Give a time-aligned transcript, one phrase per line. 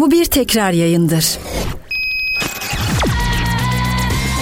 [0.00, 1.38] Bu bir tekrar yayındır.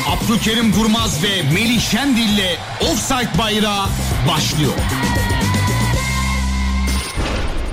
[0.08, 3.86] Abdülkerim Durmaz ve Melih Şendil'le Offside Bayrağı
[4.28, 4.72] başlıyor.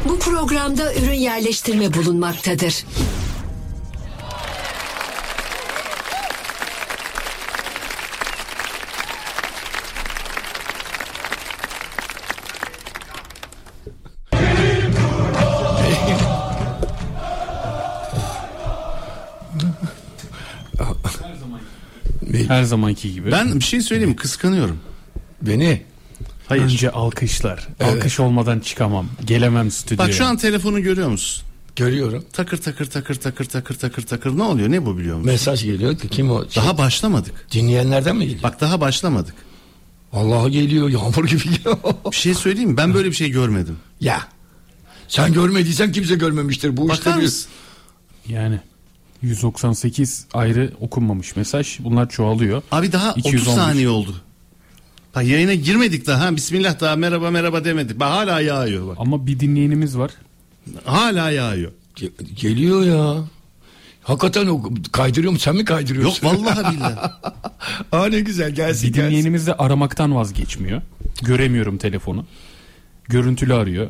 [0.10, 2.86] Bu programda ürün yerleştirme bulunmaktadır.
[22.54, 23.32] Her zamanki gibi.
[23.32, 24.16] Ben bir şey söyleyeyim mi?
[24.16, 24.80] Kıskanıyorum.
[25.42, 25.82] Beni.
[26.48, 26.64] Hayır.
[26.64, 27.68] Önce alkışlar.
[27.84, 29.08] Alkış olmadan çıkamam.
[29.26, 30.08] Gelemem stüdyoya.
[30.10, 31.44] Bak şu an telefonu görüyor musun?
[31.76, 32.26] Görüyorum.
[32.34, 34.38] Takır takır takır takır takır takır takır.
[34.38, 34.72] Ne oluyor?
[34.72, 35.32] Ne bu biliyor musun?
[35.32, 36.50] Mesaj geliyor ki kim o?
[36.50, 37.48] Şey, Daha başlamadık.
[37.52, 38.44] dinleyenlerden mi geliyor?
[38.44, 39.36] Bak daha başlamadık.
[40.14, 41.78] Allah'a geliyor yağmur gibi geliyor.
[42.12, 42.78] Bir şey söyleyeyim mi?
[42.78, 43.78] Ben böyle bir şey görmedim.
[44.02, 44.22] ya.
[45.08, 46.78] Sen görmediysen kimse görmemiştir.
[46.78, 47.24] Bu Bakar işte bir...
[47.24, 47.50] mısın?
[48.28, 48.60] Yani
[49.24, 51.80] 198 ayrı okunmamış mesaj.
[51.80, 52.62] Bunlar çoğalıyor.
[52.72, 53.56] Abi daha 30 211.
[53.56, 54.16] saniye oldu.
[55.16, 56.36] Bak yayına girmedik daha.
[56.36, 58.00] Bismillah daha merhaba merhaba demedik.
[58.00, 58.98] Bak hala yağıyor bak.
[59.00, 60.12] Ama bir dinleyenimiz var.
[60.86, 61.72] Hala yağıyor.
[61.96, 63.24] Ge- geliyor ya.
[64.04, 65.40] Hakikaten o kaydırıyor mu?
[65.40, 66.28] Sen mi Yok kaydırıyorsun?
[66.28, 66.96] vallahi billahi.
[67.92, 69.10] Aa ne güzel gelsin Bir gelsin.
[69.10, 70.82] dinleyenimiz de aramaktan vazgeçmiyor.
[71.22, 72.26] Göremiyorum telefonu.
[73.10, 73.90] Görüntülü arıyor.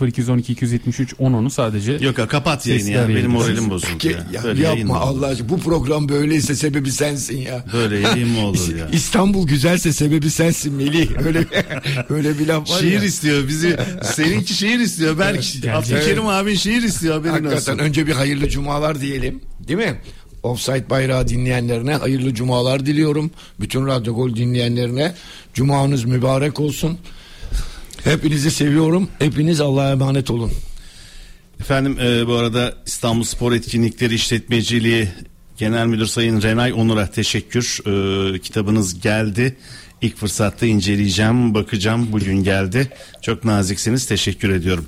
[0.00, 3.08] 0212 273 10 onu sadece Yok ya kapat yayını ya.
[3.08, 4.26] Benim moralim bozuldu ya.
[4.32, 5.18] ya Böyle yayın mı yapma olur?
[5.22, 5.48] Allah aşkına.
[5.48, 7.64] Bu program böyleyse sebebi sensin ya.
[7.72, 8.88] Böyle yayın mı olur ya?
[8.92, 11.08] İstanbul güzelse sebebi sensin Melih.
[11.26, 11.44] Öyle
[12.10, 13.04] öyle bir laf var Şiir ya.
[13.04, 13.76] istiyor bizi.
[14.14, 15.18] Seninki şiir istiyor.
[15.18, 15.44] Berk.
[15.74, 17.84] Abdülkerim abin şiir istiyor haberin Hakikaten olsun.
[17.84, 19.40] önce bir hayırlı cumalar diyelim.
[19.68, 20.00] Değil mi?
[20.42, 23.30] Offside bayrağı dinleyenlerine hayırlı cumalar diliyorum.
[23.60, 25.14] Bütün Radyo Gol dinleyenlerine
[25.54, 26.98] cumanız mübarek olsun.
[28.04, 29.08] Hepinizi seviyorum.
[29.18, 30.52] Hepiniz Allah'a emanet olun.
[31.60, 35.08] Efendim e, bu arada İstanbul Spor Etkinlikleri İşletmeciliği
[35.58, 37.80] Genel Müdür Sayın Renay Onur'a teşekkür.
[37.86, 39.56] E, kitabınız geldi.
[40.02, 42.12] İlk fırsatta inceleyeceğim, bakacağım.
[42.12, 42.88] Bugün geldi.
[43.22, 44.06] Çok naziksiniz.
[44.06, 44.86] Teşekkür ediyorum.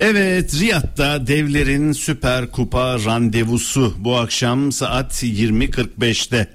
[0.00, 6.48] Evet, Riyad'da devlerin Süper Kupa randevusu bu akşam saat 20.45'te.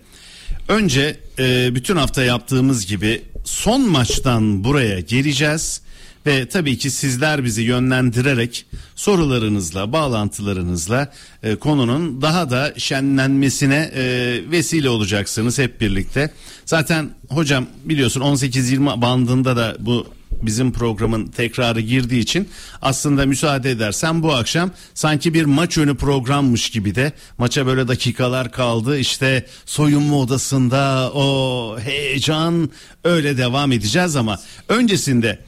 [0.67, 5.82] Önce e, bütün hafta yaptığımız gibi son maçtan buraya geleceğiz
[6.25, 11.11] ve tabii ki sizler bizi yönlendirerek sorularınızla, bağlantılarınızla
[11.43, 14.03] e, konunun daha da şenlenmesine e,
[14.51, 16.33] vesile olacaksınız hep birlikte.
[16.65, 20.07] Zaten hocam biliyorsun 18-20 bandında da bu
[20.41, 22.49] bizim programın tekrarı girdiği için
[22.81, 28.51] aslında müsaade edersen bu akşam sanki bir maç önü programmış gibi de maça böyle dakikalar
[28.51, 32.69] kaldı işte soyunma odasında o heyecan
[33.03, 35.39] öyle devam edeceğiz ama öncesinde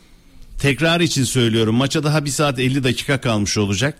[0.65, 3.97] tekrar için söylüyorum maça daha bir saat 50 dakika kalmış olacak.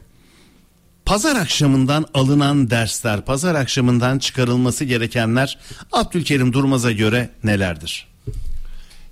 [1.06, 5.58] Pazar akşamından alınan dersler, pazar akşamından çıkarılması gerekenler
[5.92, 8.08] Abdülkerim Durmaz'a göre nelerdir?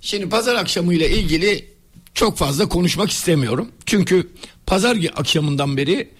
[0.00, 1.68] Şimdi pazar akşamı ile ilgili
[2.14, 3.68] çok fazla konuşmak istemiyorum.
[3.86, 4.30] Çünkü
[4.66, 6.10] pazar akşamından beri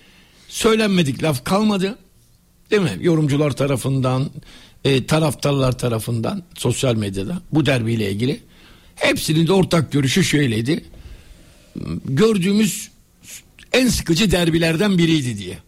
[0.49, 1.99] söylenmedik laf kalmadı.
[2.71, 2.99] Değil mi?
[3.01, 4.31] Yorumcular tarafından,
[4.85, 8.41] e, taraftarlar tarafından sosyal medyada bu derbiyle ilgili.
[8.95, 10.85] Hepsinin de ortak görüşü şöyleydi.
[12.05, 12.91] Gördüğümüz
[13.73, 15.59] en sıkıcı derbilerden biriydi diye.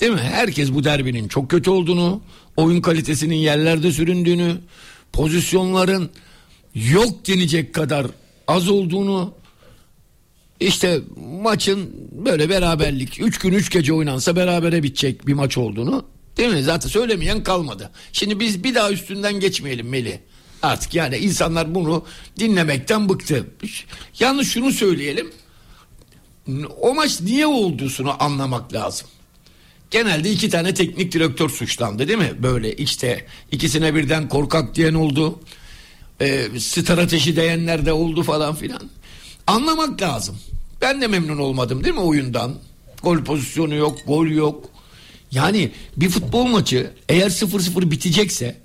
[0.00, 0.20] Değil mi?
[0.20, 2.20] Herkes bu derbinin çok kötü olduğunu,
[2.56, 4.56] oyun kalitesinin yerlerde süründüğünü,
[5.12, 6.10] pozisyonların
[6.74, 8.06] yok denecek kadar
[8.48, 9.34] az olduğunu,
[10.60, 11.00] işte
[11.42, 16.04] maçın böyle beraberlik 3 gün 3 gece oynansa berabere bitecek bir maç olduğunu
[16.36, 16.62] değil mi?
[16.62, 17.90] Zaten söylemeyen kalmadı.
[18.12, 20.18] Şimdi biz bir daha üstünden geçmeyelim Melih.
[20.62, 22.04] Artık yani insanlar bunu
[22.38, 23.46] dinlemekten bıktı.
[24.18, 25.32] Yalnız şunu söyleyelim.
[26.80, 29.08] O maç niye olduğunu anlamak lazım.
[29.90, 32.32] Genelde iki tane teknik direktör suçlandı değil mi?
[32.42, 35.40] Böyle işte ikisine birden korkak diyen oldu.
[36.20, 38.90] E, strateji diyenler de oldu falan filan.
[39.46, 40.38] Anlamak lazım.
[40.80, 42.54] Ben de memnun olmadım değil mi oyundan?
[43.02, 44.70] Gol pozisyonu yok, gol yok.
[45.30, 48.56] Yani bir futbol maçı eğer 0-0 bitecekse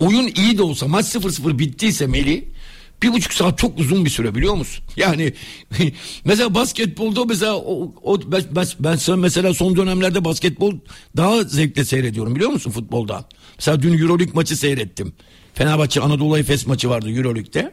[0.00, 2.48] oyun iyi de olsa maç 0-0 bittiyse Meli
[3.02, 4.84] bir buçuk saat çok uzun bir süre biliyor musun?
[4.96, 5.32] Yani
[6.24, 10.74] mesela basketbolda mesela o, o ben, ben, ben mesela son dönemlerde basketbol
[11.16, 13.24] daha zevkle seyrediyorum biliyor musun futboldan?
[13.58, 15.12] Mesela dün Euroleague maçı seyrettim.
[15.54, 17.72] Fenerbahçe Anadolu Efes maçı vardı Euroleague'de.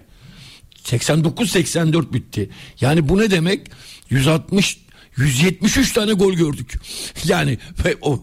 [0.83, 2.49] 89-84 bitti.
[2.81, 3.61] Yani bu ne demek?
[4.09, 4.84] 160
[5.17, 6.79] 173 tane gol gördük.
[7.25, 7.57] Yani
[8.01, 8.21] o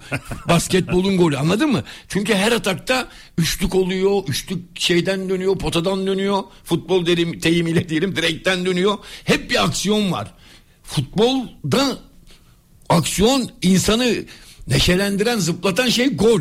[0.48, 1.84] basketbolun golü anladın mı?
[2.08, 3.08] Çünkü her atakta
[3.38, 6.42] üçlük oluyor, üçlük şeyden dönüyor, potadan dönüyor.
[6.64, 8.98] Futbol derim, deyimiyle diyelim direkten dönüyor.
[9.24, 10.34] Hep bir aksiyon var.
[10.82, 11.98] Futbolda
[12.88, 14.14] aksiyon insanı
[14.66, 16.40] neşelendiren zıplatan şey gol.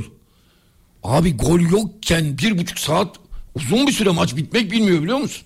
[1.03, 3.15] Abi gol yokken bir buçuk saat
[3.55, 5.43] uzun bir süre maç bitmek bilmiyor biliyor musun?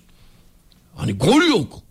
[0.96, 1.85] Hani gol yok.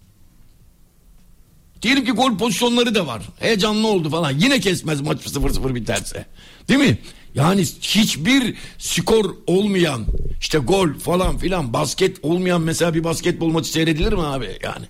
[1.86, 3.22] Diyelim ki gol pozisyonları da var.
[3.40, 4.32] Heyecanlı oldu falan.
[4.32, 6.26] Yine kesmez maç 0-0 biterse.
[6.68, 6.98] Değil mi?
[7.36, 10.06] Yani hiçbir skor olmayan
[10.40, 14.86] işte gol falan filan basket olmayan mesela bir basketbol maçı seyredilir mi abi yani?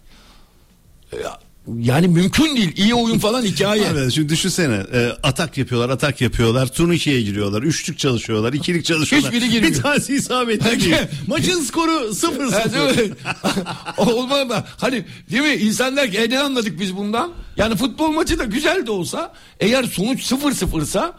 [1.23, 1.39] Ya,
[1.79, 2.77] Yani mümkün değil.
[2.77, 3.87] İyi oyun falan hikaye.
[3.89, 9.31] Abi şimdi düşünsene e, atak yapıyorlar atak yapıyorlar turnikeye giriyorlar üçlük çalışıyorlar ikilik çalışıyorlar.
[9.33, 9.73] Hiçbiri girmiyor.
[9.73, 10.95] Bir tanesi isabetli değil.
[11.27, 12.97] Maçın skoru sıfır Ha, sıfır.
[12.97, 13.15] değil mi?
[13.97, 14.63] Olmaz mı?
[14.77, 15.53] Hani değil mi?
[15.53, 17.31] İnsan der ki e, ne anladık biz bundan?
[17.57, 21.13] Yani futbol maçı da güzel de olsa eğer sonuç sıfır sıfırsa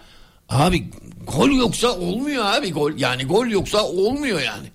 [0.48, 0.84] abi
[1.36, 2.92] gol yoksa olmuyor abi gol.
[2.96, 4.66] Yani gol yoksa olmuyor yani.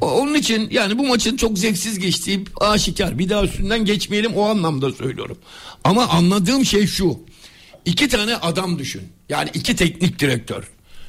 [0.00, 3.18] Onun için yani bu maçın çok zevksiz geçtiği aşikar.
[3.18, 5.38] Bir daha üstünden geçmeyelim o anlamda söylüyorum.
[5.84, 7.20] Ama anladığım şey şu.
[7.84, 9.02] İki tane adam düşün.
[9.28, 10.68] Yani iki teknik direktör.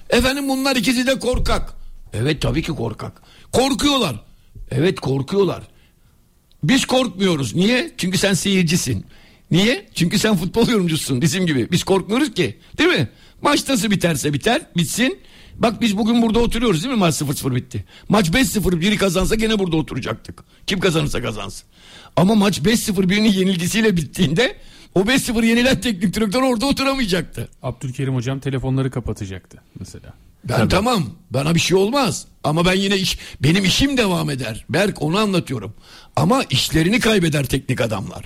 [0.09, 1.73] Efendim bunlar ikisi de korkak.
[2.13, 3.21] Evet tabii ki korkak.
[3.51, 4.23] Korkuyorlar.
[4.71, 5.63] Evet korkuyorlar.
[6.63, 7.55] Biz korkmuyoruz.
[7.55, 7.91] Niye?
[7.97, 9.05] Çünkü sen seyircisin.
[9.51, 9.85] Niye?
[9.93, 11.71] Çünkü sen futbol yorumcusun bizim gibi.
[11.71, 12.57] Biz korkmuyoruz ki.
[12.77, 13.09] Değil mi?
[13.41, 15.19] Maç nasıl biterse biter, bitsin.
[15.57, 16.99] Bak biz bugün burada oturuyoruz değil mi?
[16.99, 17.85] Maç 0-0 bitti.
[18.09, 20.43] Maç 5-0 biri kazansa gene burada oturacaktık.
[20.67, 21.63] Kim kazanırsa kazansın.
[22.15, 24.55] Ama maç 5-0 birinin yenilgisiyle bittiğinde
[24.95, 27.49] o 5-0 yenilen teknik direktör orada oturamayacaktı.
[27.63, 30.13] Abdülkerim hocam telefonları kapatacaktı mesela.
[30.49, 34.65] Ben tamam bana bir şey olmaz ama ben yine iş benim işim devam eder.
[34.69, 35.73] Berk onu anlatıyorum.
[36.15, 38.25] Ama işlerini kaybeder teknik adamlar.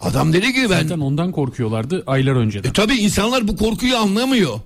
[0.00, 2.68] Adam dedi ki ben Zaten ondan korkuyorlardı aylar önceden.
[2.68, 4.60] e tabi insanlar bu korkuyu anlamıyor.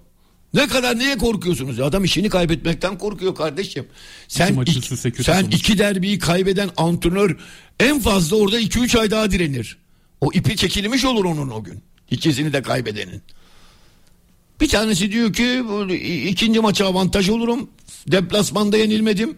[0.54, 1.80] Ne kadar neye korkuyorsunuz?
[1.80, 3.86] Adam işini kaybetmekten korkuyor kardeşim.
[4.28, 5.54] Sen, iki, kötü sen sonuç.
[5.54, 7.36] iki derbiyi kaybeden antrenör
[7.80, 9.78] en fazla orada 2-3 ay daha direnir.
[10.20, 11.82] O ipi çekilmiş olur onun o gün.
[12.10, 13.22] İkisini de kaybedenin.
[14.60, 15.62] Bir tanesi diyor ki
[16.28, 17.70] ikinci maça avantaj olurum.
[18.08, 19.36] Deplasmanda yenilmedim.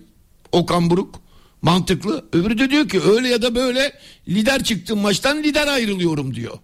[0.52, 1.20] Okan Buruk.
[1.62, 2.24] Mantıklı.
[2.32, 3.92] Öbürü de diyor ki öyle ya da böyle
[4.28, 6.58] lider çıktım maçtan lider ayrılıyorum diyor.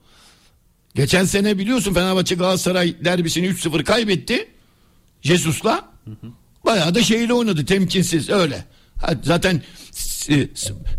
[0.95, 4.49] Geçen sene biliyorsun Fenerbahçe Galatasaray derbisini 3-0 kaybetti.
[5.23, 5.93] Jesus'la.
[6.65, 8.65] Bayağı da şeyle oynadı temkinsiz öyle.
[9.23, 9.63] Zaten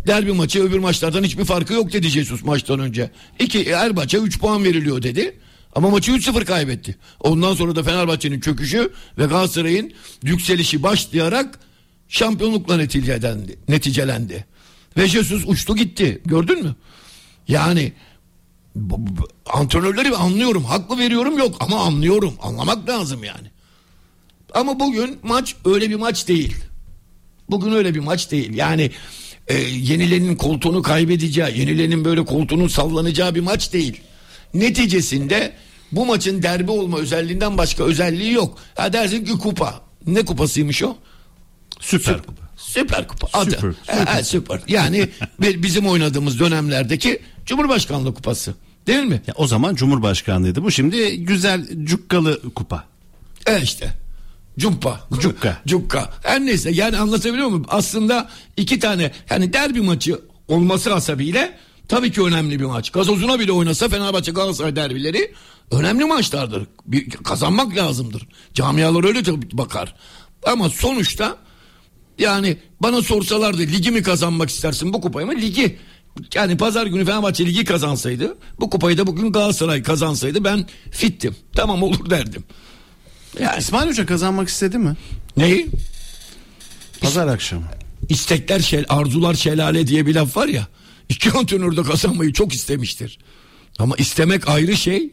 [0.06, 3.10] derbi maçı öbür maçlardan hiçbir farkı yok dedi Jesus maçtan önce.
[3.38, 5.38] İki, her maça 3 puan veriliyor dedi.
[5.74, 6.96] Ama maçı 3-0 kaybetti.
[7.20, 9.92] Ondan sonra da Fenerbahçe'nin çöküşü ve Galatasaray'ın
[10.22, 11.58] yükselişi başlayarak
[12.08, 13.58] şampiyonlukla neticelendi.
[13.68, 14.44] neticelendi.
[14.96, 16.22] Ve Jesus uçtu gitti.
[16.24, 16.74] Gördün mü?
[17.48, 17.92] Yani
[19.46, 20.64] antrenörleri anlıyorum.
[20.64, 22.34] Haklı veriyorum yok ama anlıyorum.
[22.42, 23.50] Anlamak lazım yani.
[24.54, 26.56] Ama bugün maç öyle bir maç değil.
[27.50, 28.54] Bugün öyle bir maç değil.
[28.54, 28.90] Yani
[29.48, 34.00] e, yenilenin koltuğunu kaybedeceği, yenilenin böyle koltuğunun sallanacağı bir maç değil.
[34.54, 35.52] Neticesinde
[35.92, 38.58] bu maçın derbi olma özelliğinden başka özelliği yok.
[38.74, 39.80] Ha dersin ki kupa.
[40.06, 40.96] Ne kupasıymış o?
[41.80, 42.42] Süper Kupa.
[42.56, 43.50] Süper Kupa adı.
[43.50, 43.96] Süper, Süper.
[44.06, 44.22] süper.
[44.22, 44.60] süper.
[44.68, 45.08] Yani
[45.40, 48.54] bi- bizim oynadığımız dönemlerdeki Cumhurbaşkanlığı kupası.
[48.86, 49.22] Değil mi?
[49.26, 50.64] Ya o zaman Cumhurbaşkanlığıydı.
[50.64, 52.84] Bu şimdi güzel cukkalı kupa.
[53.46, 53.94] E işte.
[54.58, 55.00] Cumpa.
[55.20, 55.60] Cukka.
[55.66, 56.12] Cukka.
[56.22, 57.66] Her neyse yani anlatabiliyor muyum?
[57.68, 61.58] Aslında iki tane yani derbi maçı olması hasebiyle
[61.88, 62.90] tabii ki önemli bir maç.
[62.90, 65.32] Gazozuna bile oynasa Fenerbahçe Galatasaray derbileri
[65.70, 66.66] önemli maçlardır.
[66.86, 68.26] Bir, kazanmak lazımdır.
[68.54, 69.20] Camialar öyle
[69.52, 69.94] bakar.
[70.46, 71.36] Ama sonuçta
[72.18, 75.34] yani bana sorsalardı ligi mi kazanmak istersin bu kupayı mı?
[75.36, 75.78] Ligi.
[76.34, 81.36] Yani pazar günü Fenerbahçe ligi kazansaydı bu kupayı da bugün Galatasaray kazansaydı ben fittim.
[81.52, 82.44] Tamam olur derdim.
[83.40, 84.96] Yani İsmail Hoca kazanmak istedi mi?
[85.36, 85.66] neyi?
[87.00, 87.64] Pazar akşamı.
[88.08, 90.68] İstekler şel, arzular şelale diye bir laf var ya.
[91.08, 93.18] İki antrenör de kazanmayı çok istemiştir.
[93.78, 95.10] Ama istemek ayrı şey.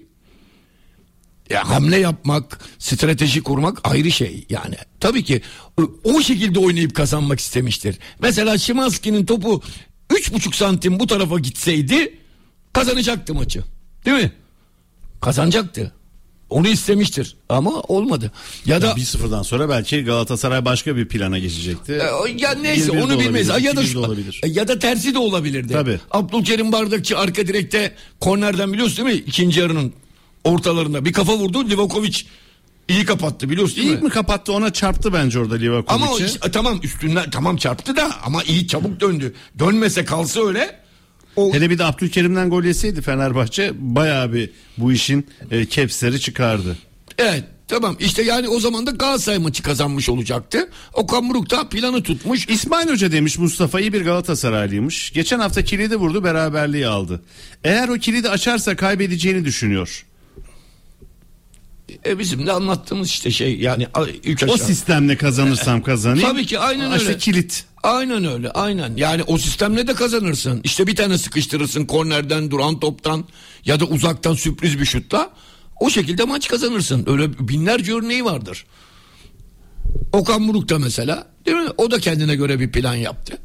[1.49, 4.75] Ya hamle yapmak, strateji kurmak ayrı şey yani.
[4.99, 5.41] Tabii ki
[5.81, 7.97] o- o şekilde oynayıp kazanmak istemiştir.
[8.21, 9.61] Mesela Şimanski'nin topu
[10.11, 12.17] üç buçuk santim bu tarafa gitseydi
[12.73, 13.63] kazanacaktı maçı.
[14.05, 14.31] Değil mi?
[15.21, 15.91] Kazanacaktı.
[16.49, 18.31] Onu istemiştir ama olmadı.
[18.65, 21.93] Ya da 1-0'dan sonra belki Galatasaray başka bir plana geçecekti.
[21.93, 23.47] e, Ya neyse 1-1 de onu bilmeyiz.
[23.47, 25.73] Ya da 2-1 şu, e, ya da tersi de olabilirdi.
[25.73, 25.99] Tabii.
[26.11, 29.23] Abdülkerim Bardakçı arka direkte kornerden biliyorsun değil mi?
[29.27, 29.93] İkinci yarının
[30.43, 31.69] ortalarında bir kafa vurdu.
[31.69, 32.17] Livakovic
[32.87, 34.03] iyi kapattı biliyorsun değil İlk mi?
[34.03, 35.93] mi kapattı ona çarptı bence orada Livakovic'e.
[35.93, 39.33] Ama o e, tamam üstünden tamam çarptı da ama iyi çabuk döndü.
[39.59, 40.79] Dönmese kalsa öyle
[41.35, 46.77] o Hele bir de Abdülkerim'den gol yeseydi Fenerbahçe bayağı bir bu işin e, kepsleri çıkardı.
[47.17, 50.69] evet tamam işte yani o zaman da Galatasaray maçı kazanmış olacaktı.
[50.93, 52.49] Okan Buruk da planı tutmuş.
[52.49, 55.11] İsmail Hoca demiş Mustafa iyi bir Galatasaraylıymış.
[55.11, 57.21] Geçen hafta kilidi vurdu beraberliği aldı.
[57.63, 60.05] Eğer o kilidi açarsa kaybedeceğini düşünüyor.
[62.05, 63.87] E bizim de anlattığımız işte şey yani
[64.23, 64.57] üç O aşağı.
[64.67, 66.29] sistemle kazanırsam kazanayım.
[66.29, 67.17] Tabii ki, aynen İşte öyle.
[67.17, 67.65] kilit.
[67.83, 73.25] Aynen öyle aynen yani o sistemle de kazanırsın işte bir tane sıkıştırırsın kornerden duran toptan
[73.65, 75.29] ya da uzaktan sürpriz bir şutla
[75.79, 78.65] o şekilde maç kazanırsın öyle binlerce örneği vardır.
[80.13, 83.37] Okan Buruk da mesela değil mi o da kendine göre bir plan yaptı.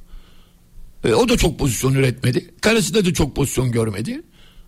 [1.05, 4.23] E, o da çok pozisyon üretmedi kalesinde de çok pozisyon görmedi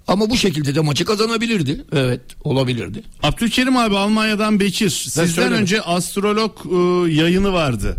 [0.09, 3.03] ama bu şekilde de maçı kazanabilirdi evet olabilirdi.
[3.23, 4.91] Abdülkerim abi Almanya'dan Bekir.
[4.91, 7.97] Sizden önce astrolog e, yayını vardı.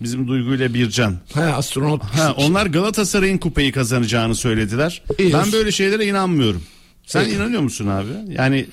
[0.00, 1.16] Bizim Duygu ile Bircan.
[1.34, 5.02] He astronot Ha, onlar Galatasaray'ın kupayı kazanacağını söylediler.
[5.18, 5.32] İyi.
[5.32, 6.62] Ben böyle şeylere inanmıyorum.
[7.06, 7.34] Sen İyi.
[7.36, 8.08] inanıyor musun abi?
[8.28, 8.66] Yani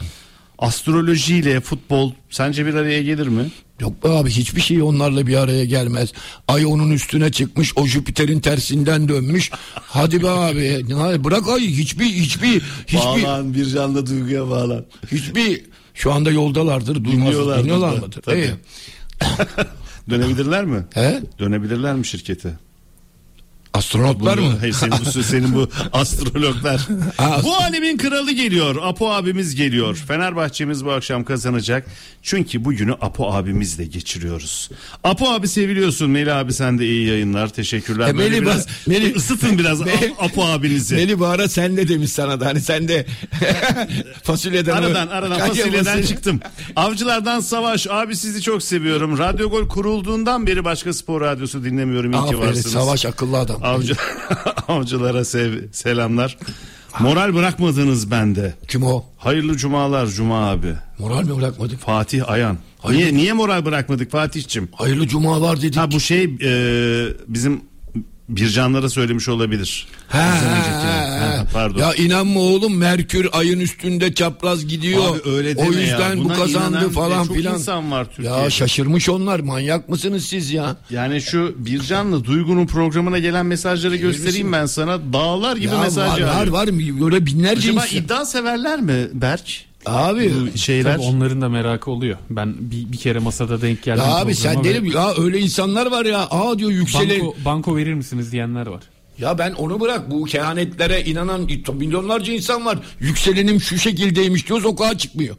[0.60, 3.46] astrolojiyle futbol sence bir araya gelir mi?
[3.80, 6.14] Yok be abi hiçbir şey onlarla bir araya gelmez.
[6.48, 9.52] Ay onun üstüne çıkmış o Jüpiter'in tersinden dönmüş.
[9.74, 14.86] Hadi be abi bırak ay hiçbir hiçbir hiçbir Bircan'la Duygu'ya bağlan.
[15.12, 15.62] hiçbir
[15.94, 18.22] şu anda yoldalardır duymaz dinliyorlar mıdır?
[18.22, 18.52] tabii.
[20.10, 20.86] Dönebilirler mi?
[20.94, 21.22] He?
[21.40, 22.54] Dönebilirler mi şirkete?
[23.74, 24.56] Astronotlar Bunu- mı?
[24.60, 26.88] Hayır, senin bu, senin bu astrologlar.
[27.44, 28.76] Bu alemin kralı geliyor.
[28.84, 29.96] Apo abimiz geliyor.
[30.08, 31.86] Fenerbahçemiz bu akşam kazanacak.
[32.24, 34.70] Çünkü bugünü Apo abimizle geçiriyoruz.
[35.04, 36.10] Apo abi seviliyorsun.
[36.10, 37.48] Melih abi sen de iyi yayınlar.
[37.50, 38.08] Teşekkürler.
[38.08, 39.82] E, Melih biraz, Melih- ısıtın biraz
[40.20, 40.96] Apo abinizi.
[40.96, 43.06] Melih Bağır'a sen ne demiş sana da hani sen de
[44.24, 46.40] fasulyeden Aradan aradan fasulyeden fasulye- çıktım.
[46.76, 49.18] Avcılardan Savaş abi sizi çok seviyorum.
[49.18, 52.12] Radyo Gol kurulduğundan beri başka spor radyosu dinlemiyorum.
[52.12, 52.72] İyi ki Aferin varsınız.
[52.72, 53.59] savaş akıllı adam.
[53.64, 53.94] Avcı,
[54.68, 56.38] avcılara sev, selamlar.
[57.00, 58.54] Moral bırakmadınız bende.
[58.68, 59.06] Kim o?
[59.18, 60.74] Hayırlı cumalar Cuma abi.
[61.00, 61.80] Moral mi bırakmadık?
[61.80, 62.58] Fatih Ayan.
[62.80, 64.70] Hayırlı- Niye niye moral bırakmadık Fatih'cim?
[64.76, 65.78] Hayırlı cumalar dedik.
[65.78, 66.52] Ha bu şey e,
[67.28, 67.62] bizim
[68.30, 69.88] Bircanlara söylemiş olabilir.
[70.08, 71.46] Ha, ha.
[71.54, 71.80] Pardon.
[71.80, 75.04] Ya inanma oğlum Merkür ayın üstünde çapraz gidiyor.
[75.16, 75.80] Abi öyle deme o ya.
[75.82, 77.56] yüzden bu Buna kazandı falan çok filan.
[77.56, 78.38] insan var Türkiye'de.
[78.42, 79.40] Ya şaşırmış onlar.
[79.40, 80.76] Manyak mısınız siz ya?
[80.90, 85.14] Yani şu Bircan'la Duygu'nun programına gelen mesajları göstereyim ben sana.
[85.14, 86.70] Dağlar gibi ya mesaj var, var var
[87.02, 87.98] böyle binlerce Acaba insan.
[88.04, 89.69] iddia severler mi Berk?
[89.86, 90.94] Abi Bu şeyler.
[90.96, 92.18] Tabii onların da merakı oluyor.
[92.30, 94.04] Ben bir, bir kere masada denk geldim.
[94.04, 96.28] ya abi sen programa ve ya öyle insanlar var ya.
[96.32, 97.20] Aa diyor yükselen.
[97.20, 98.84] Banko, banko verir misiniz diyenler var.
[99.18, 102.80] Ya ben onu bırak bu kehanetlere inanan milyonlarca insan var.
[103.00, 105.36] Yükselenim şu şekildeymiş diyor sokağa çıkmıyor.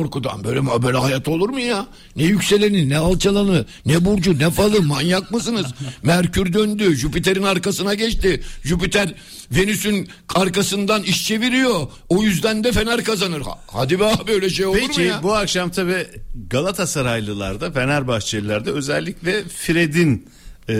[0.00, 1.86] Korkudan böyle böyle hayat olur mu ya?
[2.16, 5.66] Ne yükseleni ne alçalanı ne burcu ne falı manyak mısınız?
[6.02, 8.42] Merkür döndü Jüpiter'in arkasına geçti.
[8.64, 9.14] Jüpiter
[9.52, 11.86] Venüs'ün arkasından iş çeviriyor.
[12.08, 13.40] O yüzden de Fener kazanır.
[13.40, 15.22] Ha- Hadi be abi öyle şey olur mu Peki ya?
[15.22, 16.06] bu akşam tabi
[16.50, 20.26] Galatasaraylılarda Fenerbahçelilerde özellikle Fred'in
[20.68, 20.74] e,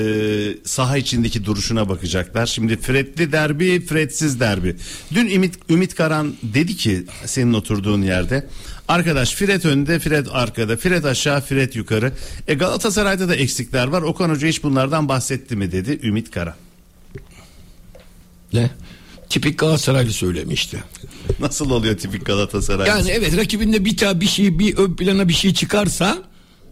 [0.65, 2.47] saha içindeki duruşuna bakacaklar.
[2.47, 4.77] Şimdi Fred'li derbi, Fred'siz derbi.
[5.15, 8.47] Dün Ümit, Ümit Karan dedi ki senin oturduğun yerde
[8.91, 12.13] arkadaş Fred önde, Fred arkada, Fred aşağı, Fred yukarı.
[12.49, 14.03] E Galatasaray'da da eksikler var.
[14.03, 16.55] Okan Hoca hiç bunlardan bahsetti mi dedi Ümit Karan.
[18.53, 18.71] Ne?
[19.29, 20.85] Tipik Galatasaraylı söylemişti.
[21.41, 22.89] Nasıl oluyor tipik Galatasaray?
[22.89, 26.19] Yani evet rakibinde bir tane bir şey bir ön plana bir şey çıkarsa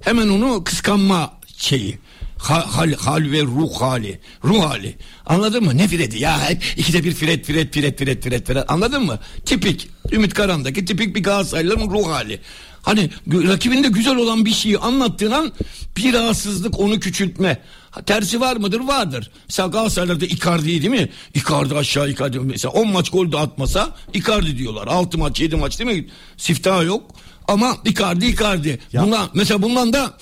[0.00, 1.98] hemen onu kıskanma şeyi.
[2.38, 4.20] Ha- Hal, hal ve ruh hali.
[4.44, 4.96] Ruh hali.
[5.26, 5.76] Anladın mı?
[5.76, 6.48] Ne Fred'i ya?
[6.50, 8.64] Hep ikide bir Fred, Fred, Fred, Fred, Fred, Fred.
[8.68, 9.18] Anladın mı?
[9.46, 9.88] Tipik.
[10.12, 12.40] Ümit Karan'daki tipik bir Galatasaraylıların ruh hali.
[12.82, 15.52] Hani rakibinde güzel olan bir şeyi anlattığın an
[15.96, 17.62] bir rahatsızlık onu küçültme.
[17.90, 18.80] Ha, tersi var mıdır?
[18.80, 19.30] Vardır.
[19.48, 21.08] Mesela Galatasaray'da Icardi değil mi?
[21.34, 22.38] Icardi aşağı Icardi.
[22.38, 24.86] Mesela 10 maç gol de atmasa Icardi diyorlar.
[24.86, 26.06] 6 maç 7 maç değil mi?
[26.36, 27.10] Siftah yok.
[27.48, 28.78] Ama Icardi Icardi.
[28.94, 30.12] Bundan, mesela bundan da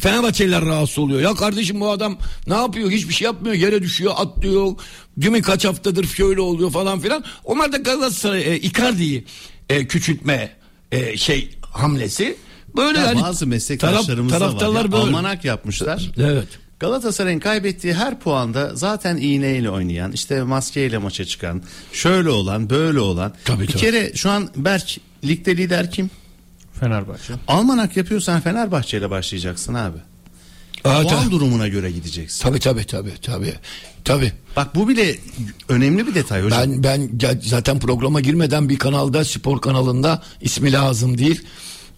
[0.00, 1.20] Fenerbahçeliler rahatsız oluyor.
[1.20, 2.90] Ya kardeşim bu adam ne yapıyor?
[2.90, 3.54] Hiçbir şey yapmıyor.
[3.54, 4.72] Yere düşüyor, atlıyor.
[5.16, 5.42] Değil mi?
[5.42, 7.24] Kaç haftadır şöyle oluyor falan filan.
[7.44, 9.24] Onlar da Galatasaray e, Icardi'yi
[9.68, 10.56] e, küçültme
[10.92, 12.36] e, şey hamlesi.
[12.76, 14.50] Böyle Ya yani bazı meslektaşlarımız taraf- da var.
[14.50, 15.02] taraftarlar Ya, böyle.
[15.02, 16.10] Almanak yapmışlar.
[16.18, 16.48] Evet.
[16.80, 23.32] Galatasaray'ın kaybettiği her puanda zaten iğneyle oynayan, işte maskeyle maça çıkan, şöyle olan, böyle olan.
[23.44, 23.78] Tabii, bir tabii.
[23.78, 26.10] kere şu an Berk ligde lider kim?
[26.80, 27.32] Fenerbahçe.
[27.48, 29.98] Almanak yapıyorsan Fenerbahçe ile başlayacaksın abi.
[30.84, 31.30] Aa, Puan tabii.
[31.30, 32.42] durumuna göre gideceksin.
[32.42, 33.54] Tabii tabii tabii tabii.
[34.04, 34.32] Tabii.
[34.56, 35.16] Bak bu bile
[35.68, 36.60] önemli bir detay hocam.
[36.60, 41.42] Ben ben zaten programa girmeden bir kanalda spor kanalında ismi lazım değil.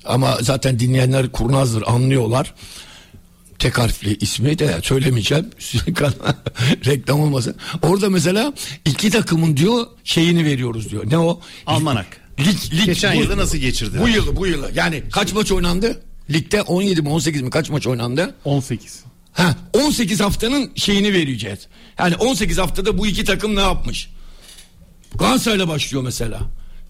[0.05, 2.55] Ama zaten dinleyenler kurnazdır anlıyorlar.
[3.59, 5.51] Tek harfli ismi de söylemeyeceğim.
[6.87, 7.55] Reklam olmasın.
[7.83, 8.53] Orada mesela
[8.85, 11.05] iki takımın diyor şeyini veriyoruz diyor.
[11.11, 11.41] Ne o?
[11.67, 12.07] Almanak.
[12.41, 14.03] Lig, lig, Geçen bu- yılda nasıl geçirdiler?
[14.03, 14.75] Bu yıl bu yıl.
[14.75, 16.03] Yani kaç maç oynandı?
[16.31, 18.35] Ligde 17 mi 18 mi kaç maç oynandı?
[18.45, 19.05] 18.
[19.33, 21.59] Ha 18 haftanın şeyini vereceğiz.
[21.99, 24.11] Yani 18 haftada bu iki takım ne yapmış?
[25.15, 26.41] Galatasaray'la başlıyor mesela.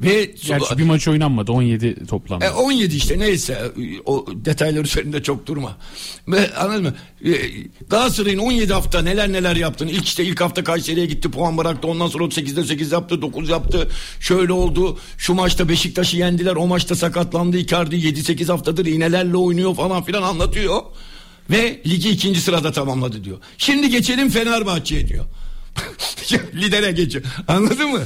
[0.01, 2.45] Ve Gerçi bir maç oynanmadı 17 toplamda.
[2.47, 3.73] e, 17 işte neyse
[4.05, 5.77] o detaylar üzerinde çok durma.
[6.29, 6.95] Ve, anladın mı?
[7.25, 7.33] E,
[7.91, 9.89] Galatasaray'ın 17 hafta neler neler yaptın.
[9.89, 11.89] İlk işte ilk hafta Kayseri'ye gitti puan bıraktı.
[11.89, 13.89] Ondan sonra 8'de 8 yaptı 9 yaptı.
[14.21, 14.99] Şöyle oldu.
[15.19, 16.57] Şu maçta Beşiktaş'ı yendiler.
[16.57, 20.83] O maçta sakatlandı Icardi 7-8 haftadır iğnelerle oynuyor falan filan anlatıyor.
[21.51, 23.39] Ve ligi ikinci sırada tamamladı diyor.
[23.59, 25.25] Şimdi geçelim Fenerbahçe'ye diyor.
[26.55, 27.25] Lidere geçiyor.
[27.49, 28.03] Anladın mı?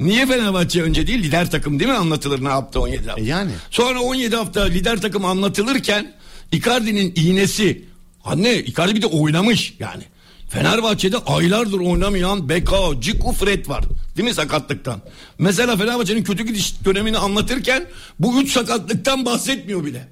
[0.00, 3.22] Niye Fenerbahçe önce değil lider takım değil mi anlatılır ne yaptı 17 hafta.
[3.22, 3.50] E yani.
[3.70, 6.12] Sonra 17 hafta lider takım anlatılırken
[6.52, 7.84] Icardi'nin iğnesi
[8.24, 10.02] anne Icardi bir de oynamış yani.
[10.48, 13.84] Fenerbahçe'de aylardır oynamayan Beka, Ciku, Fred var.
[14.16, 15.00] Değil mi sakatlıktan?
[15.38, 17.84] Mesela Fenerbahçe'nin kötü gidiş dönemini anlatırken
[18.18, 20.08] bu üç sakatlıktan bahsetmiyor bile.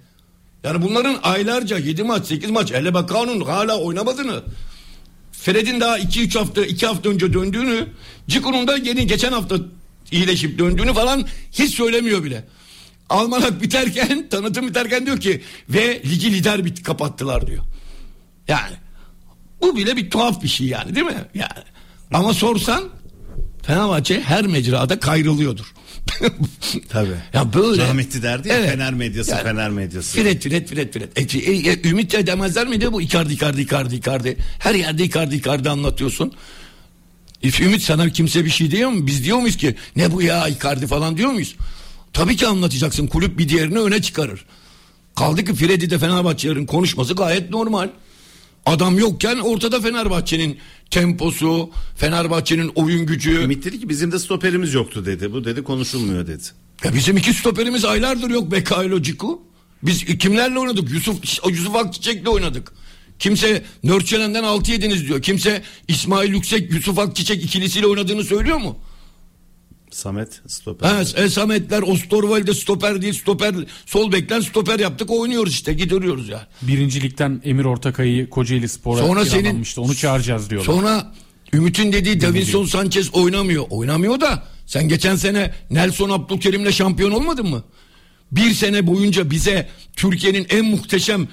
[0.64, 4.42] Yani bunların aylarca 7 maç 8 maç hele Bekao'nun hala oynamadığını
[5.42, 7.87] Fred'in daha 2-3 hafta 2 hafta önce döndüğünü
[8.28, 9.56] Ciku'nun da yeni geçen hafta
[10.11, 12.44] iyileşip döndüğünü falan hiç söylemiyor bile.
[13.09, 17.64] Almanak biterken tanıtım biterken diyor ki ve ligi lider bit kapattılar diyor.
[18.49, 18.76] Yani
[19.61, 21.25] bu bile bir tuhaf bir şey yani değil mi?
[21.35, 21.64] Yani
[22.12, 22.85] ama sorsan
[23.62, 25.75] Fenerbahçe her mecrada kayrılıyordur.
[26.88, 27.16] Tabii.
[27.35, 27.83] Ya böyle.
[27.83, 30.23] Rahmetli derdi ya, Fener medyası, Fener medyası.
[30.23, 31.16] Fred, Fred, Fred, Fred.
[31.16, 34.37] E, e, e, ümit edemezler miydi bu Icardi, Icardi, Icardi, Icardi.
[34.59, 36.33] Her yerde Icardi, Icardi anlatıyorsun.
[37.42, 39.07] E, ümit sana kimse bir şey diyor mu?
[39.07, 41.57] Biz diyor muyuz ki ne bu ya Icardi falan diyor muyuz?
[42.12, 43.07] Tabii ki anlatacaksın.
[43.07, 44.45] Kulüp bir diğerini öne çıkarır.
[45.16, 47.88] Kaldı ki Freddy de Fenerbahçelerin konuşması gayet normal.
[48.67, 50.59] Adam yokken ortada Fenerbahçe'nin
[50.90, 53.31] temposu, Fenerbahçe'nin oyun gücü.
[53.43, 55.33] Ümit dedi ki bizim de stoperimiz yoktu dedi.
[55.33, 56.43] Bu dedi konuşulmuyor dedi.
[56.85, 59.43] Ya bizim iki stoperimiz aylardır yok Bekailo Ciku.
[59.83, 60.90] Biz kimlerle oynadık?
[60.90, 62.73] Yusuf Yusuf Akçiçek'le oynadık.
[63.19, 65.23] Kimse Nörçelen'den 6 yediniz diyor.
[65.23, 68.79] Kimse İsmail Yüksek Yusuf Akçiçek ikilisiyle oynadığını söylüyor mu?
[69.90, 70.88] Samet stoper.
[70.88, 73.54] Ha, e, Sametler, Ostorvalde stoper değil, stoper
[73.87, 76.47] sol bekten stoper yaptık oynuyoruz işte gidiyoruz ya.
[76.62, 79.64] Birincilikten Emir Ortakay'ı Kocaeli Spor'a Sonra senin-.
[79.76, 80.66] Onu çağıracağız diyorlar.
[80.66, 81.12] Sonra
[81.53, 83.64] Ümit'in dediği Davinson Sanchez oynamıyor.
[83.70, 87.64] Oynamıyor da sen geçen sene Nelson Abdülkerim'le şampiyon olmadın mı?
[88.33, 91.29] Bir sene boyunca bize Türkiye'nin en muhteşem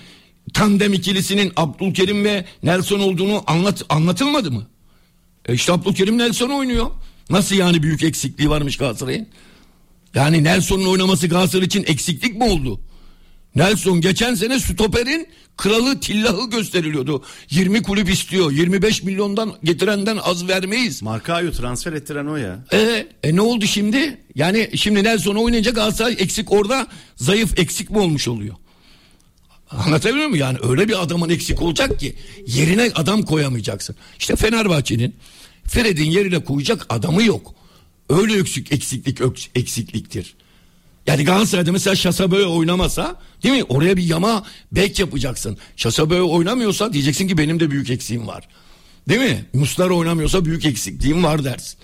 [0.54, 4.68] tandem ikilisinin Abdülkerim ve Nelson olduğunu anlat anlatılmadı mı?
[5.46, 6.92] E işte Abdülkerim Nelson oynuyor.
[7.30, 9.28] Nasıl yani büyük eksikliği varmış Galatasaray'ın?
[10.16, 12.80] Yani Nelson'un oynaması Galatasaray için eksiklik mi oldu?
[13.56, 17.24] Nelson geçen sene stoperin kralı tillahı gösteriliyordu.
[17.50, 18.52] 20 kulüp istiyor.
[18.52, 21.02] 25 milyondan getirenden az vermeyiz.
[21.02, 22.60] Markao'yu transfer ettiren o ya.
[22.74, 24.18] E, e ne oldu şimdi?
[24.36, 28.56] Yani şimdi Nelson oynayınca Galatasaray eksik orada zayıf eksik mi olmuş oluyor?
[29.72, 30.42] Anlatabiliyor muyum?
[30.42, 32.16] Yani öyle bir adamın eksik olacak ki
[32.48, 33.96] yerine adam koyamayacaksın.
[34.20, 35.16] İşte Fenerbahçe'nin
[35.68, 37.54] Fred'in yerine koyacak adamı yok.
[38.10, 39.22] Öyle eksik eksiklik
[39.56, 40.36] eksikliktir.
[41.08, 43.64] Yani Galatasaray'da mesela Şasabö'ye oynamasa değil mi?
[43.64, 45.58] Oraya bir yama bek yapacaksın.
[45.76, 48.48] Şasabö'ye oynamıyorsa diyeceksin ki benim de büyük eksiğim var.
[49.10, 49.46] Değil mi?
[49.54, 51.80] Muslar oynamıyorsa büyük eksikliğim var dersin.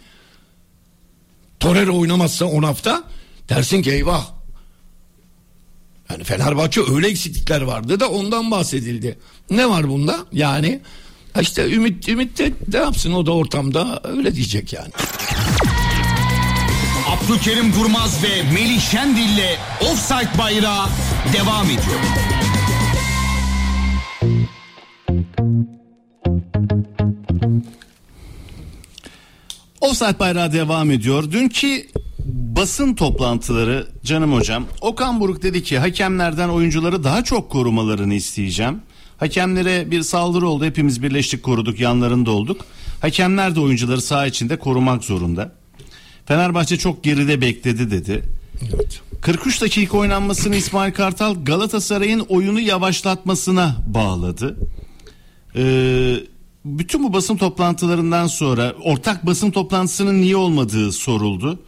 [1.59, 3.03] Torreira oynamazsa 10 hafta
[3.49, 4.31] dersin ki eyvah.
[6.09, 9.19] Yani Fenerbahçe öyle eksiklikler vardı da ondan bahsedildi.
[9.49, 10.25] Ne var bunda?
[10.31, 10.81] Yani
[11.41, 14.91] işte Ümit Ümit de ne yapsın o da ortamda öyle diyecek yani.
[17.09, 20.85] Abdülkerim Durmaz ve Melih Şendil'le Offside Bayrağı
[21.33, 21.99] devam ediyor.
[29.81, 31.31] Offside bayrağı devam ediyor.
[31.31, 31.87] Dünkü
[32.25, 34.65] basın toplantıları canım hocam.
[34.81, 38.81] Okan Buruk dedi ki hakemlerden oyuncuları daha çok korumalarını isteyeceğim.
[39.23, 40.65] Hakemlere bir saldırı oldu.
[40.65, 42.65] Hepimiz birleştik koruduk yanlarında olduk.
[43.01, 45.51] Hakemler de oyuncuları saha içinde korumak zorunda.
[46.25, 48.23] Fenerbahçe çok geride bekledi dedi.
[48.61, 49.01] Evet.
[49.21, 54.57] 43 dakika oynanmasını İsmail Kartal Galatasaray'ın oyunu yavaşlatmasına bağladı.
[55.55, 56.15] Ee,
[56.65, 61.59] bütün bu basın toplantılarından sonra ortak basın toplantısının niye olmadığı soruldu.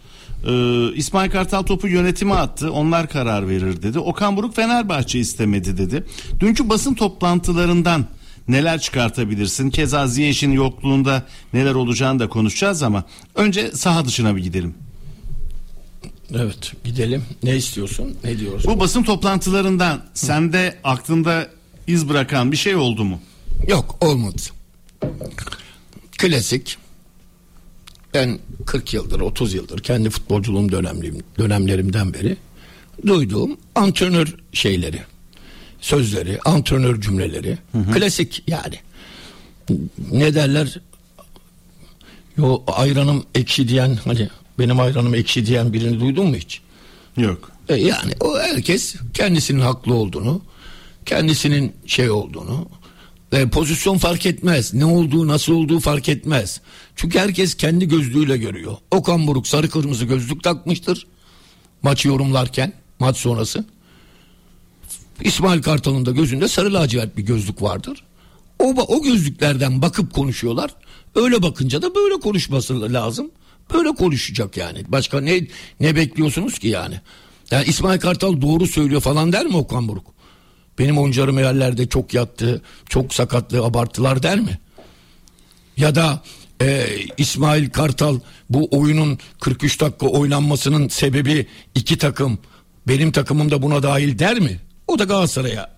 [0.45, 2.71] Ee, İsmail Kartal topu yönetime attı.
[2.71, 3.99] Onlar karar verir dedi.
[3.99, 6.03] Okan Buruk Fenerbahçe istemedi dedi.
[6.39, 8.05] Dünkü basın toplantılarından
[8.47, 9.69] neler çıkartabilirsin?
[9.69, 13.03] Keza Ziyech'in yokluğunda neler olacağını da konuşacağız ama
[13.35, 14.73] önce saha dışına bir gidelim.
[16.35, 17.23] Evet gidelim.
[17.43, 18.17] Ne istiyorsun?
[18.23, 18.73] Ne diyorsun?
[18.75, 21.47] Bu basın toplantılarından sende aklında
[21.87, 23.19] iz bırakan bir şey oldu mu?
[23.67, 24.41] Yok olmadı.
[26.17, 26.77] Klasik.
[28.15, 32.37] Ben 40 yıldır 30 yıldır kendi futbolculuğum dönemlerim, dönemlerimden beri
[33.07, 34.99] duyduğum antrenör şeyleri
[35.81, 37.57] sözleri antrenör cümleleri
[37.93, 38.75] klasik yani
[40.11, 40.79] ne derler
[42.37, 46.61] yo ayranım ekşi diyen hani Benim ayranım ekşi diyen birini duydun mu hiç?
[47.17, 47.51] Yok.
[47.69, 50.41] E yani o herkes kendisinin haklı olduğunu,
[51.05, 52.67] kendisinin şey olduğunu,
[53.31, 54.73] e, pozisyon fark etmez.
[54.73, 56.61] Ne olduğu, nasıl olduğu fark etmez.
[56.95, 58.77] Çünkü herkes kendi gözlüğüyle görüyor.
[58.91, 61.07] Okan Buruk sarı kırmızı gözlük takmıştır.
[61.81, 63.65] Maçı yorumlarken, maç sonrası.
[65.21, 68.03] İsmail Kartal'ın da gözünde sarı lacivert bir gözlük vardır.
[68.59, 70.75] O, o gözlüklerden bakıp konuşuyorlar.
[71.15, 73.31] Öyle bakınca da böyle konuşması lazım.
[73.73, 74.83] Böyle konuşacak yani.
[74.87, 75.47] Başka ne
[75.79, 77.01] ne bekliyorsunuz ki yani?
[77.51, 80.14] Yani İsmail Kartal doğru söylüyor falan der mi Okan Buruk?
[80.79, 84.59] Benim oyuncularım yerlerde çok yattı, çok sakatlı, abarttılar der mi?
[85.77, 86.23] Ya da
[86.61, 92.39] e, İsmail Kartal bu oyunun 43 dakika oynanmasının sebebi iki takım,
[92.87, 94.59] benim takımım da buna dahil der mi?
[94.87, 95.75] O da Galatasaray'a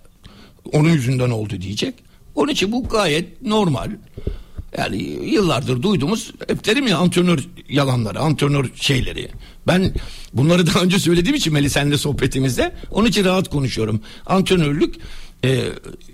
[0.73, 1.93] onun yüzünden oldu diyecek.
[2.36, 3.91] Onun için bu gayet normal.
[4.77, 9.29] Yani yıllardır duyduğumuz hep derim ya antrenör yalanları, antrenör şeyleri.
[9.67, 9.93] Ben
[10.34, 14.01] bunları daha önce söylediğim için Melih senle sohbetimizde onun için rahat konuşuyorum.
[14.25, 14.95] Antrenörlük
[15.45, 15.63] e,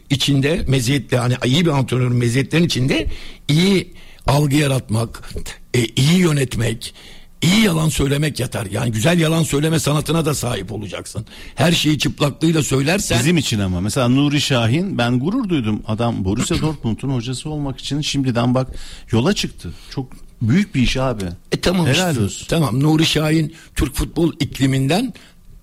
[0.09, 3.07] içinde meziyetli hani iyi bir antrenörün meziyetlerin içinde
[3.47, 3.93] iyi
[4.27, 5.33] algı yaratmak,
[5.73, 6.93] e, iyi yönetmek,
[7.41, 8.65] iyi yalan söylemek yatar.
[8.65, 11.25] Yani güzel yalan söyleme sanatına da sahip olacaksın.
[11.55, 15.83] Her şeyi çıplaklığıyla söylersen Bizim için ama mesela Nuri Şahin ben gurur duydum.
[15.87, 18.67] Adam Borussia Dortmund'un hocası olmak için şimdiden bak
[19.11, 19.73] yola çıktı.
[19.89, 21.23] Çok büyük bir iş abi.
[21.51, 22.23] E tamam Helal işte.
[22.23, 22.45] olsun.
[22.49, 25.13] Tamam Nuri Şahin Türk futbol ikliminden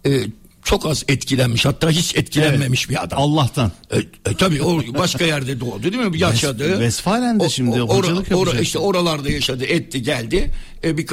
[0.06, 0.24] e,
[0.64, 3.18] çok az etkilenmiş hatta hiç etkilenmemiş bir adam.
[3.22, 3.72] Allah'tan.
[3.90, 6.18] E, e, tabii o başka yerde doğdu değil mi?
[6.18, 6.70] Yaşadı.
[6.70, 8.62] Westfalen'de şimdi hocalık yapacak.
[8.62, 10.50] işte oralarda yaşadı, etti, geldi.
[10.84, 11.06] E, bir,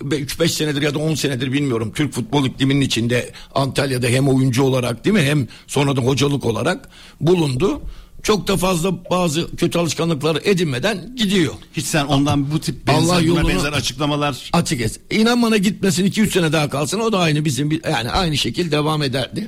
[0.00, 1.92] bir, 3-5 senedir ya da 10 senedir bilmiyorum.
[1.94, 5.22] Türk futbol ikliminin içinde Antalya'da hem oyuncu olarak değil mi?
[5.22, 6.88] Hem sonra da hocalık olarak
[7.20, 7.82] bulundu.
[8.22, 11.54] Çok da fazla bazı kötü alışkanlıkları edinmeden gidiyor.
[11.72, 15.00] Hiç sen ondan bu tip benzer, Allah yolunu- benzer açıklamalar Açık et.
[15.10, 19.02] İnan bana gitmesin 2-3 sene daha kalsın o da aynı bizim yani aynı şekil devam
[19.02, 19.46] ederdi.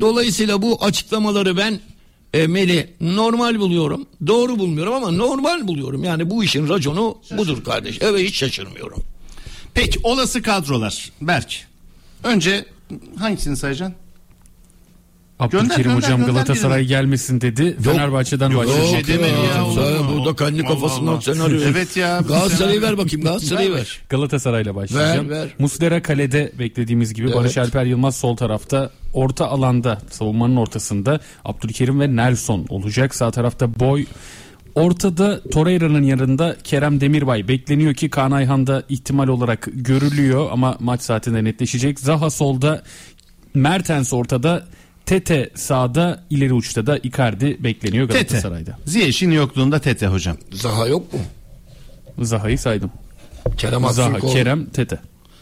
[0.00, 1.80] Dolayısıyla bu açıklamaları ben
[2.34, 4.06] e, Meli normal buluyorum.
[4.26, 6.04] Doğru bulmuyorum ama normal buluyorum.
[6.04, 7.98] Yani bu işin raconu budur kardeş.
[8.00, 9.02] Evet hiç şaşırmıyorum.
[9.74, 11.10] Peki olası kadrolar.
[11.20, 11.66] Berk.
[12.24, 12.64] Önce
[13.18, 13.96] hangisini sayacaksın?
[15.38, 16.88] Abdülkerim gönder, hocam gönder Galatasaray birini.
[16.88, 17.76] gelmesin dedi.
[17.82, 19.06] Fenerbahçe'den başlayacak.
[19.06, 20.12] şey demedi ya, Sen mu?
[20.16, 21.20] burada kendi kafasından Allah.
[21.20, 21.60] senaryo.
[21.64, 23.98] Evet ya, Galatasaray'ı ver bakayım Galatasaray'ı ver.
[24.08, 25.30] Galatasaray'la başlayacağım.
[25.30, 25.48] Ver, ver.
[25.58, 27.36] Muslera kalede beklediğimiz gibi Evet.
[27.36, 33.14] Barış Alper Yılmaz sol tarafta orta alanda savunmanın ortasında Abdülkerim ve Nelson olacak.
[33.14, 34.04] Sağ tarafta Boy
[34.74, 41.02] Ortada Torreira'nın yanında Kerem Demirbay bekleniyor ki Kaan Ayhan da ihtimal olarak görülüyor ama maç
[41.02, 42.00] saatinde netleşecek.
[42.00, 42.82] Zaha solda
[43.54, 44.66] Mertens ortada
[45.06, 48.22] Tete sağda ileri uçta da Icardi bekleniyor Tete.
[48.22, 48.78] Galatasaray'da.
[48.86, 50.36] Ziyech'in yokluğunda Tete hocam.
[50.52, 51.18] Zaha yok mu?
[52.18, 52.90] Zaha'yı saydım.
[53.58, 54.32] Kerem Zaha, Aktürkoğlu.
[54.32, 54.98] Kerem, Tete.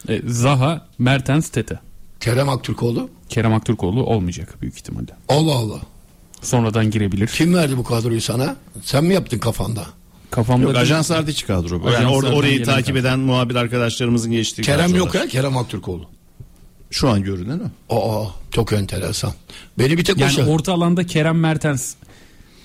[0.09, 1.79] E, Zaha, Mertens, Tete.
[2.19, 3.09] Kerem Aktürkoğlu.
[3.29, 5.11] Kerem Aktürkoğlu olmayacak büyük ihtimalle.
[5.29, 5.79] Allah Allah.
[6.41, 7.27] Sonradan girebilir.
[7.27, 8.55] Kim verdi bu kadroyu sana?
[8.81, 9.85] Sen mi yaptın kafanda?
[10.31, 11.89] Kafamda Yok Ajans Ardiçi kadro bu.
[11.91, 12.99] Yani or- orayı takip kadro.
[12.99, 14.97] eden muhabir arkadaşlarımızın geçtiği Kerem kadrolar.
[14.97, 16.05] yok ya Kerem Aktürkoğlu.
[16.93, 18.23] Şu an görünen o.
[18.23, 19.31] Aa çok enteresan.
[19.79, 21.93] Beni bir tek o yani şey- orta alanda Kerem Mertens.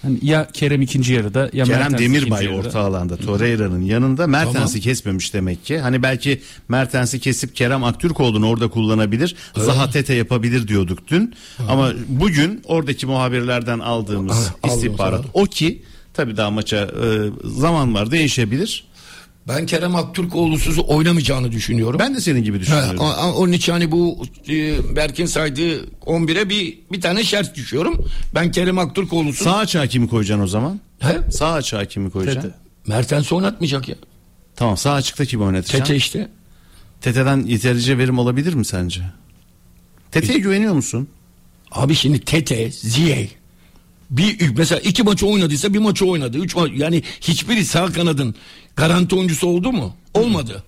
[0.02, 4.80] Hani ya Kerem ikinci yarıda ya Kerem Mertens Demirbay orta alanda Torreira'nın yanında Mertens'i Tamam.
[4.80, 5.78] kesmemiş demek ki.
[5.78, 9.36] Hani belki Mertens'i kesip Kerem Aktürkoğlu'nu orada kullanabilir.
[9.56, 11.34] Zaha Tete yapabilir diyorduk dün.
[11.68, 15.28] Ama bugün oradaki muhabirlerden aldığımız Ha, istihbarat ha.
[15.32, 15.82] o ki
[16.14, 17.06] tabii daha maça e,
[17.44, 18.87] zaman var değişebilir.
[19.48, 21.98] Ben Kerem Aktürkoğlu'suz oynamayacağını düşünüyorum.
[22.00, 23.00] Ben de senin gibi düşünüyorum.
[23.36, 28.04] onun için hani bu e, Berk'in saydığı 11'e bir bir tane şart düşüyorum.
[28.34, 30.80] Ben Kerem Aktürkoğlu'suz Sağ açığa kimi koyacaksın o zaman?
[30.98, 31.18] He?
[31.32, 32.40] Sağ açığa kimi koyacaksın?
[32.42, 32.54] Tete.
[32.86, 33.96] Mertens'i oynatmayacak ya.
[34.56, 35.78] Tamam sağ açıkta kimi oynatacaksın?
[35.78, 36.28] Tete işte.
[37.00, 39.00] Tete'den yeterince verim olabilir mi sence?
[40.10, 41.08] Tete'ye güveniyor musun?
[41.70, 43.28] Abi şimdi Tete, Ziyeh
[44.10, 46.38] bir mesela iki maçı oynadıysa bir maçı oynadı.
[46.38, 48.34] Üç ma- yani hiçbiri sağ kanadın
[48.78, 49.96] garanti oyuncusu oldu mu?
[50.14, 50.62] Olmadı.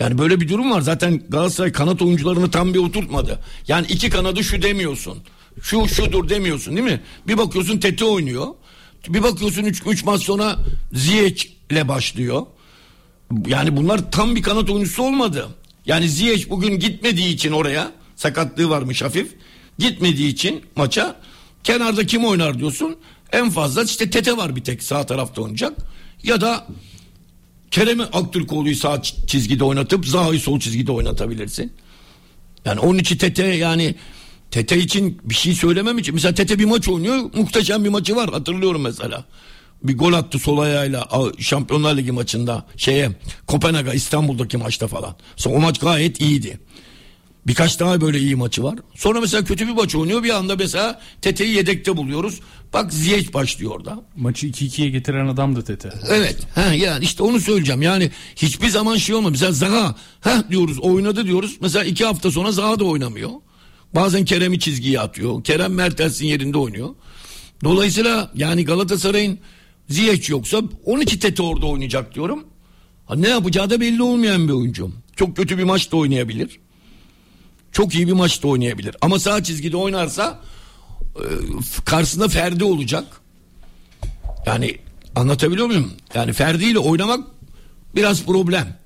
[0.00, 0.80] Yani böyle bir durum var.
[0.80, 3.38] Zaten Galatasaray kanat oyuncularını tam bir oturtmadı.
[3.68, 5.18] Yani iki kanadı şu demiyorsun.
[5.62, 7.00] Şu şudur demiyorsun değil mi?
[7.28, 8.46] Bir bakıyorsun Tete oynuyor.
[9.08, 10.56] Bir bakıyorsun 3 üç maç sonra
[10.92, 12.46] Ziyech ile başlıyor.
[13.46, 15.48] Yani bunlar tam bir kanat oyuncusu olmadı.
[15.86, 19.34] Yani Ziyech bugün gitmediği için oraya sakatlığı varmış hafif.
[19.78, 21.16] Gitmediği için maça
[21.64, 22.96] kenarda kim oynar diyorsun.
[23.32, 25.72] En fazla işte Tete var bir tek sağ tarafta oynayacak.
[26.22, 26.66] Ya da
[27.74, 31.72] Kerem'i Aktürkoğlu'yu sağ çizgide oynatıp Zaha'yı sol çizgide oynatabilirsin.
[32.64, 33.94] Yani onun için Tete yani
[34.50, 36.14] Tete için bir şey söylemem için.
[36.14, 37.30] Mesela Tete bir maç oynuyor.
[37.34, 39.24] Muhteşem bir maçı var hatırlıyorum mesela.
[39.82, 41.08] bir gol attı sol ayağıyla
[41.38, 43.10] Şampiyonlar Ligi maçında şeye
[43.46, 45.16] Kopenhag'a İstanbul'daki maçta falan.
[45.36, 46.60] Sonra o maç gayet iyiydi.
[47.46, 48.78] Birkaç daha böyle iyi maçı var.
[48.94, 50.22] Sonra mesela kötü bir maç oynuyor.
[50.22, 52.40] Bir anda mesela Tete'yi yedekte buluyoruz.
[52.74, 54.02] Bak Ziyech başlıyor orada.
[54.16, 55.92] Maçı 2-2'ye getiren adam da Tete.
[56.08, 56.36] Evet.
[56.54, 57.82] Ha yani işte onu söyleyeceğim.
[57.82, 59.30] Yani hiçbir zaman şey olmadı.
[59.30, 61.56] Mesela Zaha ha diyoruz oynadı diyoruz.
[61.60, 63.30] Mesela iki hafta sonra Zaha da oynamıyor.
[63.94, 65.44] Bazen Kerem'i çizgiye atıyor.
[65.44, 66.88] Kerem Mertens'in yerinde oynuyor.
[67.64, 69.38] Dolayısıyla yani Galatasaray'ın
[69.88, 72.44] Ziyech yoksa 12 Tete orada oynayacak diyorum.
[73.06, 74.90] Ha, ne yapacağı da belli olmayan bir oyuncu.
[75.16, 76.58] Çok kötü bir maç da oynayabilir.
[77.72, 78.96] Çok iyi bir maç da oynayabilir.
[79.00, 80.40] Ama sağ çizgide oynarsa
[81.84, 83.04] karşısında Ferdi olacak.
[84.46, 84.78] Yani
[85.16, 85.92] anlatabiliyor muyum?
[86.14, 87.24] Yani Ferdi ile oynamak
[87.94, 88.78] biraz problem.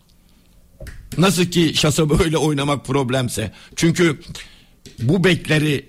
[1.19, 3.53] Nasıl ki Şasa böyle oynamak problemse.
[3.77, 4.21] Çünkü
[4.99, 5.87] bu bekleri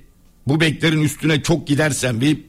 [0.48, 2.40] bu beklerin üstüne çok gidersen bir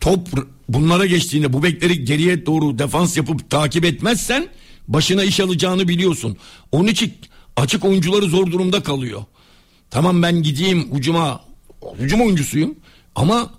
[0.00, 0.28] top
[0.68, 4.48] bunlara geçtiğinde bu bekleri geriye doğru defans yapıp takip etmezsen
[4.88, 6.36] başına iş alacağını biliyorsun.
[6.72, 7.14] Onun için
[7.56, 9.24] açık oyuncuları zor durumda kalıyor.
[9.90, 11.40] Tamam ben gideyim ucuma
[11.98, 12.74] hücum oyuncusuyum
[13.18, 13.50] ama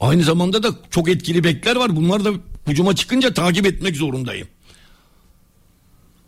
[0.00, 1.96] aynı zamanda da çok etkili bekler var.
[1.96, 2.30] Bunlar da
[2.66, 4.48] hücuma çıkınca takip etmek zorundayım.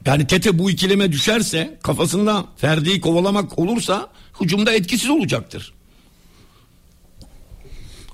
[0.06, 5.72] Yani Tete bu ikileme düşerse kafasında Ferdi'yi kovalamak olursa hücumda etkisiz olacaktır.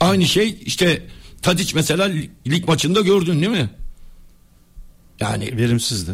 [0.01, 1.07] Aynı şey işte
[1.43, 2.11] Tadiç mesela
[2.47, 3.71] lig maçında gördün değil mi?
[5.21, 6.13] Yani Verimsizdi.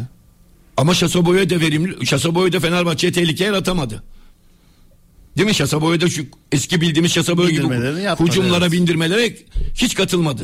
[0.77, 2.05] ama Şasaboy'a da verimli.
[2.05, 4.03] Şasaboy da Fenerbahçe'ye tehlike yaratamadı.
[5.37, 8.71] Değil mi Şasaboy'a da şu eski bildiğimiz Şasaboy gibi Bindirmelerini yapmadı, hücumlara evet.
[8.71, 9.37] bindirmelere
[9.75, 10.43] hiç katılmadı.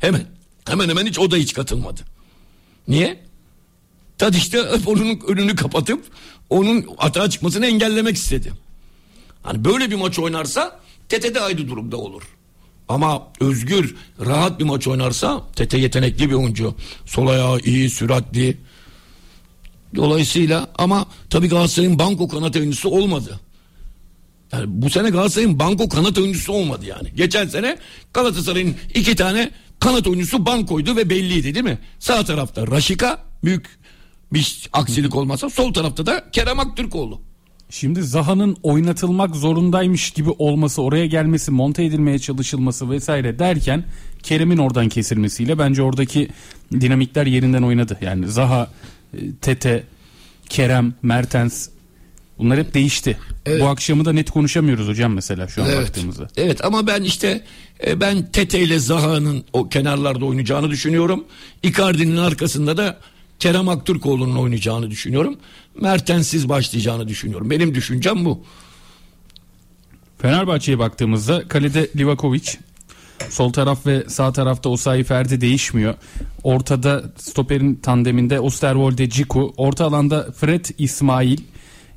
[0.00, 0.26] Hemen.
[0.68, 2.00] Hemen hemen hiç o da hiç katılmadı.
[2.88, 3.22] Niye?
[4.18, 6.04] Tadiç de hep onun önünü kapatıp
[6.50, 8.52] onun atağa çıkmasını engellemek istedi.
[9.42, 12.22] Hani böyle bir maç oynarsa Tete de aynı durumda olur.
[12.88, 16.74] Ama özgür, rahat bir maç oynarsa Tete yetenekli bir oyuncu.
[17.06, 18.56] Sol ayağı iyi, süratli.
[19.96, 23.40] Dolayısıyla ama tabii Galatasaray'ın banko kanat oyuncusu olmadı.
[24.52, 27.08] Yani bu sene Galatasaray'ın banko kanat oyuncusu olmadı yani.
[27.14, 27.78] Geçen sene
[28.14, 31.78] Galatasaray'ın iki tane kanat oyuncusu bankoydu ve belliydi değil mi?
[31.98, 33.78] Sağ tarafta Raşika büyük
[34.32, 37.20] bir aksilik olmasa sol tarafta da Kerem Aktürkoğlu.
[37.70, 43.84] Şimdi Zaha'nın oynatılmak zorundaymış gibi olması, oraya gelmesi, monte edilmeye çalışılması vesaire derken
[44.22, 46.28] Kerem'in oradan kesilmesiyle bence oradaki
[46.72, 47.98] dinamikler yerinden oynadı.
[48.00, 48.70] Yani Zaha,
[49.14, 49.84] e, Tete,
[50.48, 51.68] Kerem, Mertens
[52.42, 53.18] bunlar hep değişti.
[53.60, 55.80] Bu akşamı da net konuşamıyoruz hocam mesela şu an Evet.
[55.88, 56.28] baktığımızda.
[56.36, 57.44] Evet ama ben işte
[57.86, 61.24] e, ben Tete ile Zaha'nın o kenarlarda oynayacağını düşünüyorum.
[61.62, 62.98] Icardi'nin arkasında da
[63.38, 65.36] Kerem Aktürkoğlu'nun oynayacağını düşünüyorum.
[65.80, 67.50] Mertens'siz başlayacağını düşünüyorum.
[67.50, 68.44] Benim düşüncem bu.
[70.18, 72.50] Fenerbahçe'ye baktığımızda kalede Livakovic,
[73.30, 75.94] sol taraf ve sağ tarafta Osayi Ferdi değişmiyor.
[76.44, 81.38] Ortada stoperin tandeminde Osterwolde Ciku, orta alanda Fred İsmail,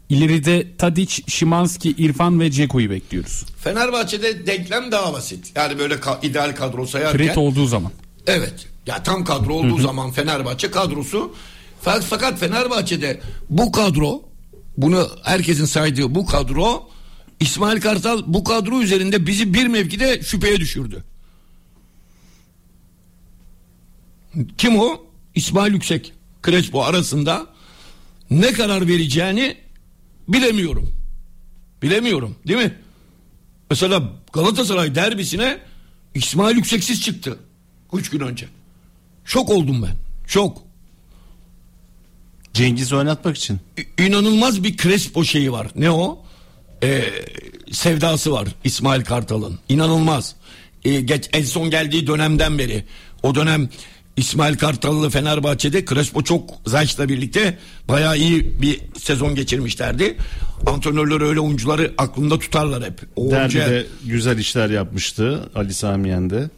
[0.10, 3.46] ileride Tadic, Şimanski, İrfan ve Ceku'yu bekliyoruz.
[3.64, 5.52] Fenerbahçe'de denklem daha basit.
[5.56, 7.18] Yani böyle ka- ideal kadro sayarken.
[7.18, 7.92] Fred olduğu zaman.
[8.28, 8.68] Evet.
[8.88, 11.36] Ya tam kadro olduğu zaman Fenerbahçe kadrosu.
[11.86, 14.22] Fa- Fakat Fenerbahçe'de bu kadro
[14.78, 16.90] bunu herkesin saydığı bu kadro
[17.40, 21.04] İsmail Kartal bu kadro üzerinde bizi bir mevkide şüpheye düşürdü.
[24.58, 25.04] Kim o?
[25.36, 26.14] İsmail Yüksek.
[26.46, 27.48] Crespo arasında
[28.30, 29.58] ne karar vereceğini
[30.28, 30.92] bilemiyorum.
[31.82, 32.74] Bilemiyorum değil mi?
[33.70, 35.60] Mesela Galatasaray derbisine
[36.16, 37.40] İsmail Yükseksiz çıktı.
[37.94, 38.48] Üç gün önce.
[39.26, 39.96] Şok oldum ben.
[40.28, 40.62] Şok.
[42.54, 43.60] Cengiz oynatmak için.
[43.78, 45.68] İ- İnanılmaz bir Crespo şeyi var.
[45.76, 46.24] Ne o?
[46.84, 47.04] Ee,
[47.72, 49.60] sevdası var İsmail Kartal'ın.
[49.70, 50.36] İnanılmaz.
[50.86, 52.86] Ee, geç, en son geldiği dönemden beri.
[53.24, 53.70] O dönem
[54.18, 60.18] İsmail Kartal'lı Fenerbahçe'de Crespo çok Zayç'la birlikte bayağı iyi bir sezon geçirmişlerdi.
[60.66, 63.02] Antrenörler öyle oyuncuları aklında tutarlar hep.
[63.16, 66.50] O Derbide güzel işler yapmıştı Ali Sami Yen'de.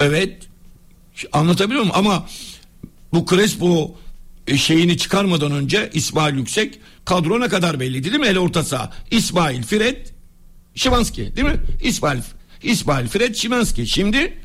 [0.00, 0.48] Evet.
[1.32, 1.96] Anlatabiliyor muyum?
[1.96, 2.26] Ama
[3.12, 3.94] bu Crespo
[4.46, 8.26] e, şeyini çıkarmadan önce İsmail Yüksek kadro ne kadar belliydi değil mi?
[8.26, 8.92] Hele orta saha.
[9.10, 10.06] İsmail, Fred,
[10.74, 11.60] Şimanski değil mi?
[11.82, 12.20] İsmail,
[12.62, 13.86] İsmail, Fred, Şimanski.
[13.86, 14.38] Şimdi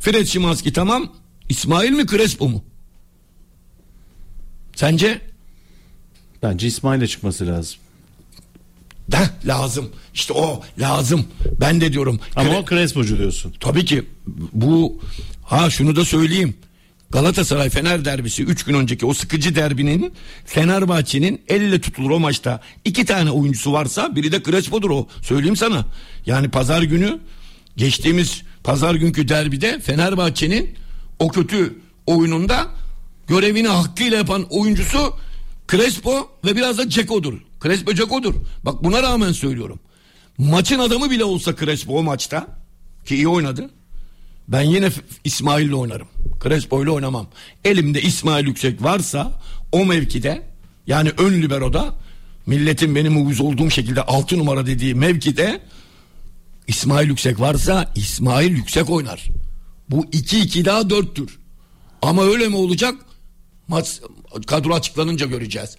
[0.00, 1.12] Fred, Şimanski tamam.
[1.48, 2.64] İsmail mi Crespo mu?
[4.76, 5.20] Sence?
[6.42, 7.78] Bence İsmail'e çıkması lazım.
[9.12, 9.90] Da lazım.
[10.14, 11.26] İşte o lazım.
[11.60, 12.20] Ben de diyorum.
[12.36, 13.54] Ama Cre- o Crespo'cu diyorsun.
[13.60, 14.04] Tabii ki
[14.52, 15.00] bu
[15.42, 16.54] ha şunu da söyleyeyim.
[17.10, 20.12] Galatasaray Fener derbisi 3 gün önceki o sıkıcı derbinin
[20.44, 25.08] Fenerbahçe'nin elle tutulur o maçta iki tane oyuncusu varsa biri de Crespo'dur o.
[25.22, 25.86] Söyleyeyim sana.
[26.26, 27.18] Yani pazar günü
[27.76, 30.74] geçtiğimiz pazar günkü derbide Fenerbahçe'nin
[31.18, 32.66] o kötü oyununda
[33.26, 35.14] görevini hakkıyla yapan oyuncusu
[35.70, 37.34] Crespo ve biraz da Ceko'dur.
[37.62, 38.34] Crespo Ceko'dur.
[38.64, 39.80] Bak buna rağmen söylüyorum.
[40.38, 42.46] Maçın adamı bile olsa Crespo o maçta
[43.04, 43.70] ki iyi oynadı.
[44.48, 44.90] Ben yine
[45.24, 46.08] İsmail'le oynarım.
[46.42, 47.26] Crespo'yla oynamam.
[47.64, 49.40] Elimde İsmail Yüksek varsa
[49.72, 50.42] o mevkide
[50.86, 51.94] yani ön libero'da
[52.46, 55.60] milletin benim uyuz olduğum şekilde 6 numara dediği mevkide
[56.66, 59.28] İsmail Yüksek varsa İsmail Yüksek oynar.
[59.90, 61.28] Bu 2-2 daha 4'tür.
[62.02, 62.94] Ama öyle mi olacak?
[63.68, 64.00] Maç
[64.46, 65.76] kadro açıklanınca göreceğiz.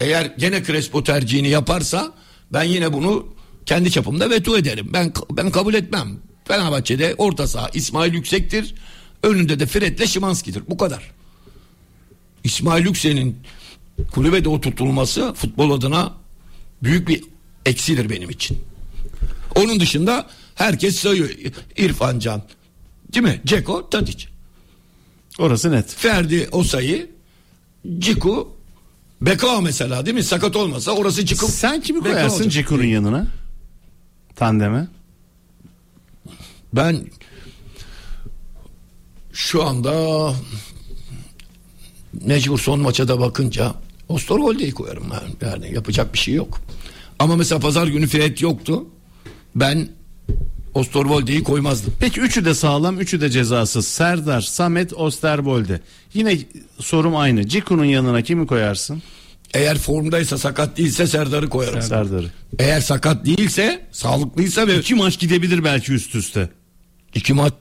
[0.00, 2.12] Eğer gene Crespo tercihini yaparsa
[2.52, 3.34] ben yine bunu
[3.66, 4.90] kendi çapımda veto ederim.
[4.92, 6.18] Ben ben kabul etmem.
[6.44, 8.74] Fenerbahçe'de orta saha İsmail Yüksek'tir.
[9.22, 10.62] Önünde de Fred'le Şimanski'dir.
[10.68, 11.10] Bu kadar.
[12.44, 13.36] İsmail Yüksek'in
[14.12, 16.12] kulübede oturtulması futbol adına
[16.82, 17.24] büyük bir
[17.66, 18.58] eksidir benim için.
[19.54, 21.30] Onun dışında herkes sayıyor.
[21.76, 22.42] İrfan Can.
[23.14, 23.40] Değil mi?
[23.46, 24.26] Ceko, Tadic.
[25.38, 25.94] Orası net.
[25.94, 27.10] Ferdi Osayi,
[27.98, 28.56] Ciku,
[29.20, 30.22] Bekao mesela değil mi?
[30.22, 31.46] Sakat olmasa orası Ciku.
[31.46, 32.52] Sen kimi Bekao koyarsın olacak.
[32.52, 33.26] Ceko'nun yanına?
[34.36, 34.88] Tandeme.
[36.72, 37.06] Ben
[39.32, 40.34] şu anda
[42.12, 43.74] mecbur son maça da bakınca
[44.08, 45.48] Osterwolde'yi koyarım ben.
[45.48, 46.60] Yani yapacak bir şey yok.
[47.18, 48.86] Ama mesela pazar günü Fred yoktu.
[49.54, 49.88] Ben
[50.74, 51.94] Osterwolde'yi koymazdım.
[52.00, 53.88] Peki üçü de sağlam, üçü de cezasız.
[53.88, 55.80] Serdar, Samet, Osterbolde.
[56.14, 56.38] Yine
[56.78, 57.48] sorum aynı.
[57.48, 59.02] Ciku'nun yanına kimi koyarsın?
[59.54, 61.82] Eğer formdaysa sakat değilse Serdar'ı koyarım.
[61.82, 62.26] Serdar'ı.
[62.58, 66.48] Eğer sakat değilse sağlıklıysa ve İki maç gidebilir belki üst üste.
[67.14, 67.52] iki maç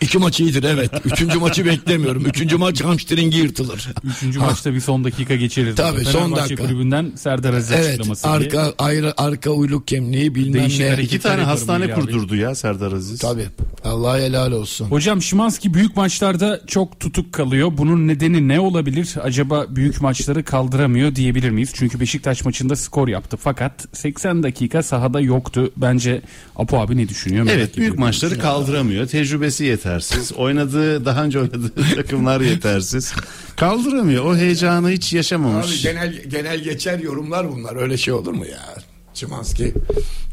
[0.00, 0.90] iki maç iyidir evet.
[1.04, 2.26] Üçüncü maçı beklemiyorum.
[2.26, 3.88] Üçüncü maç hamstringi yırtılır.
[4.04, 5.76] Üçüncü maçta bir son dakika geçirir.
[5.76, 6.62] Tabii, son Fenerbahçe dakika.
[6.62, 8.32] kulübünden Serdar Aziz Evet açıklaması diye.
[8.34, 11.02] arka ayrı arka uyluk kemliği bilmem Değişik ne.
[11.02, 11.92] İki tane hastane abi.
[11.92, 13.18] kurdurdu ya Serdar Aziz.
[13.20, 13.46] Tabii.
[13.84, 14.84] Allah helal olsun.
[14.86, 17.72] Hocam Şimanski büyük maçlarda çok tutuk kalıyor.
[17.76, 19.14] Bunun nedeni ne olabilir?
[19.22, 21.70] Acaba büyük maçları kaldıramıyor diyebilir miyiz?
[21.74, 25.72] Çünkü Beşiktaş maçında skor yaptı fakat 80 dakika sahada yoktu.
[25.76, 26.22] Bence
[26.56, 27.46] Apo abi ne düşünüyor?
[27.50, 29.06] Evet büyük maçları kaldıramıyor.
[29.06, 30.32] Tecrübesi yetersiz.
[30.32, 33.12] Oynadığı daha önce oynadığı takımlar yetersiz.
[33.56, 34.24] Kaldıramıyor.
[34.24, 35.66] O heyecanı hiç yaşamamış.
[35.66, 37.76] Abi genel genel geçer yorumlar bunlar.
[37.76, 38.74] Öyle şey olur mu ya?
[39.14, 39.74] Çımanski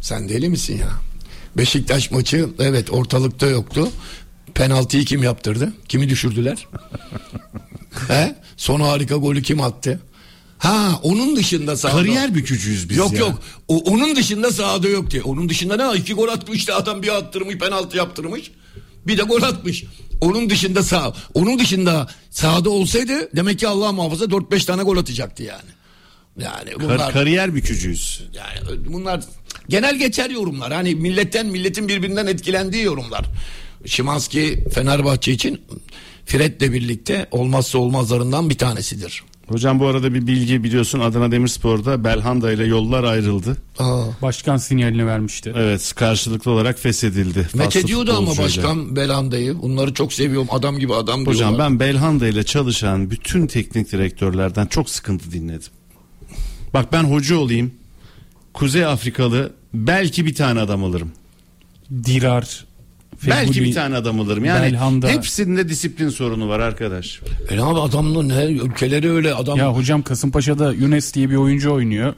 [0.01, 0.89] sen deli misin ya?
[1.57, 3.89] Beşiktaş maçı evet ortalıkta yoktu.
[4.53, 5.73] Penaltıyı kim yaptırdı?
[5.89, 6.67] Kimi düşürdüler?
[8.07, 8.35] He?
[8.57, 9.99] Son harika golü kim attı?
[10.57, 11.97] Ha onun dışında sahada.
[11.97, 13.19] Kariyer bükücüyüz biz yok ya.
[13.19, 13.41] yok.
[13.67, 15.23] O, onun dışında sahada yok diye.
[15.23, 15.99] Onun dışında ne?
[15.99, 18.51] İki gol atmış da adam bir attırmış penaltı yaptırmış.
[19.07, 19.83] Bir de gol atmış.
[20.21, 21.13] Onun dışında sağ.
[21.33, 25.69] Onun dışında sahada olsaydı demek ki Allah muhafaza 4-5 tane gol atacaktı yani.
[26.39, 28.23] Yani Kar- bunlar kariyer bükücüyüz.
[28.33, 29.23] yani bunlar
[29.69, 30.73] genel geçer yorumlar.
[30.73, 33.25] Hani milletten milletin birbirinden etkilendiği yorumlar.
[33.85, 35.61] Şimanski Fenerbahçe için
[36.25, 39.23] Fred'le birlikte olmazsa olmazlarından bir tanesidir.
[39.47, 43.57] Hocam bu arada bir bilgi biliyorsun Adana Demirspor'da Belhanda ile yollar ayrıldı.
[43.79, 44.03] Aa.
[44.21, 45.53] Başkan sinyalini vermişti.
[45.55, 47.39] Evet karşılıklı olarak feshedildi.
[47.39, 49.61] Met Faslı ediyordu ama başkan Belanda'yı.
[49.61, 50.47] Bunları çok seviyorum.
[50.51, 51.69] Adam gibi adam Hocam diyorlar.
[51.71, 55.71] ben Belhanda ile çalışan bütün teknik direktörlerden çok sıkıntı dinledim.
[56.73, 57.71] Bak ben hoca olayım.
[58.53, 61.11] Kuzey Afrikalı belki bir tane adam alırım.
[62.03, 62.65] Dirar,
[63.31, 64.45] belki Feguli, bir tane adam alırım.
[64.45, 65.07] Yani Belhanda.
[65.07, 67.19] hepsinde disiplin sorunu var arkadaş.
[67.49, 69.57] E abi adamın ne ülkeleri öyle adam.
[69.57, 72.13] Ya hocam Kasımpaşa'da Younes diye bir oyuncu oynuyor.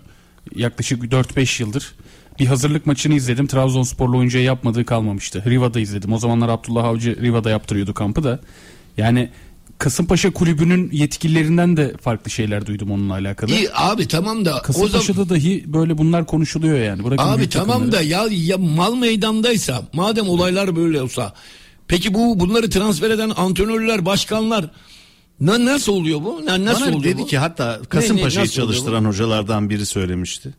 [0.56, 1.96] Yaklaşık 4-5 yıldır.
[2.40, 3.48] Bir hazırlık maçını izledim.
[3.48, 5.44] Trabzonsporlu oyuncuya yapmadığı kalmamıştı.
[5.46, 6.14] Riva'da izledim.
[6.14, 8.40] O zamanlar Abdullah Avcı Riva'da yaptırıyordu kampı da.
[8.98, 9.30] Yani
[9.78, 13.52] Kasımpaşa kulübünün yetkililerinden de farklı şeyler duydum onunla alakalı.
[13.52, 17.04] İyi abi tamam da o zaman Kasımpaşa'da dahi böyle bunlar konuşuluyor yani.
[17.04, 17.92] Bırakın Abi tamam takımları.
[17.92, 21.34] da ya, ya mal meydandaysa madem olaylar böyle olsa
[21.88, 24.70] peki bu bunları transfer eden antrenörler başkanlar
[25.40, 26.46] na, nasıl oluyor bu?
[26.46, 27.28] Na, nasıl Bana oluyor dedi bu?
[27.28, 30.54] ki hatta Kasımpaşa'yı çalıştıran hocalardan biri söylemişti.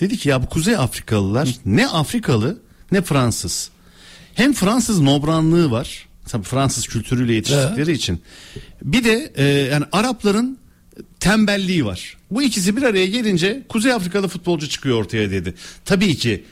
[0.00, 2.58] Dedi ki ya bu Kuzey Afrikalılar ne Afrikalı
[2.92, 3.70] ne Fransız.
[4.34, 6.07] Hem Fransız nobranlığı var.
[6.28, 8.20] Tabii Fransız kültürüyle yetiştikleri için.
[8.82, 10.58] Bir de e, yani Arapların
[11.20, 12.16] tembelliği var.
[12.30, 15.54] Bu ikisi bir araya gelince Kuzey Afrikalı futbolcu çıkıyor ortaya dedi.
[15.84, 16.44] Tabii ki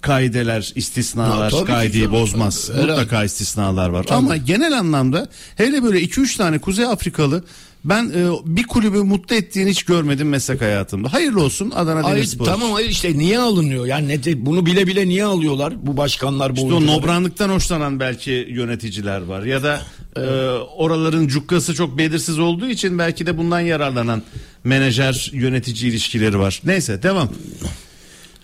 [0.00, 2.12] kaideler, istisnalar Ya, tabii ki kaideyi canım.
[2.20, 2.70] bozmaz.
[2.72, 2.90] Herhalde.
[2.90, 4.06] Mutlaka istisnalar var.
[4.10, 7.44] Ama genel anlamda hele böyle 2-3 tane Kuzey Afrikalı
[7.84, 11.12] ben e, bir kulübü mutlu ettiğini hiç görmedim meslek hayatımda.
[11.12, 12.44] Hayırlı olsun Adana Demirspor.
[12.44, 13.86] tamam hayır işte niye alınıyor?
[13.86, 16.98] Yani ne bunu bile bile niye alıyorlar bu başkanlar bu İşte o oyuncuları?
[16.98, 19.80] nobranlıktan hoşlanan belki yöneticiler var ya da
[20.16, 20.20] e,
[20.76, 24.22] oraların cukkası çok belirsiz olduğu için belki de bundan yararlanan
[24.64, 26.60] menajer yönetici ilişkileri var.
[26.64, 27.28] Neyse devam.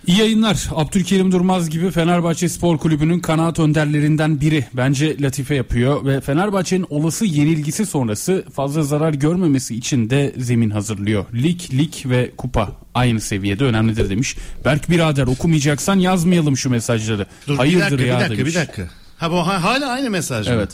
[0.07, 0.69] İyi yayınlar.
[0.75, 4.65] Abdülkerim Durmaz gibi Fenerbahçe Spor Kulübü'nün kanaat önderlerinden biri.
[4.73, 11.25] Bence Latife yapıyor ve Fenerbahçe'nin olası yenilgisi sonrası fazla zarar görmemesi için de zemin hazırlıyor.
[11.35, 14.37] Lig, lig ve kupa aynı seviyede önemlidir demiş.
[14.65, 17.27] Berk birader okumayacaksan yazmayalım şu mesajları.
[17.47, 18.55] Dur, Hayırdır bir dakika, ya bir dakika, demiş.
[18.55, 18.89] bir dakika.
[19.19, 20.53] Ha bu ha- hala aynı mesaj mı?
[20.57, 20.71] Evet.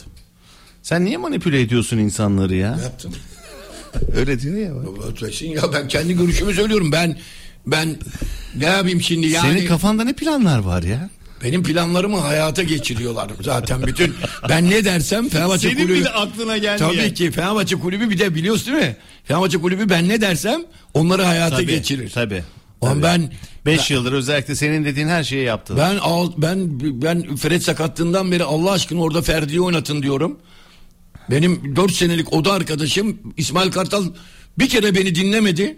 [0.83, 2.77] Sen niye manipüle ediyorsun insanları ya?
[2.83, 3.13] Yaptım.
[4.15, 4.75] Öyle diyor ya.
[4.75, 5.41] bak.
[5.41, 6.91] Ya ben kendi görüşümü söylüyorum.
[6.91, 7.17] Ben
[7.67, 7.95] ben
[8.55, 9.53] ne yapayım şimdi yani.
[9.53, 11.09] Senin kafanda ne planlar var ya?
[11.43, 14.15] Benim planlarımı hayata geçiriyorlar zaten bütün.
[14.49, 15.99] Ben ne dersem Fenerbahçe Senin kulübü.
[15.99, 16.93] bile aklına gelmiyor.
[16.93, 18.95] Tabii ki Fenerbahçe kulübü bir de biliyorsun değil mi?
[19.23, 20.61] Fenerbahçe kulübü ben ne dersem
[20.93, 22.09] onları hayata Tabii, geçirir.
[22.09, 22.43] Tabii.
[22.81, 23.03] Ama tabii.
[23.03, 23.31] ben
[23.65, 25.77] 5 yıldır özellikle senin dediğin her şeyi yaptı.
[25.77, 25.97] ben
[26.37, 30.37] ben ben Fred sakatlığından beri Allah aşkına orada Ferdi'yi oynatın diyorum.
[31.31, 34.05] Benim 4 senelik oda arkadaşım İsmail Kartal
[34.59, 35.77] bir kere beni dinlemedi.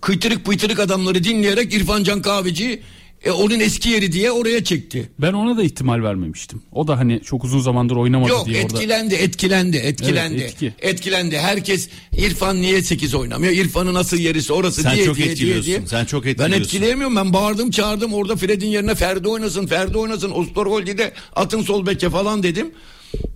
[0.00, 2.80] Kıytırık pıytırık adamları dinleyerek İrfan Can Kahveci
[3.24, 5.10] e, onun eski yeri diye oraya çekti.
[5.18, 6.62] Ben ona da ihtimal vermemiştim.
[6.72, 8.76] O da hani çok uzun zamandır oynamadı Yok diye orada.
[8.76, 10.74] etkilendi etkilendi etkilendi Evet, etki.
[10.78, 15.62] etkilendi herkes İrfan niye 8 oynamıyor İrfan'ın nasıl yerisi orası Sen diye çok diye, diye
[15.62, 15.80] diye.
[15.86, 16.62] sen çok Ben etkiliyorsun.
[16.62, 22.10] etkileyemiyorum ben bağırdım çağırdım orada Fred'in yerine Ferdi oynasın Ferdi oynasın Osterwolde'de atın sol beke
[22.10, 22.70] falan dedim.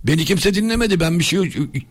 [0.03, 1.39] Beni kimse dinlemedi ben bir şey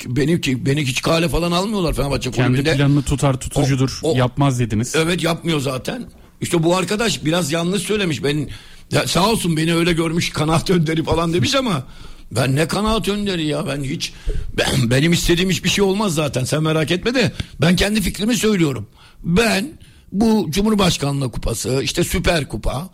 [0.06, 2.76] beni beni hiç kale falan almıyorlar Fenerbahçe Kendi kulübünde.
[2.76, 4.94] planını tutar tutucudur O- o- yapmaz dediniz.
[4.96, 6.04] Evet yapmıyor zaten.
[6.40, 8.22] İşte bu arkadaş biraz yanlış söylemiş.
[8.24, 8.48] Ben
[8.92, 11.86] ya sağ olsun beni öyle görmüş kanaat önderi falan demiş ama
[12.32, 14.12] ben ne kanaat önderi ya ben hiç
[14.58, 18.86] ben, benim istediğim hiçbir şey olmaz zaten sen merak etme de ben kendi fikrimi söylüyorum.
[19.24, 19.68] Ben
[20.12, 22.90] bu Cumhurbaşkanlığı kupası işte Süper Kupa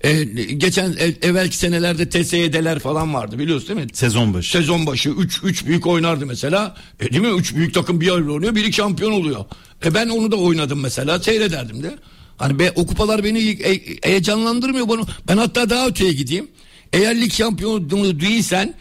[0.00, 3.86] e, geçen ev, evvelki senelerde TSYD'ler falan vardı biliyorsun değil mi?
[3.92, 4.50] Sezon başı.
[4.50, 6.76] Sezon başı 3 3 büyük oynardı mesela.
[7.00, 7.40] E değil mi?
[7.40, 8.54] 3 büyük takım bir arada oynuyor.
[8.54, 9.44] Biri şampiyon oluyor.
[9.84, 11.20] E ben onu da oynadım mesela.
[11.20, 11.98] Seyrederdim de.
[12.36, 15.02] Hani be, o kupalar beni e- heyecanlandırmıyor bana.
[15.28, 16.48] Ben hatta daha öteye gideyim.
[16.92, 18.74] Eğer lig şampiyonu değilsen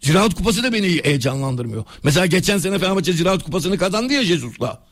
[0.00, 1.84] Ziraat Kupası da beni heyecanlandırmıyor.
[2.02, 4.82] Mesela geçen sene Fenerbahçe Ziraat Kupası'nı kazandı ya Jesus'la.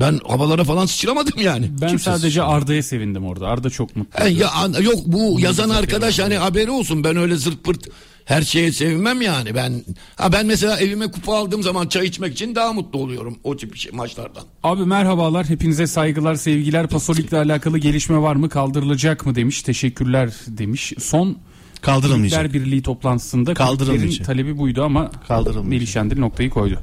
[0.00, 1.70] Ben havalara falan sıçramadım yani.
[1.80, 3.48] Ben Kimse sadece Arda'ya sevindim orada.
[3.48, 4.24] Arda çok mutlu.
[4.24, 7.88] He, ya, an- yok bu yazan arkadaş hani haberi olsun ben öyle zırt pırt
[8.24, 9.84] her şeye sevinmem yani ben
[10.16, 13.76] ha ben mesela evime kupa aldığım zaman çay içmek için daha mutlu oluyorum o tip
[13.76, 14.42] şey, maçlardan.
[14.62, 20.92] Abi merhabalar hepinize saygılar sevgiler Pasolik'le alakalı gelişme var mı kaldırılacak mı demiş teşekkürler demiş
[20.98, 21.36] son
[21.82, 22.40] Kaldırılmayacak.
[22.40, 24.26] Kulüpler Birliği toplantısında Kaldırılmayacak.
[24.26, 25.70] talebi buydu ama Kaldırılmayacak.
[25.70, 26.80] Melih Şendil noktayı koydu.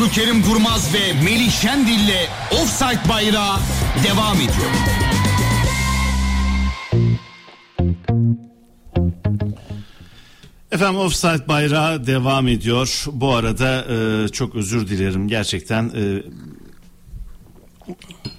[0.00, 3.56] Abdülkerim Durmaz ve Melih Şendil'le Offside Bayrağı
[4.04, 4.70] devam ediyor.
[10.72, 13.04] Efendim Offside bayrağı devam ediyor.
[13.12, 15.84] Bu arada e, çok özür dilerim gerçekten.
[15.84, 16.22] e,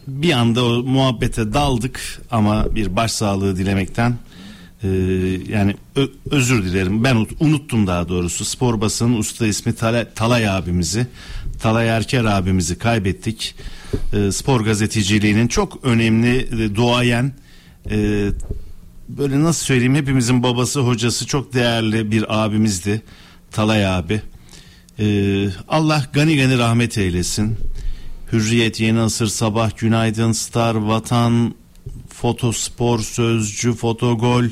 [0.07, 4.17] bir anda o muhabbete daldık ama bir başsağlığı dilemekten
[4.83, 4.87] e,
[5.49, 7.03] yani ö- özür dilerim.
[7.03, 8.45] Ben ut- unuttum daha doğrusu.
[8.45, 11.07] Spor basının usta ismi Talay, Talay abimizi,
[11.61, 13.55] Talay Erker abimizi kaybettik.
[14.13, 17.33] E, spor gazeteciliğinin çok önemli e, duayen
[19.17, 23.01] böyle nasıl söyleyeyim hepimizin babası hocası çok değerli bir abimizdi
[23.51, 24.21] Talay abi.
[24.99, 27.57] Ee, Allah gani gani rahmet eylesin.
[28.31, 31.55] Hürriyet, Yeni Asır, Sabah, Günaydın, Star, Vatan,
[32.09, 34.45] Fotospor, Sözcü, Fotogol,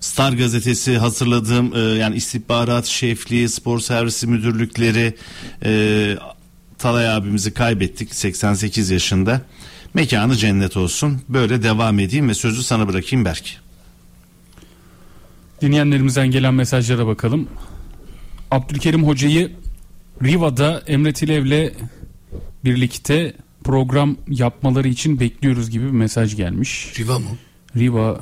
[0.00, 5.14] Star gazetesi hazırladığım e, yani istihbarat şefliği, spor servisi müdürlükleri
[5.64, 6.16] e,
[6.78, 9.40] Talay abimizi kaybettik 88 yaşında.
[9.94, 11.20] Mekanı cennet olsun.
[11.28, 13.56] Böyle devam edeyim ve sözü sana bırakayım Berk.
[15.60, 17.48] Dinleyenlerimizden gelen mesajlara bakalım.
[18.50, 19.52] Abdülkerim Hoca'yı
[20.22, 21.72] Riva'da Emre Tilev'le
[22.64, 26.92] birlikte program yapmaları için bekliyoruz gibi bir mesaj gelmiş.
[26.98, 27.26] Riva mı?
[27.76, 28.20] Riva,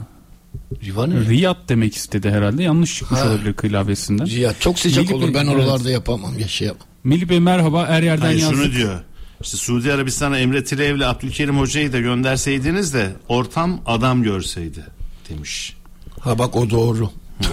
[0.85, 1.21] Riva ne?
[1.21, 2.63] Riyad demek istedi herhalde.
[2.63, 3.27] Yanlış çıkmış Ha.
[3.27, 4.27] olabilir kılavesinden.
[4.27, 5.55] Riya çok sıcak Melih olur ben evet.
[5.57, 6.83] oralarda yapamam yaşayamam.
[7.07, 7.87] Melih Bey merhaba.
[7.87, 8.57] Er yerden Hayır yazdık.
[8.57, 9.01] şunu diyor.
[9.43, 14.85] İşte Suudi Arabistan'a Emre Tilev'le Abdülkerim Hoca'yı da gönderseydiniz de ortam adam görseydi
[15.29, 15.77] demiş.
[16.21, 17.11] Ha bak o doğru.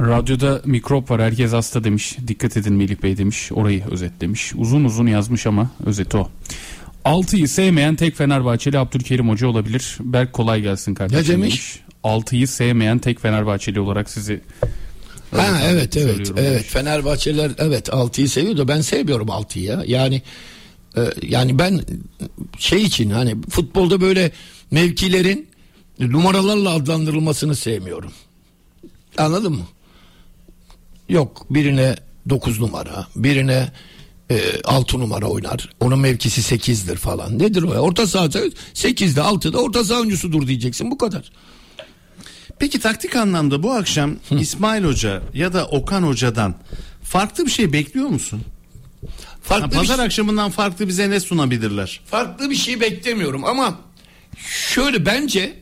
[0.00, 2.16] Radyoda mikrop var herkes hasta demiş.
[2.28, 3.52] Dikkat edin Melih Bey demiş.
[3.52, 4.52] Orayı özetlemiş.
[4.56, 6.30] Uzun uzun yazmış ama özeti o.
[7.04, 9.96] 6'yı sevmeyen tek Fenerbahçeli Abdülkerim Hoca olabilir.
[10.00, 11.24] Berk kolay gelsin kardeşim.
[11.24, 11.80] Ne demiş?
[12.04, 14.40] 6'yı sevmeyen tek Fenerbahçeli olarak sizi
[15.38, 16.66] Ha evet evet evet demiş.
[16.66, 19.82] Fenerbahçeliler evet 6'yı seviyor da ben sevmiyorum 6'yı ya.
[19.86, 20.22] Yani
[20.96, 21.80] e, yani ben
[22.58, 24.32] şey için hani futbolda böyle
[24.70, 25.48] mevkilerin
[26.00, 28.12] numaralarla adlandırılmasını sevmiyorum.
[29.18, 29.66] Anladın mı?
[31.08, 31.96] Yok birine
[32.28, 33.72] 9 numara, birine
[34.30, 35.70] e, 6 numara oynar.
[35.80, 37.38] Onun mevkisi 8'dir falan.
[37.38, 37.74] Nedir o?
[37.74, 37.80] ya?
[37.80, 38.38] Orta sahada
[38.74, 41.30] 8'de 6'da orta saha oyuncusudur diyeceksin bu kadar.
[42.58, 46.54] Peki taktik anlamda bu akşam İsmail Hoca ya da Okan Hoca'dan
[47.02, 48.42] farklı bir şey bekliyor musun?
[49.06, 52.00] Ha, Farklı, bir, pazar şey- akşamından farklı bize ne sunabilirler?
[52.06, 53.80] farklı bir şey beklemiyorum ama
[54.70, 55.54] şöyle bence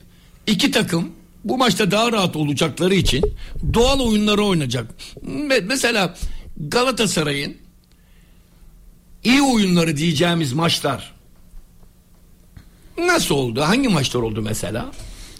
[0.46, 1.10] iki takım
[1.44, 3.24] bu maçta daha rahat olacakları için
[3.74, 4.86] doğal oyunları oynayacak.
[5.26, 6.14] Me- Mesela
[6.58, 7.56] Galatasaray'ın
[9.24, 11.14] iyi oyunları diyeceğimiz maçlar
[12.98, 13.60] nasıl oldu?
[13.62, 14.92] Hangi maçlar oldu mesela?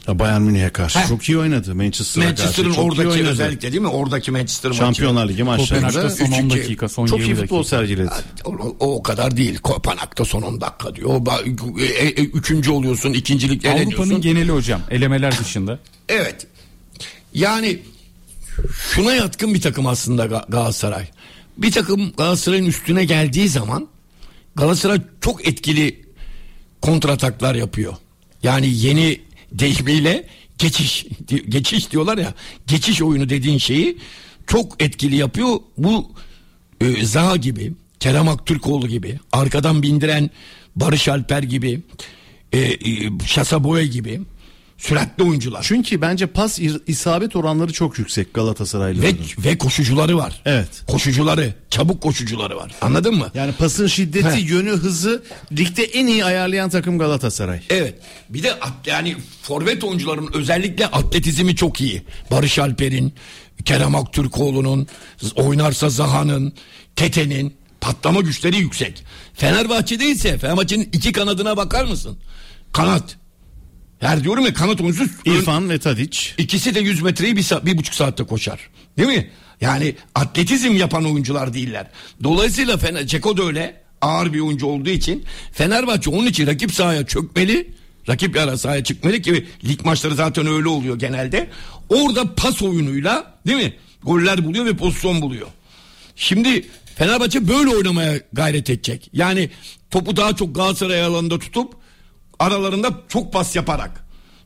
[0.09, 1.09] Ya Bayern Münih'e karşı Heh.
[1.09, 1.75] çok iyi oynadı.
[1.75, 3.31] Manchester'a Manchester'ın karşı çok iyi oradaki oynadı.
[3.31, 3.89] özellikle değil mi?
[3.89, 4.79] Oradaki Manchester maçı.
[4.81, 6.51] Şampiyonlar Ligi maçlarında son 10 3-2.
[6.51, 7.43] dakika son çok 20 iyi dakika.
[7.47, 8.11] futbol sergiledi.
[8.45, 9.59] O, o, o kadar değil.
[9.59, 11.09] Kopenhag'da son 10 dakika diyor.
[11.09, 13.93] Ba- e, e, üçüncü oluyorsun, ikincilik eleniyorsun.
[14.03, 15.79] Avrupa'nın geneli hocam elemeler dışında.
[16.09, 16.47] Evet.
[17.35, 17.79] Yani
[18.95, 21.07] şuna yatkın bir takım aslında Ga- Galatasaray.
[21.59, 23.89] Bir takım Galatasaray'ın üstüne geldiği zaman
[24.57, 26.05] Galatasaray çok etkili
[26.83, 27.95] kontrataklar yapıyor.
[28.43, 29.21] Yani yeni
[29.59, 30.27] deyimiyle
[30.59, 31.07] geçiş
[31.49, 32.35] geçiş diyorlar ya
[32.67, 33.99] geçiş oyunu dediğin şeyi
[34.47, 35.57] çok etkili yapıyor.
[35.79, 36.13] Bu
[36.81, 40.31] e, Zaha gibi, Kerem Aktürkoğlu gibi, arkadan bindiren
[40.77, 41.81] Barış Alper gibi,
[42.53, 42.79] e, e,
[43.27, 44.21] Şasa Boya gibi
[44.79, 45.62] süratli oyuncular.
[45.62, 49.16] Çünkü bence pas isabet oranları çok yüksek Ve, Galatasaraylıların.
[49.39, 50.43] ve koşucuları var.
[50.45, 50.68] Evet.
[50.89, 52.72] Koşucuları, çabuk koşucuları var.
[52.81, 53.31] Anladın mı?
[53.35, 54.49] Yani pasın şiddeti, Heh.
[54.51, 55.22] yönü, hızı
[55.53, 57.61] ligde en iyi ayarlayan takım Galatasaray.
[57.70, 57.95] Evet.
[58.29, 58.53] Bir de
[58.87, 62.03] yani forvet oyuncuların özellikle atletizmi çok iyi.
[62.31, 63.14] Barış Alper'in,
[63.64, 64.87] Kerem Aktürkoğlu'nun,
[65.35, 66.53] oynarsa Zaha'nın,
[66.97, 69.05] Tete'nin patlama güçleri yüksek.
[69.35, 72.18] Fenerbahçe'de ise Fenerbahçe'nin iki kanadına bakar mısın?
[72.72, 73.16] Kanat.
[74.01, 76.19] Her diyorum ya kanat oyuncusu İrfan ve Tadic.
[76.39, 78.61] İkisi de 100 metreyi bir, sa- bir buçuk saatte koşar.
[78.99, 79.31] Değil mi?
[79.61, 81.87] Yani atletizm yapan oyuncular değiller.
[82.25, 87.07] Dolayısıyla Fener, Ceko da öyle ağır bir oyuncu olduğu için Fenerbahçe onun için rakip sahaya
[87.07, 87.71] çökmeli.
[88.09, 91.49] Rakip ara sahaya çıkmalı ki lig maçları zaten öyle oluyor genelde.
[91.89, 93.75] Orada pas oyunuyla değil mi?
[94.03, 95.47] Goller buluyor ve pozisyon buluyor.
[96.17, 96.67] Şimdi
[96.97, 99.11] Fenerbahçe böyle oynamaya gayret edecek.
[99.13, 99.51] Yani
[99.91, 101.75] topu daha çok Galatasaray alanında tutup
[102.39, 104.05] aralarında çok pas yaparak.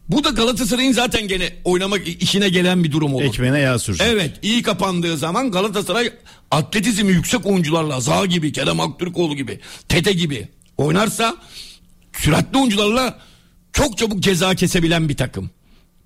[0.09, 3.25] Bu da Galatasaray'ın zaten gene oynamak işine gelen bir durum olur.
[3.25, 4.07] Ekmeğine yağ sürecek.
[4.11, 6.13] Evet iyi kapandığı zaman Galatasaray
[6.51, 11.37] atletizmi yüksek oyuncularla Zaha gibi Kerem Aktürkoğlu gibi Tete gibi oynarsa
[12.13, 13.19] süratli oyuncularla
[13.73, 15.51] çok çabuk ceza kesebilen bir takım.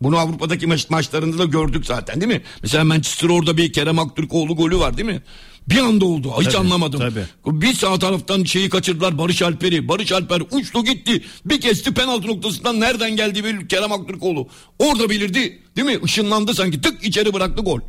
[0.00, 2.42] Bunu Avrupa'daki maç, maçlarında da gördük zaten değil mi?
[2.62, 5.22] Mesela Manchester orada bir Kerem Aktürkoğlu golü var değil mi?
[5.68, 6.32] Bir anda oldu.
[6.40, 7.00] Hiç Tabii, anlamadım.
[7.00, 7.24] tabii.
[7.46, 9.88] Bir sağ taraftan şeyi kaçırdılar Barış Alper'i.
[9.88, 11.24] Barış Alper uçtu gitti.
[11.44, 14.48] Bir kesti penaltı noktasından nereden geldi bir Kerem Aktürkoğlu.
[14.78, 15.62] Orada belirdi.
[15.76, 15.98] Değil mi?
[16.04, 16.80] Işınlandı sanki.
[16.80, 17.80] Tık içeri bıraktı gol.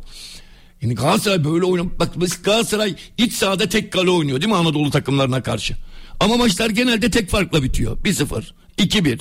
[0.82, 1.90] Yani Galatasaray böyle oynuyor.
[1.98, 5.76] Bak biz Galatasaray iç sahada tek kale oynuyor değil mi Anadolu takımlarına karşı.
[6.20, 7.98] Ama maçlar genelde tek farkla bitiyor.
[7.98, 8.44] 1-0,
[8.78, 9.20] 2-1,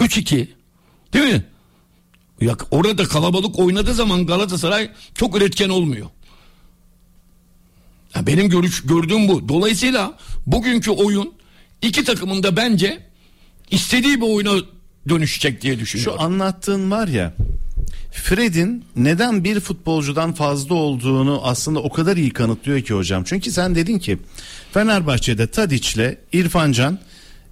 [0.00, 0.48] 3-2.
[1.12, 1.44] Değil mi?
[2.40, 6.06] Ya orada kalabalık oynadığı zaman Galatasaray çok üretken olmuyor.
[8.16, 9.48] Ya benim görüş gördüğüm bu.
[9.48, 10.14] Dolayısıyla
[10.46, 11.32] bugünkü oyun
[11.82, 12.98] iki takımın da bence
[13.70, 14.60] istediği bir oyuna
[15.08, 16.18] dönüşecek diye düşünüyorum.
[16.18, 17.34] Şu anlattığın var ya
[18.12, 23.24] Fred'in neden bir futbolcudan fazla olduğunu aslında o kadar iyi kanıtlıyor ki hocam.
[23.24, 24.18] Çünkü sen dedin ki
[24.72, 26.98] Fenerbahçe'de Tadiç'le İrfancan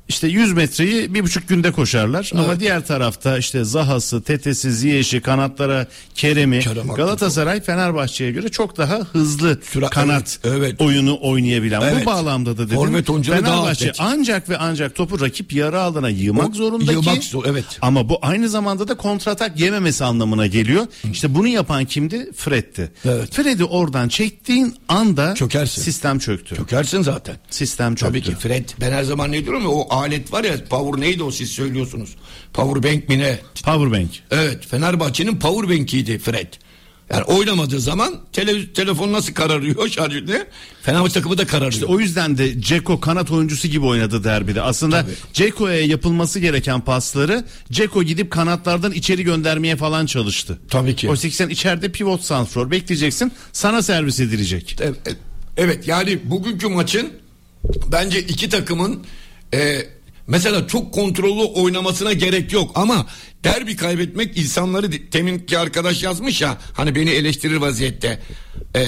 [0.09, 5.87] işte 100 metreyi bir buçuk günde koşarlar ama diğer tarafta işte Zaha'sı, Tetesi, Ziyeş'i, kanatlara
[6.15, 6.89] Kerem'i Kerem.
[6.89, 10.81] Galatasaray Fenerbahçe'ye göre çok daha hızlı Süra- kanat evet, evet.
[10.81, 11.81] oyunu oynayabilen.
[11.81, 12.03] Evet.
[12.03, 16.93] Bu bağlamda da dedim Fenerbahçe ancak ve ancak topu rakip yarı alana yığmak O- zorunda
[16.93, 17.65] yığmak ki zor- evet.
[17.83, 20.87] ama bu aynı zamanda da kontratak yememesi anlamına geliyor.
[21.13, 22.31] İşte bunu yapan kimdi?
[22.37, 22.93] Fred'ti.
[23.05, 23.33] Evet.
[23.35, 25.83] Fred'i oradan çektiğin anda Çökersin.
[25.83, 26.57] sistem çöktü.
[26.57, 27.37] Çökersin zaten.
[27.51, 28.07] Sistem çöktü.
[28.09, 31.23] Tabii ki Fred ben her zaman ne diyorum ya o alet var ya power neydi
[31.23, 32.11] o siz söylüyorsunuz.
[32.53, 33.39] Power bank mi ne?
[33.65, 34.11] Powerbank.
[34.31, 36.53] Evet Fenerbahçe'nin power bank'iydi Fred.
[37.11, 40.47] Yani oynamadığı zaman tele, telefon nasıl kararıyor şarjı
[40.83, 41.73] Fenerbahçe takımı da kararıyor.
[41.73, 44.63] İşte o yüzden de Ceko kanat oyuncusu gibi oynadı derbide.
[44.63, 45.07] Aslında.
[45.33, 50.59] Ceko'ya yapılması gereken pasları Ceko gidip kanatlardan içeri göndermeye falan çalıştı.
[50.71, 51.09] Tabii ki.
[51.09, 53.33] Oysa ki sen içeride pivot santrfor bekleyeceksin.
[53.53, 54.77] Sana servis edilecek.
[54.81, 55.17] Evet,
[55.57, 57.13] evet yani bugünkü maçın
[57.93, 59.05] bence iki takımın
[59.55, 59.87] e,
[60.27, 63.07] mesela çok kontrollü oynamasına gerek yok ama
[63.45, 68.21] derbi kaybetmek insanları teminki arkadaş yazmış ya hani beni eleştirir vaziyette
[68.77, 68.87] e,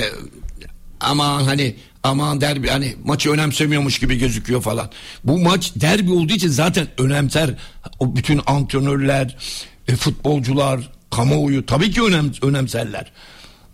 [1.00, 4.90] aman hani aman derbi hani maçı önemsemiyormuş gibi gözüküyor falan.
[5.24, 7.54] Bu maç derbi olduğu için zaten önemser
[7.98, 9.36] o bütün antrenörler,
[9.88, 13.12] e, futbolcular, kamuoyu tabii ki önem, önemserler.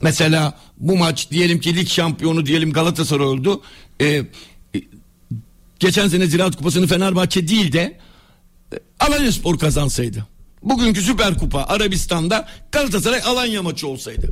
[0.01, 3.63] Mesela bu maç diyelim ki lig şampiyonu diyelim Galatasaray oldu.
[4.01, 4.23] E,
[5.83, 7.99] geçen sene Ziraat Kupası'nı Fenerbahçe değil de
[8.73, 10.27] e, Alanya Spor kazansaydı.
[10.63, 14.29] Bugünkü Süper Kupa Arabistan'da Galatasaray Alanya maçı olsaydı.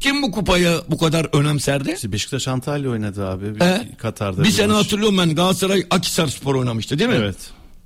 [0.00, 1.92] Kim bu kupayı bu kadar önemserdi?
[1.96, 3.54] İşte Beşiktaş Antalya oynadı abi.
[3.54, 3.96] Bir He?
[3.98, 4.44] Katar'da.
[4.44, 4.84] bir sene maç.
[4.84, 7.16] hatırlıyorum ben Galatasaray Akisar Spor oynamıştı değil mi?
[7.18, 7.36] Evet.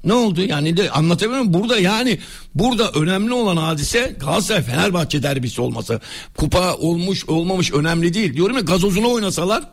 [0.04, 1.54] Ne oldu yani de anlatabiliyor muyum?
[1.54, 2.18] Burada yani
[2.54, 6.00] burada önemli olan hadise Galatasaray Fenerbahçe derbisi olması.
[6.36, 8.34] Kupa olmuş olmamış önemli değil.
[8.34, 9.64] Diyorum ya gazozuna oynasalar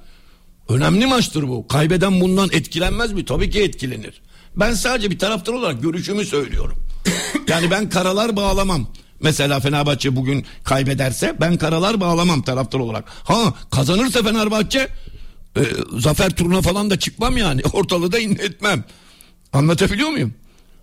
[0.69, 1.67] önemli maçtır bu.
[1.67, 3.25] Kaybeden bundan etkilenmez mi?
[3.25, 4.21] Tabii ki etkilenir.
[4.55, 6.77] Ben sadece bir taraftar olarak görüşümü söylüyorum.
[7.47, 8.87] yani ben karalar bağlamam.
[9.19, 13.05] Mesela Fenerbahçe bugün kaybederse ben karalar bağlamam taraftar olarak.
[13.23, 14.87] Ha kazanırsa Fenerbahçe
[15.57, 15.61] e,
[15.99, 17.61] zafer turuna falan da çıkmam yani.
[17.73, 18.83] Ortalığı da inletmem.
[19.53, 20.33] Anlatabiliyor muyum?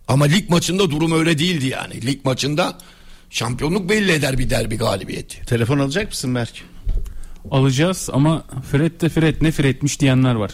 [0.08, 2.06] Ama lig maçında durum öyle değildi yani.
[2.06, 2.78] Lig maçında
[3.30, 5.46] şampiyonluk belli eder bir derbi galibiyeti.
[5.46, 6.71] Telefon alacak mısın Berk?
[7.50, 10.50] Alacağız ama Fred de Fred ne Fred'miş diyenler var.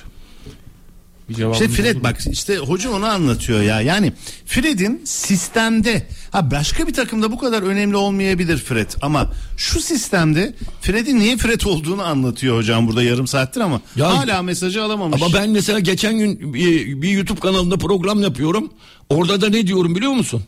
[1.29, 3.81] Bir İşte Fred bak işte hoca onu anlatıyor ya.
[3.81, 4.13] Yani
[4.47, 11.19] Fred'in sistemde ha başka bir takımda bu kadar önemli olmayabilir Fred ama şu sistemde Fred'in
[11.19, 15.23] niye Fred olduğunu anlatıyor hocam burada yarım saattir ama Ya- hala mesajı alamamış.
[15.23, 18.71] Ama ben mesela geçen gün bir, bir YouTube kanalında program yapıyorum.
[19.11, 20.43] Orada da ne diyorum biliyor musun?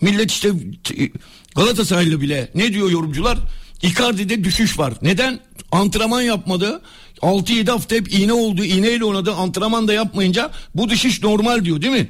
[0.00, 0.50] Millet işte
[1.56, 3.38] Galatasaraylı bile ne diyor yorumcular?
[3.82, 4.94] Icardi'de düşüş var.
[5.02, 5.40] Neden?
[5.74, 6.80] Antrenman yapmadı.
[7.22, 8.64] 6-7 hafta hep iğne oldu.
[8.64, 9.34] iğneyle oynadı.
[9.34, 12.08] Antrenman da yapmayınca bu düşüş normal diyor değil mi?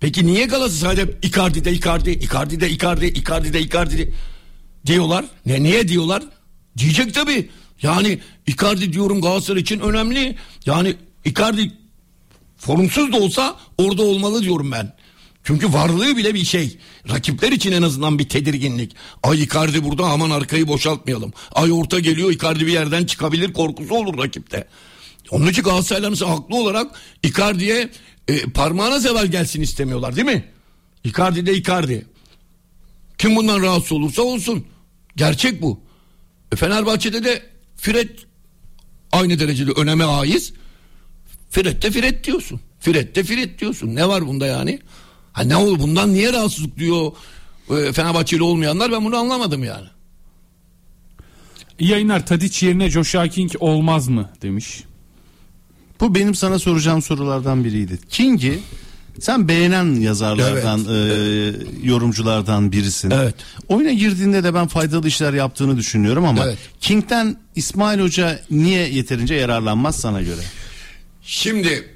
[0.00, 4.14] Peki niye Galatasaray'da hep Icardi'de Icardi, Icardi'de Icardi, Icardi'de Icardi
[4.86, 5.24] diyorlar?
[5.46, 6.22] Ne niye diyorlar?
[6.78, 7.50] Diyecek tabii.
[7.82, 10.36] Yani Icardi diyorum Galatasaray için önemli.
[10.66, 10.94] Yani
[11.24, 11.72] Icardi
[12.56, 14.92] formsuz da olsa orada olmalı diyorum ben.
[15.44, 16.78] Çünkü varlığı bile bir şey.
[17.08, 18.96] Rakipler için en azından bir tedirginlik.
[19.22, 21.32] Ay Icardi burada aman arkayı boşaltmayalım.
[21.52, 24.68] Ay orta geliyor Icardi bir yerden çıkabilir korkusu olur rakipte.
[25.30, 27.90] Onun için Galatasaraylılar mesela haklı olarak Icardi'ye
[28.28, 30.44] e, parmağına zeval gelsin istemiyorlar değil mi?
[31.04, 32.06] Icardi de Icardi.
[33.18, 34.66] Kim bundan rahatsız olursa olsun.
[35.16, 35.80] Gerçek bu.
[36.52, 37.42] E, Fenerbahçe'de de
[37.76, 38.10] Fred
[39.12, 40.52] aynı derecede öneme haiz.
[41.50, 42.60] Fred de Fred diyorsun.
[42.80, 43.94] Fred de Fred diyorsun.
[43.94, 44.80] Ne var bunda yani?
[45.34, 47.12] Ha ne olur bundan niye rahatsızlık diyor
[47.70, 49.86] e, Fenerbahçeli olmayanlar ben bunu anlamadım yani.
[51.78, 54.84] İyi yayınlar Tadiç yerine Joshua King olmaz mı demiş.
[56.00, 57.98] Bu benim sana soracağım sorulardan biriydi.
[58.10, 58.58] King'i
[59.20, 63.10] sen beğenen yazarlardan, e, yorumculardan birisin.
[63.10, 63.34] Evet.
[63.68, 66.58] Oyuna girdiğinde de ben faydalı işler yaptığını düşünüyorum ama Evet.
[66.80, 70.40] King'den İsmail Hoca niye yeterince yararlanmaz sana göre?
[71.22, 71.93] Şimdi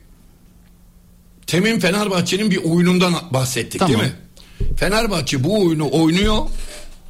[1.48, 4.00] Temin Fenerbahçe'nin bir oyunundan bahsettik Tamam.
[4.00, 4.16] değil mi?
[4.76, 6.46] Fenerbahçe bu oyunu oynuyor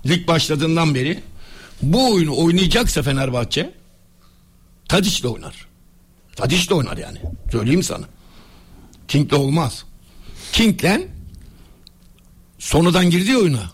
[0.06, 1.20] lig başladığından beri.
[1.82, 3.74] Bu oyunu oynayacaksa Fenerbahçe
[4.88, 5.66] Tadiç de oynar.
[6.36, 7.18] Tadiç de oynar yani.
[7.52, 8.04] Söyleyeyim sana.
[9.08, 9.84] King'le olmaz.
[10.52, 11.08] King'le
[12.58, 13.72] sonradan girdi oyuna.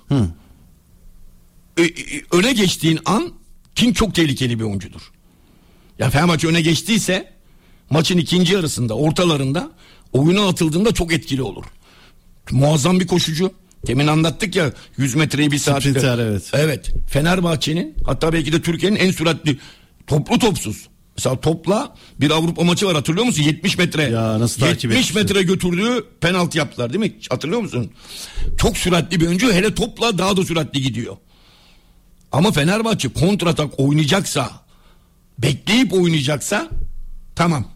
[1.77, 1.89] Ö-
[2.33, 3.33] öne geçtiğin an
[3.75, 5.13] King çok tehlikeli bir oyuncudur.
[5.99, 7.33] Ya Fenerbahçe öne geçtiyse
[7.91, 9.71] maçın ikinci yarısında ortalarında
[10.15, 11.65] oyuna atıldığında çok etkili olur.
[12.51, 13.53] Muazzam bir koşucu.
[13.87, 15.91] Demin anlattık ya 100 metreyi bir saatte.
[15.91, 16.51] Sprinter, evet.
[16.53, 16.91] Evet.
[17.09, 19.59] Fenerbahçe'nin hatta belki de Türkiye'nin en süratli
[20.07, 20.89] toplu topsuz.
[21.17, 23.43] Mesela topla bir Avrupa maçı var hatırlıyor musun?
[23.43, 24.03] 70 metre.
[24.03, 25.23] Ya nasıl takip 70 etmiştim.
[25.23, 27.13] metre götürdüğü penaltı yaptılar değil mi?
[27.31, 27.91] Hatırlıyor musun?
[28.59, 31.17] Çok süratli bir oyuncu hele topla daha da süratli gidiyor.
[32.33, 34.51] Ama Fenerbahçe kontratak oynayacaksa
[35.39, 36.69] bekleyip oynayacaksa
[37.37, 37.74] tamam.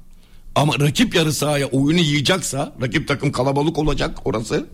[0.58, 4.66] Ama rakip yarı sahaya oyunu yiyeceksa rakip takım kalabalık olacak orası.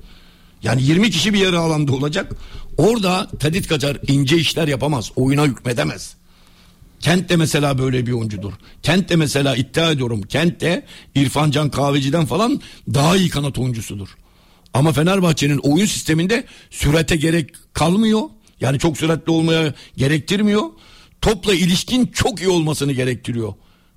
[0.62, 2.32] Yani 20 kişi bir yarı alanda olacak.
[2.76, 5.12] Orada Tadit Kacar ince işler yapamaz.
[5.16, 6.14] Oyuna hükmedemez.
[7.00, 8.52] Kent de mesela böyle bir oyuncudur.
[8.82, 10.22] Kent de mesela iddia ediyorum.
[10.22, 12.60] Kent de İrfan Can Kahveci'den falan
[12.94, 14.08] daha iyi kanat oyuncusudur.
[14.74, 18.22] Ama Fenerbahçe'nin oyun sisteminde sürate gerek kalmıyor.
[18.60, 20.62] Yani çok süratli olmaya gerektirmiyor.
[21.20, 23.54] Topla ilişkin çok iyi olmasını gerektiriyor.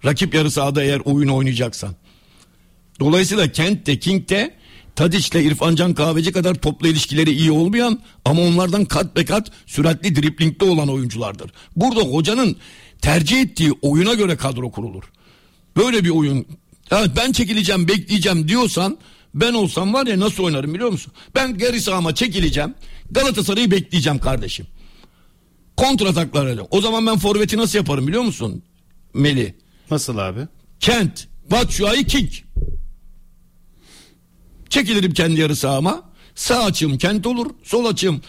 [0.07, 1.95] Rakip yarı sahada eğer oyun oynayacaksan.
[2.99, 4.53] Dolayısıyla Kent de King de
[4.95, 10.15] Tadiç'le İrfan Can Kahveci kadar topla ilişkileri iyi olmayan ama onlardan kat be kat süratli
[10.15, 11.51] driplingde olan oyunculardır.
[11.75, 12.57] Burada hocanın
[13.01, 15.03] tercih ettiği oyuna göre kadro kurulur.
[15.77, 16.45] Böyle bir oyun
[16.91, 18.97] ya ben çekileceğim bekleyeceğim diyorsan
[19.33, 21.13] ben olsam var ya nasıl oynarım biliyor musun?
[21.35, 22.73] Ben geri sahama çekileceğim
[23.11, 24.67] Galatasaray'ı bekleyeceğim kardeşim.
[25.77, 28.63] Kontrataklar O zaman ben forveti nasıl yaparım biliyor musun?
[29.13, 29.66] Meli.
[29.91, 30.39] Nasıl abi?
[30.79, 32.29] Kent, Batshuayi, King.
[34.69, 36.03] Çekilirim kendi yarı sahama.
[36.35, 38.21] Sağ açım Kent olur, sol açım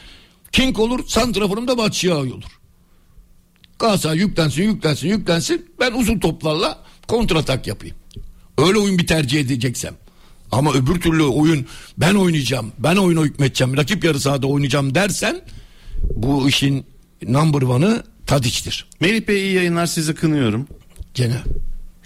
[0.53, 2.59] King olur, santraforum da Batshuayi olur.
[3.79, 5.71] Galatasaray yüklensin, yüklensin, yüklensin.
[5.81, 7.97] Ben uzun toplarla kontratak yapayım.
[8.59, 9.95] Öyle oyun bir tercih edeceksem.
[10.53, 11.67] Ama öbür türlü oyun
[11.99, 15.41] ben oynayacağım, ben oyuna hükmedeceğim, rakip yarı sahada oynayacağım dersen
[16.15, 16.87] bu işin
[17.23, 18.87] number one'ı Tadiç'tir.
[19.01, 20.69] Melih Bey iyi yayınlar sizi kınıyorum.
[21.19, 21.37] Gene.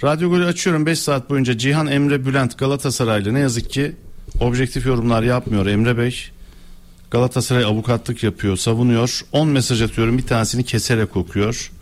[0.05, 3.93] Radyo Golü açıyorum 5 saat boyunca Cihan Emre Bülent Galatasaraylı ne yazık ki
[4.41, 6.17] objektif yorumlar yapmıyor Emre Bey.
[7.11, 9.21] Galatasaray avukatlık yapıyor, savunuyor.
[9.33, 11.73] 10 mesaj atıyorum bir tanesini keserek okuyor.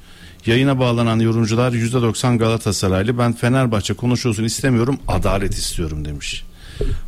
[0.46, 3.18] Yayına bağlanan yorumcular %90 Galatasaraylı.
[3.18, 6.44] Ben Fenerbahçe konuşulsun istemiyorum, adalet istiyorum demiş.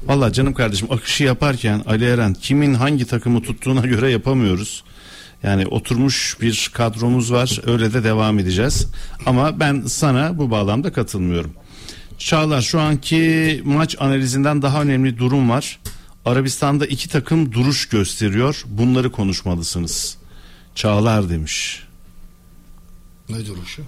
[0.04, 4.84] Valla canım kardeşim akışı yaparken Ali Eren kimin hangi takımı tuttuğuna göre yapamıyoruz.
[5.42, 8.86] Yani oturmuş bir kadromuz var öyle de devam edeceğiz.
[9.26, 11.52] Ama ben sana bu bağlamda katılmıyorum.
[12.18, 15.78] Çağlar şu anki maç analizinden daha önemli durum var.
[16.24, 18.62] Arabistan'da iki takım duruş gösteriyor.
[18.66, 20.16] Bunları konuşmalısınız.
[20.74, 21.82] Çağlar demiş.
[23.28, 23.82] Ne duruşu?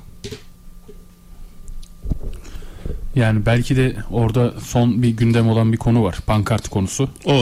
[3.16, 6.16] Yani belki de orada son bir gündem olan bir konu var.
[6.26, 7.08] Pankart konusu.
[7.24, 7.32] O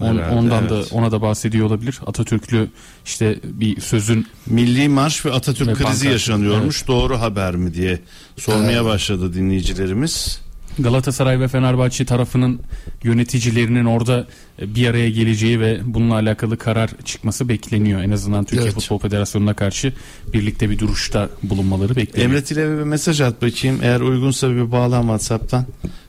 [0.00, 0.70] On- herhalde, ondan evet.
[0.70, 2.00] da ona da bahsediyor olabilir.
[2.06, 2.68] Atatürklü
[3.04, 6.04] işte bir sözün Milli Marş ve Atatürk Ve krizi pankart.
[6.04, 6.88] yaşanıyormuş.
[6.88, 7.98] Doğru haber mi diye
[8.36, 10.40] sormaya başladı dinleyicilerimiz.
[10.78, 12.60] Galatasaray ve Fenerbahçe tarafının
[13.02, 14.26] yöneticilerinin orada
[14.62, 18.02] e, bir araya geleceği ve bununla alakalı karar çıkması bekleniyor.
[18.02, 18.74] En azından Türkiye Evet.
[18.74, 19.92] Futbol Federasyonu'na karşı
[20.32, 22.30] birlikte bir duruşta bulunmaları bekleniyor.
[22.30, 23.78] Emre Tilev'e bir mesaj at bakayım.
[23.82, 25.66] Eğer uygunsa bir bağlan WhatsApp'tan.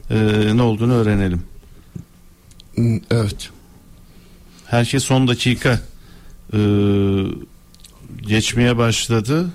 [0.10, 1.42] Ee, ne olduğunu öğrenelim.
[3.12, 3.50] Evet.
[4.66, 5.82] Her şey son dakika
[6.54, 6.58] ee,
[8.22, 9.50] geçmeye başladı.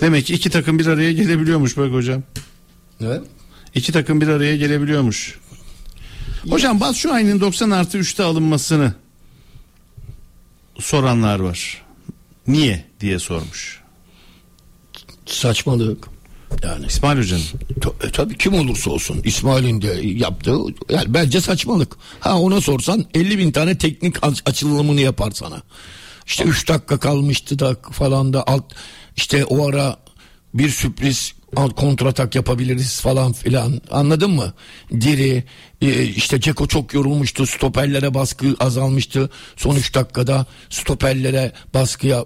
[0.00, 2.22] Demek ki iki takım bir araya gelebiliyormuş bak hocam.
[3.00, 3.22] Evet.
[3.74, 5.38] İki takım bir araya gelebiliyormuş.
[6.50, 8.94] Hocam Bas şu ayının 90 artı 3'te alınmasını
[10.78, 11.82] soranlar var.
[12.46, 13.80] Niye diye sormuş.
[15.26, 16.08] Saçmalık.
[16.62, 17.42] Yani İsmail Hoca'nın.
[17.80, 20.56] Ta- e, tabii kim olursa olsun İsmail'in de yaptığı
[20.90, 21.96] yani bence saçmalık.
[22.20, 25.62] Ha ona sorsan 50 bin tane teknik aç- açılımını yapar sana.
[26.26, 28.64] İşte 3 dakika kalmıştı da falan da alt
[29.16, 29.96] işte o ara
[30.54, 34.52] bir sürpriz kontratak yapabiliriz falan filan anladın mı?
[35.00, 35.44] Diri
[35.82, 42.24] e, işte Ceko çok yorulmuştu stoperlere baskı azalmıştı son 3 dakikada stoperlere baskıya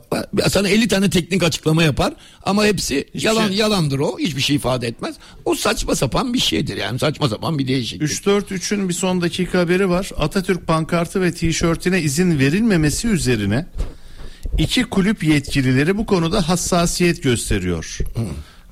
[0.49, 4.87] sana 50 tane teknik açıklama yapar ama hepsi yalan şey- yalandır o hiçbir şey ifade
[4.89, 5.17] etmez.
[5.45, 8.11] O saçma sapan bir şeydir yani saçma sapan bir değişiklik.
[8.11, 10.11] 3-4-3'ün bir son dakika haberi var.
[10.17, 13.67] Atatürk pankartı ve tişörtüne izin verilmemesi üzerine
[14.59, 17.99] iki kulüp yetkilileri bu konuda hassasiyet gösteriyor.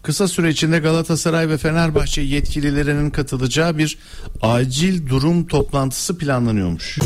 [0.03, 3.99] Kısa süre içinde Galatasaray ve Fenerbahçe yetkililerinin katılacağı bir
[4.43, 6.99] acil durum toplantısı planlanıyormuş.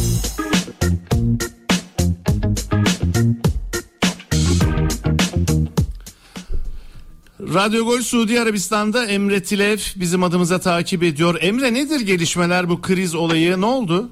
[7.55, 11.39] Radyo Gol Suudi Arabistan'da Emre Tilev bizim adımıza takip ediyor.
[11.41, 14.11] Emre nedir gelişmeler bu kriz olayı ne oldu?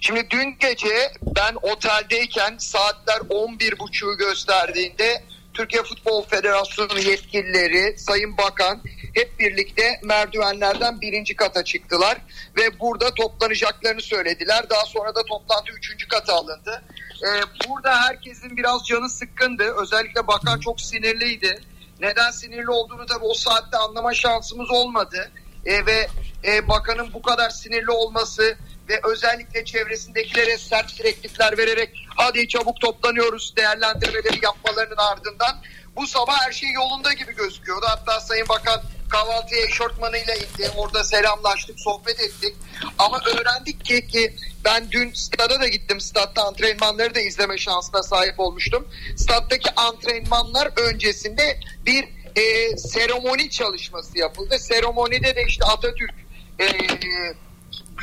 [0.00, 5.22] Şimdi dün gece ben oteldeyken saatler 11.30'u gösterdiğinde
[5.54, 8.82] Türkiye Futbol Federasyonu yetkilileri, Sayın Bakan
[9.14, 12.18] hep birlikte merdivenlerden birinci kata çıktılar
[12.56, 14.70] ve burada toplanacaklarını söylediler.
[14.70, 16.82] Daha sonra da toplantı üçüncü kata alındı.
[17.22, 19.74] Ee, burada herkesin biraz canı sıkkındı.
[19.82, 21.60] Özellikle bakan çok sinirliydi.
[22.00, 25.30] Neden sinirli olduğunu tabii o saatte anlama şansımız olmadı.
[25.66, 26.08] Ee, ve
[26.44, 28.58] e, bakanın bu kadar sinirli olması
[28.88, 35.62] ve özellikle çevresindekilere sert direktifler vererek hadi çabuk toplanıyoruz değerlendirmeleri yapmalarının ardından
[35.96, 37.86] bu sabah her şey yolunda gibi gözüküyordu.
[37.88, 40.70] Hatta Sayın Bakan kahvaltıya eşortmanıyla indi.
[40.76, 42.54] Orada selamlaştık, sohbet ettik.
[42.98, 46.00] Ama öğrendik ki, ki ben dün stada da gittim.
[46.00, 48.88] Statta antrenmanları da izleme şansına sahip olmuştum.
[49.16, 52.04] Stattaki antrenmanlar öncesinde bir
[52.36, 54.58] e, seremoni çalışması yapıldı.
[54.58, 56.14] Seremonide de işte Atatürk
[56.60, 56.66] e,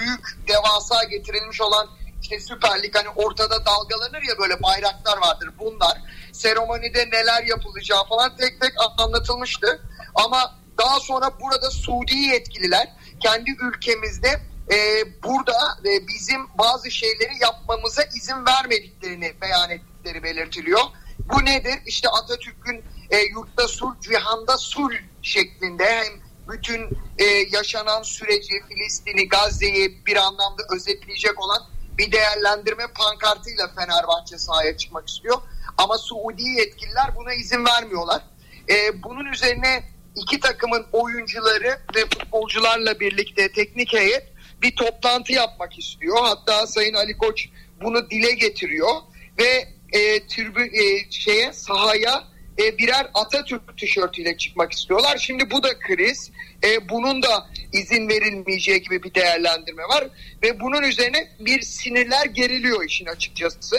[0.02, 1.90] büyük devasa getirilmiş olan
[2.22, 6.02] işte Süper Lig hani ortada dalgalanır ya böyle bayraklar vardır bunlar.
[6.32, 9.82] Seremonide neler yapılacağı falan tek tek anlatılmıştı.
[10.16, 12.88] Ama daha sonra burada Suudi yetkililer
[13.20, 14.42] kendi ülkemizde
[14.72, 14.78] e,
[15.24, 20.82] burada e, bizim bazı şeyleri yapmamıza izin vermediklerini beyan ettikleri belirtiliyor.
[21.20, 21.80] Bu nedir?
[21.86, 26.14] İşte Atatürk'ün e, yurtta sulh, cihanda sulh şeklinde hem
[26.52, 31.62] bütün e, yaşanan süreci, Filistin'i, Gazze'yi bir anlamda özetleyecek olan
[31.98, 35.38] bir değerlendirme pankartıyla Fenerbahçe sahaya çıkmak istiyor.
[35.78, 38.22] Ama Suudi yetkililer buna izin vermiyorlar.
[38.70, 39.84] E, bunun üzerine
[40.16, 44.32] iki takımın oyuncuları ve futbolcularla birlikte teknik heyet
[44.62, 46.18] bir toplantı yapmak istiyor.
[46.22, 47.50] Hatta Sayın Ali Koç
[47.82, 48.96] bunu dile getiriyor
[49.40, 52.31] ve e, türbü, e, şeye sahaya
[52.62, 55.18] e, birer Atatürk tişörtüyle çıkmak istiyorlar.
[55.18, 56.32] Şimdi bu da kriz.
[56.64, 60.08] E, bunun da izin verilmeyeceği gibi bir değerlendirme var.
[60.44, 63.78] Ve bunun üzerine bir sinirler geriliyor işin açıkçası.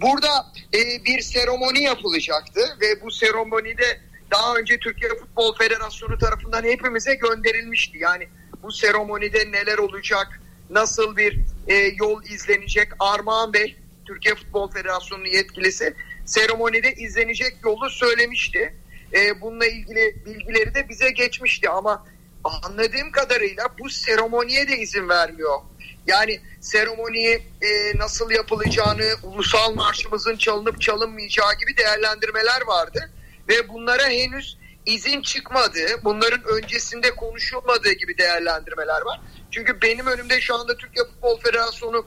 [0.00, 7.14] Burada e, bir seremoni yapılacaktı ve bu seremonide daha önce Türkiye Futbol Federasyonu tarafından hepimize
[7.14, 7.98] gönderilmişti.
[7.98, 8.28] Yani
[8.62, 15.94] bu seremonide neler olacak, nasıl bir e, yol izlenecek Armağan Bey, Türkiye Futbol Federasyonu yetkilisi
[16.26, 18.74] seremonide izlenecek yolu söylemişti.
[19.14, 22.06] E, bununla ilgili bilgileri de bize geçmişti ama
[22.44, 25.58] anladığım kadarıyla bu seremoniye de izin vermiyor.
[26.06, 33.10] Yani seremoniyi e, nasıl yapılacağını, ulusal marşımızın çalınıp çalınmayacağı gibi değerlendirmeler vardı.
[33.48, 35.78] Ve bunlara henüz izin çıkmadı.
[36.04, 39.20] Bunların öncesinde konuşulmadığı gibi değerlendirmeler var.
[39.50, 42.06] Çünkü benim önümde şu anda Türkiye Futbol Federasyonu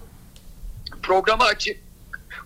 [1.04, 1.85] programı açık.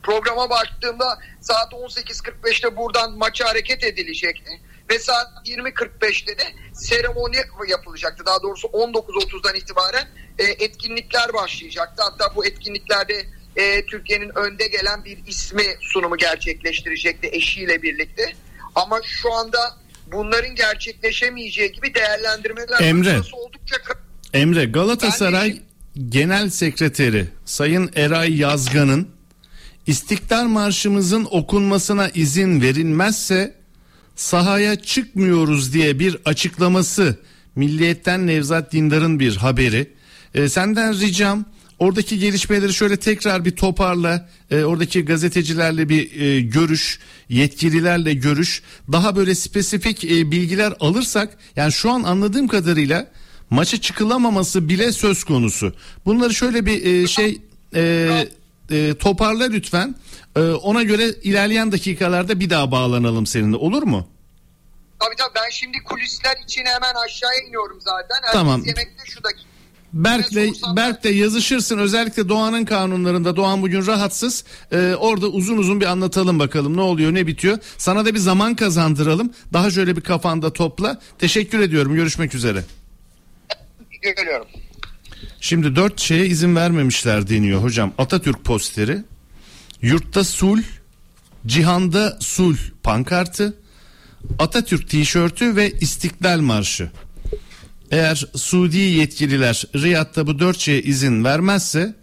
[0.04, 4.52] Programa baktığımda saat 18.45'te buradan maça hareket edilecekti.
[4.92, 6.44] Ve saat 20.45'te de
[6.74, 7.36] seremoni
[7.68, 8.26] yapılacaktı.
[8.26, 10.08] Daha doğrusu 19.30'dan itibaren
[10.40, 12.04] e, etkinlikler başlayacaktı.
[12.04, 13.26] Hatta bu etkinliklerde
[13.56, 18.34] e, Türkiye'nin önde gelen bir ismi sunumu gerçekleştirecekti eşiyle birlikte.
[18.76, 19.78] Ama şu anda
[20.12, 23.22] bunların gerçekleşemeyeceği gibi değerlendirmeler Emre.
[23.34, 23.76] oldukça
[24.34, 25.62] Emre Galatasaray
[26.10, 29.19] Genel Sekreteri Sayın Eray Yazgan'ın
[29.90, 33.56] İstiklal Marşımızın okunmasına izin verilmezse
[34.16, 37.20] sahaya çıkmıyoruz diye bir açıklaması
[37.56, 39.94] Milliyet'ten Nevzat Dindar'ın bir haberi.
[40.34, 41.46] Ee, senden ricam
[41.80, 44.30] oradaki gelişmeleri şöyle tekrar bir toparla.
[44.52, 48.62] Ee, oradaki gazetecilerle bir e, görüş, yetkililerle görüş.
[48.92, 53.12] Daha böyle spesifik e, bilgiler alırsak yani şu an anladığım kadarıyla
[53.50, 55.74] maça çıkılamaması bile söz konusu.
[56.06, 57.42] Bunları şöyle bir e, şey
[57.76, 58.10] e,
[58.72, 59.96] e, toparla lütfen.
[60.36, 64.08] E, ona göre ilerleyen dakikalarda bir daha bağlanalım seninle olur mu?
[65.00, 68.16] Tabii tabii ben şimdi kulisler için hemen aşağıya iniyorum zaten.
[68.16, 68.60] Herkes Tamam.
[68.66, 69.50] yemekte şu dakika.
[69.94, 76.40] Berk'le Berk'le yazışırsın özellikle Doğan'ın kanunlarında Doğan bugün rahatsız Ee, orada uzun uzun bir anlatalım
[76.40, 81.02] bakalım ne oluyor ne bitiyor sana da bir zaman kazandıralım daha şöyle bir kafanda topla
[81.20, 82.64] teşekkür ediyorum görüşmek üzere.
[84.02, 84.48] Görüyorum.
[85.42, 89.04] Şimdi dört şeye izin vermemişler deniyor hocam Atatürk posteri
[89.82, 90.62] yurtta sul
[91.48, 93.58] cihanda sul pankartı
[94.40, 96.92] Atatürk tişörtü ve İstiklal Marşı.
[97.92, 101.96] Eğer Suudi yetkililer Riyad'da bu dört şeye izin vermezse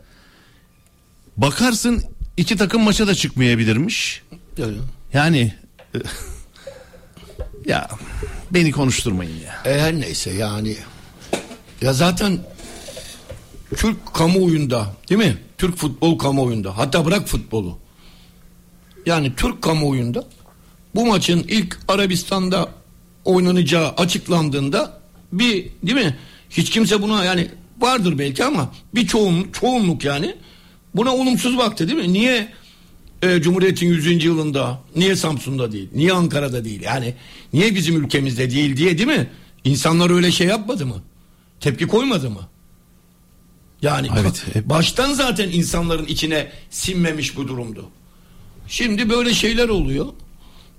[1.37, 2.03] bakarsın
[2.37, 4.23] iki takım maça da çıkmayabilirmiş.
[4.59, 4.77] Öyle.
[5.13, 5.55] Yani
[7.67, 7.89] ya
[8.51, 9.73] beni konuşturmayın ya.
[9.73, 10.77] E, her neyse yani.
[11.83, 12.39] Ya zaten
[13.75, 15.39] Türk kamuoyunda değil mi?
[15.59, 17.79] Türk futbol kamuoyunda hatta bırak futbolu.
[19.07, 20.25] Yani Türk kamuoyunda
[20.95, 22.69] bu maçın ilk Arabistan'da
[23.25, 25.01] oynanacağı açıklandığında
[25.33, 26.17] bir değil mi?
[26.51, 27.51] Hiç kimse buna yani
[27.81, 30.37] vardır belki ama bir çoğun, çoğunluk yani
[30.95, 32.13] buna olumsuz baktı değil mi?
[32.13, 32.53] Niye
[33.23, 34.25] e, Cumhuriyet'in 100.
[34.25, 35.89] yılında niye Samsun'da değil?
[35.95, 36.83] Niye Ankara'da değil?
[36.83, 37.15] Yani
[37.53, 39.31] niye bizim ülkemizde değil diye değil mi?
[39.65, 41.03] İnsanlar öyle şey yapmadı mı?
[41.61, 42.41] Tepki koymadı mı?
[43.83, 47.85] Yani Evet, hep- baştan zaten insanların içine sinmemiş bu durumdu.
[48.69, 50.07] Şimdi böyle şeyler oluyor.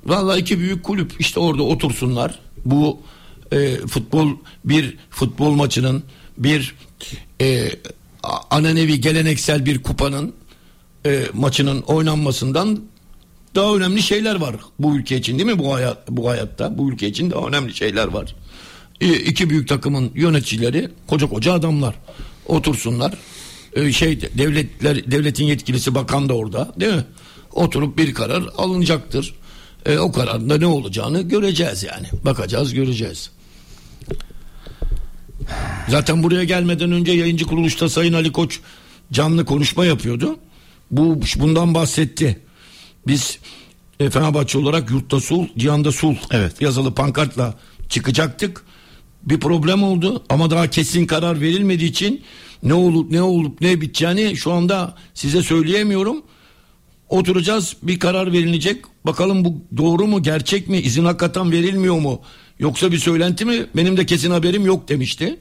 [0.06, 2.40] Vallahi iki büyük kulüp işte orada otursunlar.
[2.66, 3.00] Bu
[3.52, 4.30] e, futbol
[4.66, 6.04] bir futbol maçının
[6.38, 6.76] bir
[7.42, 7.70] e,
[8.50, 10.34] ananevi geleneksel bir kupanın
[11.06, 12.80] e, maçının oynanmasından
[13.56, 17.08] daha önemli şeyler var bu ülke için değil mi bu hayat bu hayatta bu ülke
[17.08, 18.36] için daha önemli şeyler var.
[19.02, 21.96] E, iki büyük takımın yöneticileri koca koca adamlar
[22.48, 23.14] otursunlar.
[23.74, 27.06] E, şey devletler devletin yetkilisi bakan da orada değil mi?
[27.52, 29.36] Oturup bir karar alınacaktır.
[29.86, 32.08] E, o kararında ne olacağını göreceğiz yani.
[32.26, 33.32] Bakacağız, göreceğiz.
[35.88, 38.60] Zaten buraya gelmeden önce yayıncı kuruluşta Sayın Ali Koç
[39.12, 40.38] canlı konuşma yapıyordu.
[40.92, 42.40] Bu bundan bahsetti.
[43.08, 43.40] Biz
[44.00, 46.62] e, Fenerbahçe olarak yurtta sul, cihanda sul Evet.
[46.62, 47.54] yazılı pankartla
[47.90, 48.64] çıkacaktık.
[49.28, 52.22] Bir problem oldu ama daha kesin karar verilmediği için
[52.64, 56.24] ne olup ne olup ne biteceğini şu anda size söyleyemiyorum.
[57.10, 58.84] Oturacağız bir karar verilecek.
[59.06, 62.22] Bakalım bu doğru mu gerçek mi izin hakikaten verilmiyor mu
[62.60, 65.38] yoksa bir söylenti mi benim de kesin haberim yok demişti.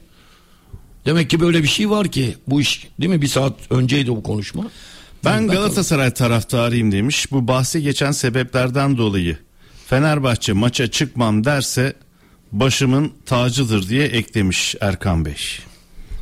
[1.05, 4.23] Demek ki böyle bir şey var ki bu iş değil mi bir saat önceydi bu
[4.23, 4.63] konuşma.
[5.25, 5.47] Ben.
[5.47, 7.31] Galatasaray taraftarıyım demiş.
[7.31, 9.37] Bu bahsi geçen sebeplerden dolayı
[9.87, 11.93] Fenerbahçe maça çıkmam derse
[12.51, 15.37] başımın tacıdır diye eklemiş Erkan Bey.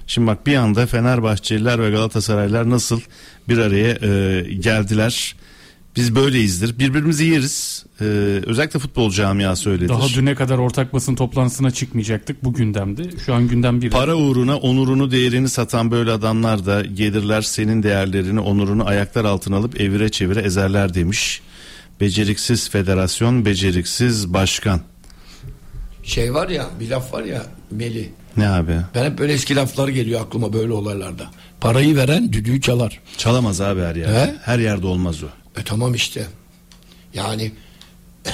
[0.07, 3.01] Şimdi bak bir anda Fenerbahçeliler ve Galatasaraylar nasıl
[3.49, 5.35] bir araya e, geldiler.
[5.95, 6.79] Biz böyleyizdir.
[6.79, 7.85] Birbirimizi yeriz.
[8.01, 8.05] Ee,
[8.45, 9.89] özellikle futbol camiası öyledir.
[9.89, 12.43] Daha düne kadar ortak basın toplantısına çıkmayacaktık.
[12.43, 13.09] Bu gündemdi.
[13.25, 13.89] Şu an gündem bir.
[13.89, 19.81] Para uğruna onurunu değerini satan böyle adamlar da gelirler senin değerlerini onurunu ayaklar altına alıp
[19.81, 21.41] evire çevire ezerler demiş.
[22.01, 24.81] Beceriksiz federasyon, beceriksiz başkan.
[26.05, 28.13] Şey var ya bir laf var ya Meli.
[28.37, 28.77] Ne abi?
[28.95, 31.31] Ben hep böyle eski laflar geliyor aklıma böyle olaylarda.
[31.61, 32.99] Parayı veren düdüğü çalar.
[33.17, 34.19] Çalamaz abi her yerde.
[34.19, 34.35] He?
[34.43, 35.27] Her yerde olmaz o.
[35.59, 36.27] E tamam işte.
[37.13, 37.51] Yani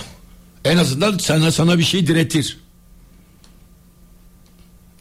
[0.65, 2.59] en azından sana sana bir şey diretir.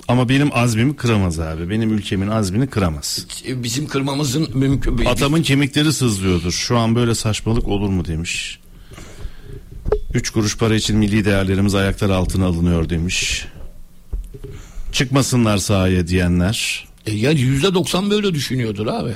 [0.08, 1.70] Ama benim azmimi kıramaz abi.
[1.70, 3.26] Benim ülkemin azmini kıramaz.
[3.46, 6.52] E, Bizim kırmamızın mümkün Atamın kemikleri sızlıyordur.
[6.52, 8.59] Şu an böyle saçmalık olur mu demiş.
[10.14, 13.46] Üç kuruş para için milli değerlerimiz ayaklar altına alınıyor demiş.
[14.92, 16.88] Çıkmasınlar sahaya diyenler.
[17.06, 19.14] E, yani yüzde doksan böyle düşünüyordur abi.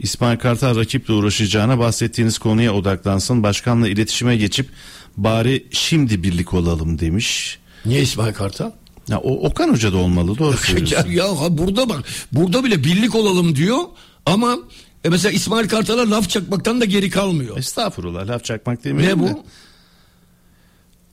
[0.00, 3.42] İsmail Kartal rakiple uğraşacağına bahsettiğiniz konuya odaklansın.
[3.42, 4.68] Başkanla iletişime geçip
[5.16, 7.58] bari şimdi birlik olalım demiş.
[7.86, 8.70] Niye İsmail Kartal?
[9.08, 11.10] Ya o Okan Hoca da olmalı doğru ya, söylüyorsun.
[11.10, 13.78] ya ha burada bak burada bile birlik olalım diyor
[14.26, 14.58] ama
[15.04, 17.58] e mesela İsmail Kartal'a laf çakmaktan da geri kalmıyor.
[17.58, 19.36] Estağfurullah laf çakmak demeyelim Ne de.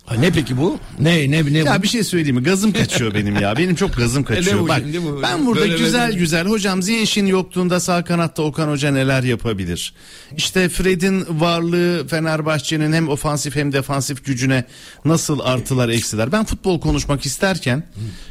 [0.05, 0.77] Ha, ne peki bu?
[0.99, 1.83] Ne ne ne Ya bu?
[1.83, 2.43] bir şey söyleyeyim mi?
[2.43, 3.57] Gazım kaçıyor benim ya.
[3.57, 4.59] Benim çok gazım kaçıyor.
[4.59, 5.21] bu Bak bu?
[5.21, 6.19] ben burada Böyle güzel böyle.
[6.19, 9.93] güzel hocam Ziyech'in yokluğunda sağ kanatta Okan Hoca neler yapabilir?
[10.37, 14.63] İşte Fred'in varlığı Fenerbahçe'nin hem ofansif hem defansif gücüne
[15.05, 16.31] nasıl artılar eksiler?
[16.31, 17.83] Ben futbol konuşmak isterken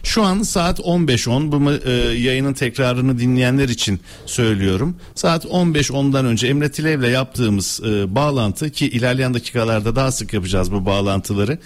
[0.03, 4.97] şu an saat 15.10 bu e, yayının tekrarını dinleyenler için söylüyorum.
[5.15, 10.87] Saat 15.10'dan önce Emre Tilev'le yaptığımız e, bağlantı ki ilerleyen dakikalarda daha sık yapacağız bu
[10.87, 11.59] bağlantıları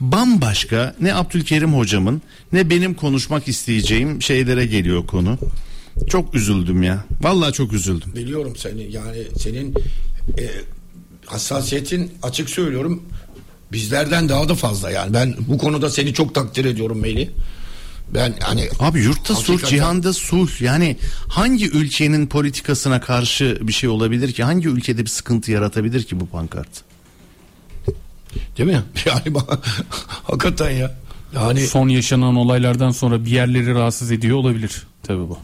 [0.00, 2.22] bambaşka ne Abdülkerim hocamın
[2.52, 5.38] ne benim konuşmak isteyeceğim şeylere geliyor konu.
[6.08, 7.04] Çok üzüldüm ya.
[7.22, 8.12] Vallahi çok üzüldüm.
[8.14, 9.74] Biliyorum seni yani senin
[10.38, 10.44] e,
[11.26, 13.02] hassasiyetin açık söylüyorum
[13.72, 17.28] bizlerden daha da fazla yani ben bu konuda seni çok takdir ediyorum Melih.
[18.14, 19.76] Ben hani Abi yurtta sulh, Hakikaten.
[19.76, 20.60] cihanda sulh.
[20.60, 20.96] Yani
[21.28, 24.44] hangi ülkenin politikasına karşı bir şey olabilir ki?
[24.44, 26.68] Hangi ülkede bir sıkıntı yaratabilir ki bu pankart?
[28.58, 28.82] Değil mi?
[29.06, 29.58] Yani bak-
[30.24, 30.94] hakikaten ya.
[31.34, 34.86] Yani Son yaşanan olaylardan sonra bir yerleri rahatsız ediyor olabilir.
[35.02, 35.38] Tabii bu.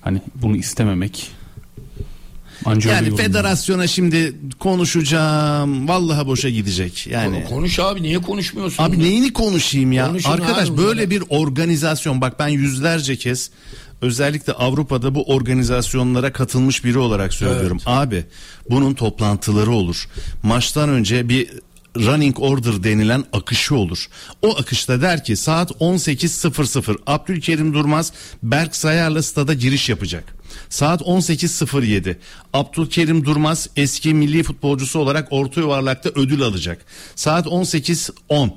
[0.00, 1.30] Hani bunu istememek.
[2.64, 5.88] Ancak öyle Yani federasyona şimdi konuşacağım.
[5.88, 7.06] Vallahi boşa gidecek.
[7.06, 8.82] Yani konuş abi niye konuşmuyorsun?
[8.82, 10.06] Abi neyini konuşayım ya?
[10.06, 13.50] Konuşun Arkadaş abi böyle bir organizasyon bak ben yüzlerce kez
[14.02, 17.78] özellikle Avrupa'da bu organizasyonlara katılmış biri olarak söylüyorum.
[17.86, 18.24] Abi
[18.70, 20.08] bunun toplantıları olur.
[20.42, 21.50] Maçtan önce bir
[21.96, 24.06] running order denilen akışı olur.
[24.42, 28.12] O akışta der ki saat 18.00 Abdülkerim Durmaz
[28.42, 30.40] Berk Sayar'la stada giriş yapacak.
[30.68, 32.16] Saat 18.07
[32.52, 36.84] Abdülkerim Durmaz eski milli futbolcusu olarak orta yuvarlakta ödül alacak.
[37.14, 38.50] Saat 18.10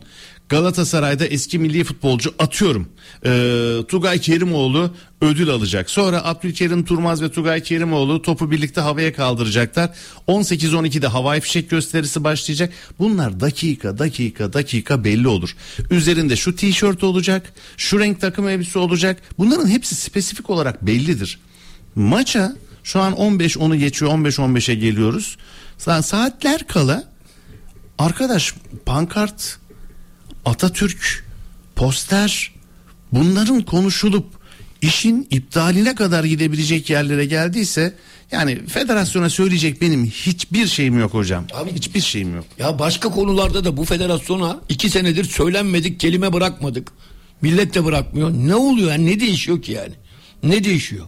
[0.50, 2.88] Galatasaray'da eski milli futbolcu atıyorum.
[3.26, 4.92] Ee, Tugay Kerimoğlu
[5.22, 5.90] ödül alacak.
[5.90, 9.90] Sonra Abdülkerim Turmaz ve Tugay Kerimoğlu topu birlikte havaya kaldıracaklar.
[10.28, 12.74] 18-12'de havai fişek gösterisi başlayacak.
[13.00, 15.56] Bunlar dakika dakika dakika belli olur.
[15.92, 19.22] Üzerinde şu tişört olacak, şu renk takım elbise olacak.
[19.38, 21.40] Bunların hepsi spesifik olarak bellidir.
[21.96, 25.38] Maça şu an 15-10'u geçiyor 15-15'e geliyoruz.
[25.80, 27.04] Sa- Saatler kala
[27.98, 28.54] arkadaş
[28.86, 29.58] pankart
[30.46, 31.26] Atatürk,
[31.76, 32.52] poster
[33.12, 34.26] bunların konuşulup
[34.82, 37.96] işin iptaline kadar gidebilecek yerlere geldiyse
[38.32, 41.46] yani federasyona söyleyecek benim hiçbir şeyim yok hocam.
[41.54, 42.46] Abi- hiçbir şeyim yok.
[42.60, 46.92] Ya başka konularda da bu federasyona iki senedir söylenmedik kelime bırakmadık.
[47.42, 48.32] Millet de bırakmıyor.
[48.32, 49.94] Ne oluyor yani ne değişiyor ki yani?
[50.44, 51.08] Ne değişiyor?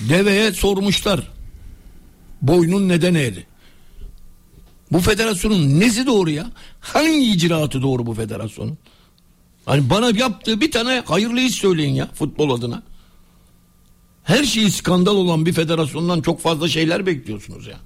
[0.00, 1.32] Deveye sormuşlar.
[2.42, 3.44] Boynun neden eğri?
[4.92, 6.50] Bu federasyonun nesi doğru ya?
[6.80, 8.78] Hangi icraatı doğru bu federasyonun?
[9.66, 12.82] Hani bana yaptığı bir tane hayırlı iş söyleyin ya futbol adına.
[14.24, 17.76] Her şeyi skandal olan bir federasyondan çok fazla şeyler bekliyorsunuz ya.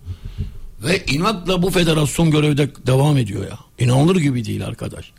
[0.83, 3.59] Ve inatla bu federasyon görevde devam ediyor ya.
[3.79, 5.13] İnanılır gibi değil arkadaş.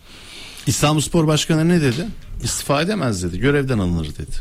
[0.67, 2.07] İstanbul Spor Başkanı ne dedi?
[2.43, 3.39] İstifa edemez dedi.
[3.39, 4.35] Görevden alınır dedi.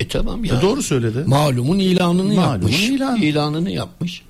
[0.00, 0.58] E tamam ya.
[0.58, 1.24] E doğru söyledi.
[1.26, 2.88] Malumun ilanını Malumun yapmış.
[2.88, 3.24] ilanı.
[3.24, 4.22] İlanını yapmış.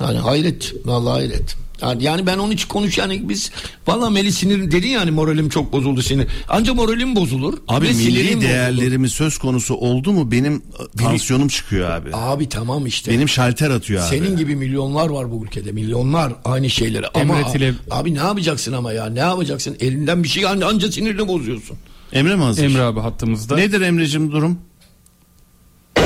[0.00, 0.74] Yani hayret.
[0.84, 1.56] Vallahi hayret.
[1.84, 3.50] Yani, yani ben onun için konuş yani biz
[3.86, 6.26] valla Melih sinir dedi yani moralim çok bozuldu sinir.
[6.48, 7.58] Anca moralim bozulur.
[7.68, 12.10] Abi milli değerlerimiz söz konusu oldu mu benim e, tansiyonum çıkıyor abi.
[12.12, 13.10] Abi tamam işte.
[13.12, 14.08] Benim şalter atıyor abi.
[14.08, 15.72] Senin gibi milyonlar var bu ülkede.
[15.72, 17.06] Milyonlar aynı şeyleri.
[17.08, 19.06] Ama Emre Tile- abi ne yapacaksın ama ya?
[19.06, 19.76] Ne yapacaksın?
[19.80, 21.76] Elinden bir şey anca, anca sinirini bozuyorsun.
[22.12, 22.64] Emre mi hazır?
[22.64, 23.56] Emre abi hattımızda.
[23.56, 24.58] Nedir Emre'cim durum?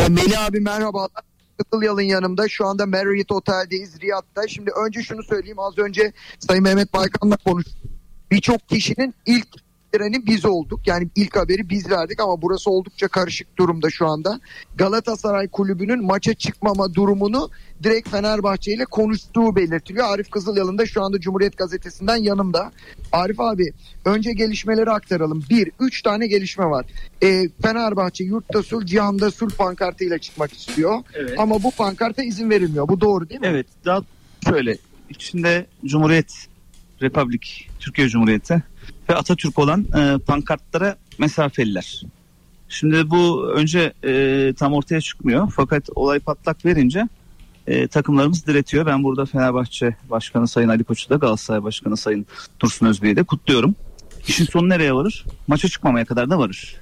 [0.08, 1.08] Melih abi merhaba.
[1.58, 2.48] Kızılyalın yanımda.
[2.48, 4.48] Şu anda Marriott Otel'deyiz Riyad'da.
[4.48, 5.58] Şimdi önce şunu söyleyeyim.
[5.58, 7.74] Az önce Sayın Mehmet Baykan'la konuştuk.
[8.30, 9.48] Birçok kişinin ilk
[9.92, 10.80] treni biz olduk.
[10.86, 14.40] Yani ilk haberi biz verdik ama burası oldukça karışık durumda şu anda.
[14.76, 17.50] Galatasaray Kulübü'nün maça çıkmama durumunu
[17.82, 20.06] direkt Fenerbahçe ile konuştuğu belirtiliyor.
[20.06, 22.72] Arif Kızılyalın da şu anda Cumhuriyet Gazetesi'nden yanımda.
[23.12, 23.72] Arif abi
[24.04, 25.44] önce gelişmeleri aktaralım.
[25.50, 26.86] Bir, üç tane gelişme var.
[27.22, 31.02] Ee, Fenerbahçe yurtta sul, cihanda sul pankartıyla çıkmak istiyor.
[31.14, 31.38] Evet.
[31.38, 32.88] Ama bu pankarta izin verilmiyor.
[32.88, 33.46] Bu doğru değil mi?
[33.46, 34.02] Evet daha
[34.48, 34.78] şöyle
[35.10, 36.48] içinde Cumhuriyet
[37.02, 38.62] Republik Türkiye Cumhuriyeti
[39.10, 42.02] ve Atatürk olan e, pankartlara mesafeliler.
[42.68, 47.08] Şimdi bu önce e, tam ortaya çıkmıyor fakat olay patlak verince
[47.66, 48.86] e, takımlarımız diretiyor.
[48.86, 52.26] Ben burada Fenerbahçe Başkanı Sayın Ali Koç'u da Galatasaray Başkanı Sayın
[52.60, 53.74] Dursun Özbey'i de kutluyorum.
[54.28, 55.24] İşin sonu nereye varır?
[55.46, 56.76] Maça çıkmamaya kadar da varır.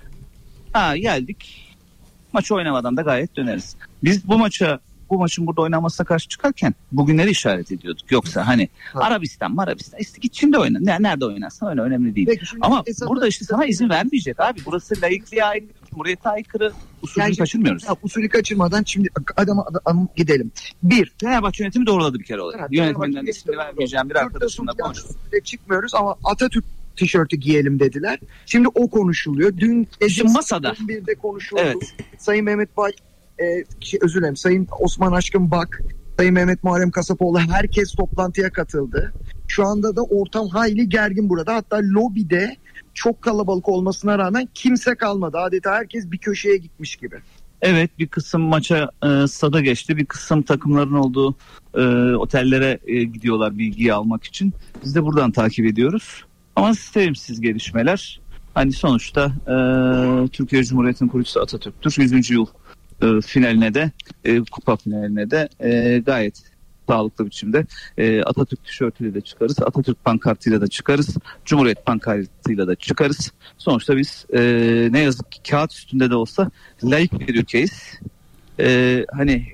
[0.72, 1.62] Ha geldik.
[2.32, 3.76] Maçı oynamadan da gayet döneriz.
[4.04, 8.12] Biz bu maça bu maçın burada oynanmasına karşı çıkarken bugünleri işaret ediyorduk.
[8.12, 10.78] Yoksa hani Arabistan, Marabistan işte şimdi oyna.
[10.80, 12.26] Ne- Nerede oynarsan oyna önemli değil.
[12.30, 14.60] Peki Ama burada işte sana izin vermeyecek abi.
[14.66, 16.72] Burası laikliğe aykırı, cumhuriyete aykırı.
[17.02, 17.84] Usulünü Yani- kaçırmıyoruz.
[17.84, 20.52] Ya, usulü kaçırmadan şimdi adam, adam gidelim.
[20.82, 22.58] Bir, Fenerbahçe yönetimi doğruladı bir kere olayı.
[22.60, 25.16] Evet, Yönetmenden ismini vermeyeceğim bir arkadaşımla konuştum.
[25.44, 26.64] çıkmıyoruz ama Atatürk
[26.96, 28.18] tişörtü giyelim dediler.
[28.46, 29.56] Şimdi o konuşuluyor.
[29.58, 30.68] Dün Şimdi masada.
[30.72, 31.60] 11'de konuşuldu.
[31.64, 31.94] Evet.
[32.18, 32.92] Sayın Mehmet Bay,
[33.40, 34.36] e, şey, özür dilerim.
[34.36, 35.82] Sayın Osman Aşkın Bak,
[36.18, 39.12] Sayın Mehmet Muharrem Kasapoğlu herkes toplantıya katıldı.
[39.48, 41.54] Şu anda da ortam hayli gergin burada.
[41.54, 42.56] Hatta lobide
[42.94, 45.38] çok kalabalık olmasına rağmen kimse kalmadı.
[45.38, 47.16] Adeta herkes bir köşeye gitmiş gibi.
[47.62, 49.96] Evet bir kısım maça e, stada geçti.
[49.96, 51.36] Bir kısım takımların olduğu
[51.74, 51.80] e,
[52.14, 54.54] otellere e, gidiyorlar bilgiyi almak için.
[54.84, 56.24] Biz de buradan takip ediyoruz.
[56.56, 58.20] Ama sevimsiz gelişmeler.
[58.54, 59.54] Hani sonuçta e,
[60.28, 61.94] Türkiye Cumhuriyeti'nin kurucusu Atatürk'tür.
[61.98, 62.30] 100.
[62.30, 62.46] yıl
[63.02, 63.90] e, finaline de
[64.24, 66.42] e, kupa finaline de e, gayet
[66.88, 67.66] sağlıklı biçimde
[67.98, 69.62] e, Atatürk tişörtüyle de çıkarız.
[69.62, 71.16] Atatürk pankartıyla da çıkarız.
[71.44, 73.32] Cumhuriyet pankartıyla da çıkarız.
[73.58, 74.40] Sonuçta biz e,
[74.90, 76.50] ne yazık ki kağıt üstünde de olsa
[76.84, 78.00] layık bir ülkeyiz.
[78.60, 79.46] E, hani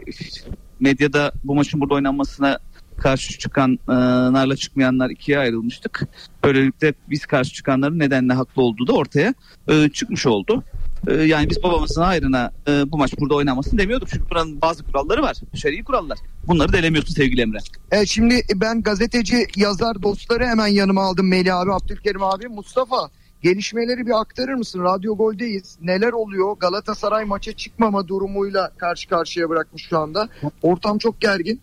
[0.80, 2.58] medyada bu maçın burada oynanmasına
[2.98, 6.08] karşı çıkanlarla çıkmayanlar ikiye ayrılmıştık.
[6.44, 9.34] Böylelikle biz karşı çıkanların nedenle haklı olduğu da ortaya
[9.68, 10.64] e, çıkmış oldu.
[11.08, 14.08] E, yani biz babamızın hayrına e, bu maç burada oynanmasın demiyorduk.
[14.08, 15.36] Çünkü buranın bazı kuralları var.
[15.54, 16.18] Şer'i kurallar.
[16.46, 17.58] Bunları delemiyorsun sevgili Emre.
[17.90, 22.48] Evet, şimdi ben gazeteci yazar dostları hemen yanıma aldım Melih abi, Abdülkerim abi.
[22.48, 23.10] Mustafa
[23.42, 24.84] gelişmeleri bir aktarır mısın?
[24.84, 25.78] Radyo Gol'deyiz.
[25.82, 26.56] Neler oluyor?
[26.56, 30.28] Galatasaray maça çıkmama durumuyla karşı karşıya bırakmış şu anda.
[30.62, 31.60] Ortam çok gergin.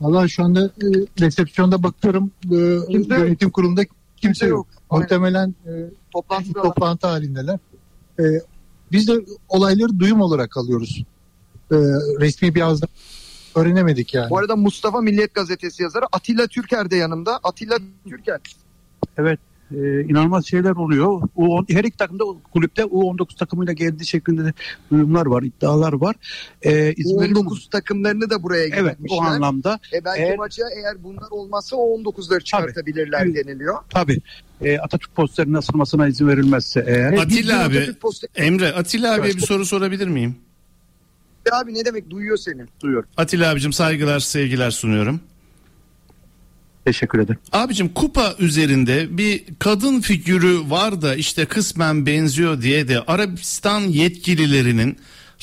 [0.00, 0.86] Valla şu anda e,
[1.20, 2.56] resepsiyonda bakıyorum e,
[2.92, 3.24] Kimse yok.
[3.24, 3.82] yönetim kurulunda
[4.16, 4.66] kimse yok.
[4.90, 5.02] Aynen.
[5.02, 5.70] Muhtemelen e,
[6.12, 7.58] Toplantıda toplantı halindeler.
[8.18, 8.22] E,
[8.94, 9.12] biz de
[9.48, 11.04] olayları duyum olarak alıyoruz.
[11.72, 11.76] E,
[12.20, 12.88] resmi bir ağızdan
[13.54, 14.30] öğrenemedik yani.
[14.30, 17.40] Bu arada Mustafa Milliyet Gazetesi yazarı Atilla Türker de yanımda.
[17.42, 17.76] Atilla
[18.08, 18.40] Türker.
[19.74, 21.22] e, inanılmaz şeyler oluyor.
[21.36, 24.52] U, her iki takımda kulüpte U19 takımıyla geldiği şeklinde de
[24.90, 26.16] duyumlar var, iddialar var.
[26.62, 26.94] E, mi?
[26.98, 29.18] U19 takımlarını da buraya Evet getirmişler.
[29.18, 33.34] o anlamda E belki Eğer- maça eğer bunlar olmazsa o 19'ları çıkartabilirler Tabii.
[33.34, 33.74] deniliyor.
[33.90, 34.18] tabii
[34.60, 39.34] e, Atatürk posterinin asılmasına izin verilmezse eğer Evet, Atilla abi, Atatürk posteri- Emre, Atilla abiye
[39.34, 40.36] bir soru sorabilir miyim?
[41.52, 42.62] Abi ne demek duyuyor seni.
[42.82, 43.08] duyuyorum.
[43.16, 45.20] Atilla abicim saygılar, sevgiler sunuyorum.
[46.84, 47.38] Teşekkür ederim.
[47.52, 54.98] Abicim kupa üzerinde bir kadın figürü var da işte kısmen benziyor diye de Arabistan yetkililerinin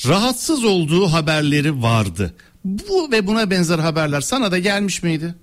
[0.08, 2.34] rahatsız olduğu haberleri vardı.
[2.66, 5.36] Bu ve buna benzer haberler sana da gelmiş miydi?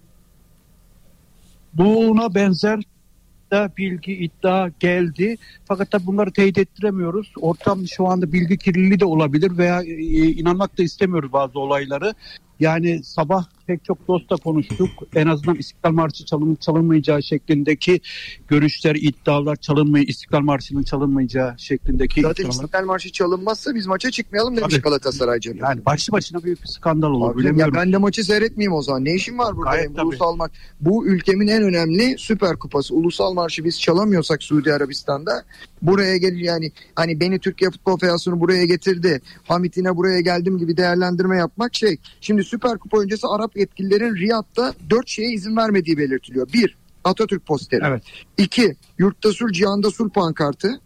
[1.75, 2.81] Buna benzer
[3.53, 5.37] de bilgi iddia geldi.
[5.65, 7.33] Fakat tabii bunları teyit ettiremiyoruz.
[7.41, 9.93] Ortam şu anda bilgi kirliliği de olabilir veya e,
[10.29, 12.15] inanmak da istemiyoruz bazı olayları.
[12.61, 14.91] Yani sabah pek çok dostla konuştuk.
[15.15, 18.01] En azından İstiklal Marşı çalın, çalınmayacağı şeklindeki
[18.49, 22.51] görüşler, iddialar çalınmay İstiklal Marşı'nın çalınmayacağı şeklindeki Zaten iddialar.
[22.51, 24.83] İstiklal Marşı çalınmazsa biz maça çıkmayalım demiş Tabii.
[24.83, 25.59] Galatasaray canım.
[25.63, 27.35] Yani başlı başına büyük bir skandal olur.
[27.35, 29.05] Abi, ya ben de maçı seyretmeyeyim o zaman.
[29.05, 30.53] Ne işim var burada Gayet ulusal maç?
[30.81, 32.95] Bu ülkemin en önemli süper kupası.
[32.95, 35.45] Ulusal marşı biz çalamıyorsak Suudi Arabistan'da
[35.83, 39.21] buraya gel yani hani beni Türkiye Futbol Federasyonu buraya getirdi.
[39.45, 41.97] Hamit'ine buraya geldim gibi değerlendirme yapmak şey.
[42.21, 46.53] Şimdi süper kupa öncesi Arap yetkililerin Riyad'da dört şeye izin vermediği belirtiliyor.
[46.53, 47.81] Bir, Atatürk posteri.
[47.85, 48.03] Evet.
[48.39, 50.81] İki, Yurtta Sul, Cihanda Sul pankartı.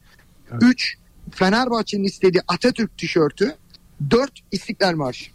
[0.61, 0.95] Üç,
[1.31, 3.55] Fenerbahçe'nin istediği Atatürk tişörtü.
[4.11, 5.31] Dört, İstiklal Marşı.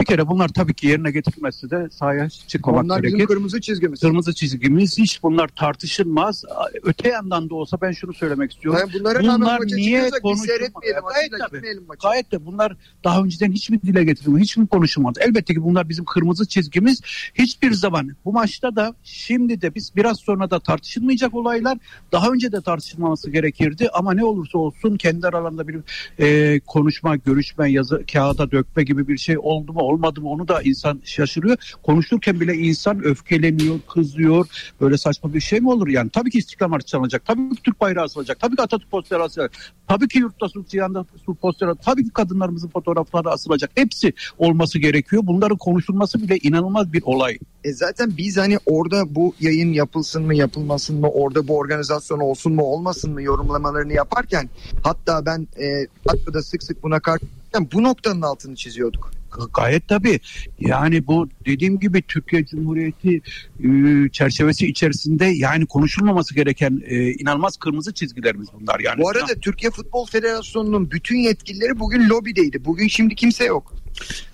[0.00, 3.14] Bir kere bunlar tabii ki yerine getirilmezse de sahaya çıkmamak Onlar gerekir.
[3.14, 4.00] bizim kırmızı çizgimiz.
[4.00, 6.44] Kırmızı çizgimiz hiç bunlar tartışılmaz.
[6.82, 8.80] Öte yandan da olsa ben şunu söylemek istiyorum.
[8.80, 10.72] Yani bunlara bunlar niye konuşulmadı?
[11.14, 11.62] Gayet tabii.
[12.02, 15.20] Gayet de bunlar daha önceden hiç mi dile getirilmedi, hiç mi konuşulmadı?
[15.22, 17.00] Elbette ki bunlar bizim kırmızı çizgimiz.
[17.34, 21.78] Hiçbir zaman bu maçta da şimdi de biz biraz sonra da tartışılmayacak olaylar
[22.12, 25.80] daha önce de tartışılmaması gerekirdi ama ne olursa olsun kendi aralarında bir
[26.18, 30.62] e, konuşma, görüşme, yazı kağıda dökme gibi bir şey oldu mu olmadı mı onu da
[30.62, 31.56] insan şaşırıyor.
[31.82, 34.46] Konuşurken bile insan öfkeleniyor, kızıyor.
[34.80, 36.10] Böyle saçma bir şey mi olur yani?
[36.10, 37.24] Tabii ki İstiklal Marşı çalınacak.
[37.24, 38.40] Tabii ki Türk bayrağı asılacak.
[38.40, 39.52] Tabii ki Atatürk posteri asılacak.
[39.88, 43.70] Tabii ki yurtta sulh cihanda sulh posteri Tabii ki kadınlarımızın fotoğrafları asılacak.
[43.74, 45.22] Hepsi olması gerekiyor.
[45.26, 47.38] Bunların konuşulması bile inanılmaz bir olay.
[47.64, 52.52] E zaten biz hani orada bu yayın yapılsın mı yapılmasın mı orada bu organizasyon olsun
[52.52, 54.48] mu olmasın mı yorumlamalarını yaparken
[54.82, 57.26] hatta ben e, hatta da sık sık buna karşı
[57.72, 59.21] bu noktanın altını çiziyorduk.
[59.54, 60.20] Gayet tabii.
[60.60, 63.20] Yani bu dediğim gibi Türkiye Cumhuriyeti
[63.64, 69.02] e, çerçevesi içerisinde yani konuşulmaması gereken e, inanılmaz kırmızı çizgilerimiz bunlar yani.
[69.02, 72.64] Bu arada Türkiye Futbol Federasyonu'nun bütün yetkilileri bugün lobideydi.
[72.64, 73.74] Bugün şimdi kimse yok.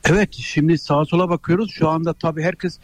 [0.05, 1.71] Evet şimdi sağa sola bakıyoruz.
[1.73, 2.79] Şu anda tabii herkes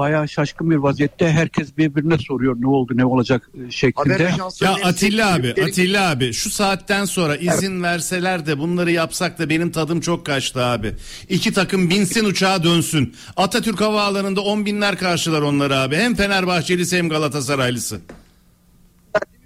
[0.00, 1.30] bayağı şaşkın bir vaziyette.
[1.30, 4.30] Herkes birbirine soruyor ne oldu ne olacak e, şeklinde.
[4.60, 9.70] Ya Atilla abi, Atilla abi şu saatten sonra izin verseler de bunları yapsak da benim
[9.70, 10.94] tadım çok kaçtı abi.
[11.28, 13.14] İki takım binsin uçağa dönsün.
[13.36, 15.96] Atatürk Havaalanı'nda on binler karşılar onları abi.
[15.96, 18.00] Hem Fenerbahçelisi hem Galatasaraylısı.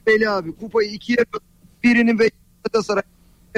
[0.06, 1.40] Beli abi kupayı ikiye böl,
[1.84, 2.30] birini ve
[2.64, 3.02] Galatasaray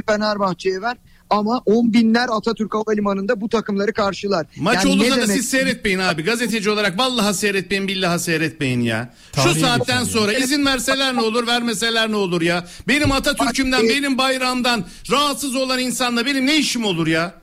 [0.09, 0.97] Fenerbahçe'ye ver.
[1.31, 4.47] Ama on binler Atatürk Havalimanı'nda bu takımları karşılar.
[4.57, 5.37] Maç Yani olursa ne da demek?
[5.37, 6.23] siz seyretmeyin abi.
[6.23, 9.15] Gazeteci olarak vallahi seyretmeyin billahi seyretmeyin ya.
[9.27, 12.67] Şu Tarihi saatten geçen sonra izin verseler ne olur vermeseler ne olur ya.
[12.89, 17.35] Benim Atatürk'ümden benim bayrağımdan rahatsız olan insanla benim ne işim olur ya?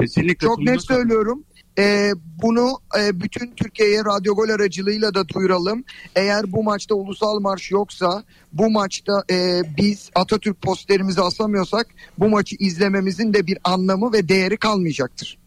[0.00, 1.44] Kesinlikle Çok net söylüyorum.
[1.78, 5.84] Ee, bunu e, bütün Türkiye'ye Radyo Gol aracılığıyla da duyuralım.
[6.16, 11.86] Eğer bu maçta ulusal marş yoksa bu maçta e, biz Atatürk posterimizi asamıyorsak
[12.18, 15.38] bu maçı izlememizin de bir anlamı ve değeri kalmayacaktır.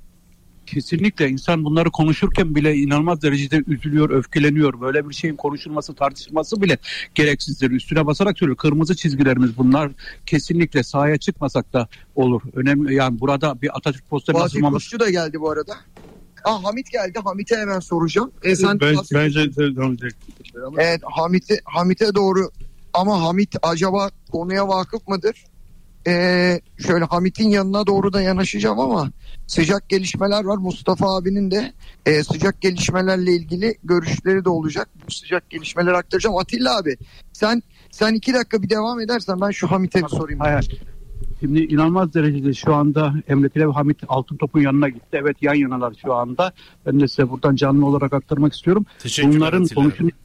[0.66, 4.82] Kesinlikle insan bunları konuşurken bile inanılmaz derecede üzülüyor, öfkeleniyor.
[4.82, 6.78] Böyle bir şeyin konuşulması, tartışılması bile
[7.16, 7.72] gereksizdir.
[7.72, 8.58] Üstüne basarak söylüyor.
[8.58, 9.92] Kırmızı çizgilerimiz bunlar.
[10.26, 12.42] Kesinlikle sahaya çıkmasak da olur.
[12.54, 15.74] Önemli yani burada bir Atatürk posteri Fatih asılmaması Kuşçu da geldi bu arada.
[16.44, 17.20] Aa, Hamit geldi.
[17.24, 18.32] Hamit'e hemen soracağım.
[18.44, 19.40] E, sen Ben, bence
[20.78, 22.52] Evet Hamit'e Hamit'e doğru
[22.94, 25.44] ama Hamit acaba konuya vakıf mıdır?
[26.08, 29.12] Ee, şöyle Hamit'in yanına doğru da yanaşacağım ama
[29.48, 30.58] sıcak gelişmeler var.
[30.58, 31.74] Mustafa abinin de
[32.06, 34.90] e, sıcak gelişmelerle ilgili görüşleri de olacak.
[35.08, 36.38] Bu sıcak gelişmeleri aktaracağım.
[36.38, 36.98] Atilla abi
[37.34, 40.40] sen sen iki dakika bir devam edersen ben şu Hamit'e bir sorayım.
[40.40, 40.82] Hayır.
[41.44, 45.08] Şimdi inanılmaz derecede şu anda Emre Tile ve Hamit Altın Top'un yanına gitti.
[45.12, 46.54] Evet yan yanalar şu anda.
[46.86, 48.86] Ben de size buradan canlı olarak aktarmak istiyorum.
[49.24, 50.18] Bunların konuşulması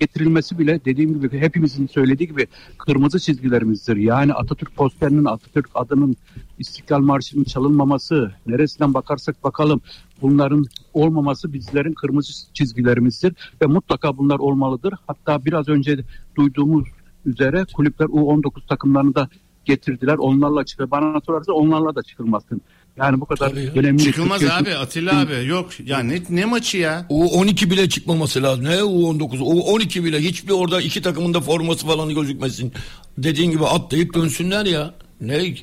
[0.00, 2.46] getirilmesi bile dediğim gibi hepimizin söylediği gibi
[2.78, 3.96] kırmızı çizgilerimizdir.
[3.96, 6.16] Yani Atatürk posterinin, Atatürk adının
[6.58, 9.80] İstiklal Marşı'nın çalınmaması, neresinden bakarsak bakalım
[10.22, 14.94] bunların olmaması bizlerin kırmızı çizgilerimizdir ve mutlaka bunlar olmalıdır.
[15.06, 16.04] Hatta biraz önce
[16.36, 16.88] duyduğumuz
[17.26, 19.28] üzere kulüpler U19 takımlarını da
[19.66, 20.14] getirdiler.
[20.18, 20.90] Onlarla çıkıyor.
[20.90, 22.60] Bana sorarsa onlarla da çıkılmasın.
[22.96, 24.02] Yani bu kadar Tabii önemli.
[24.02, 25.70] Çıkılmaz Türkiye- abi Atilla abi yok.
[25.84, 27.06] Ya ne, ne maçı ya?
[27.10, 28.64] U12 bile çıkmaması lazım.
[28.64, 29.38] Ne U19?
[29.38, 32.72] U12 bile hiçbir orada iki takımın da forması falan gözükmesin.
[33.18, 34.94] Dediğin gibi atlayıp dönsünler ya.
[35.20, 35.54] Ne?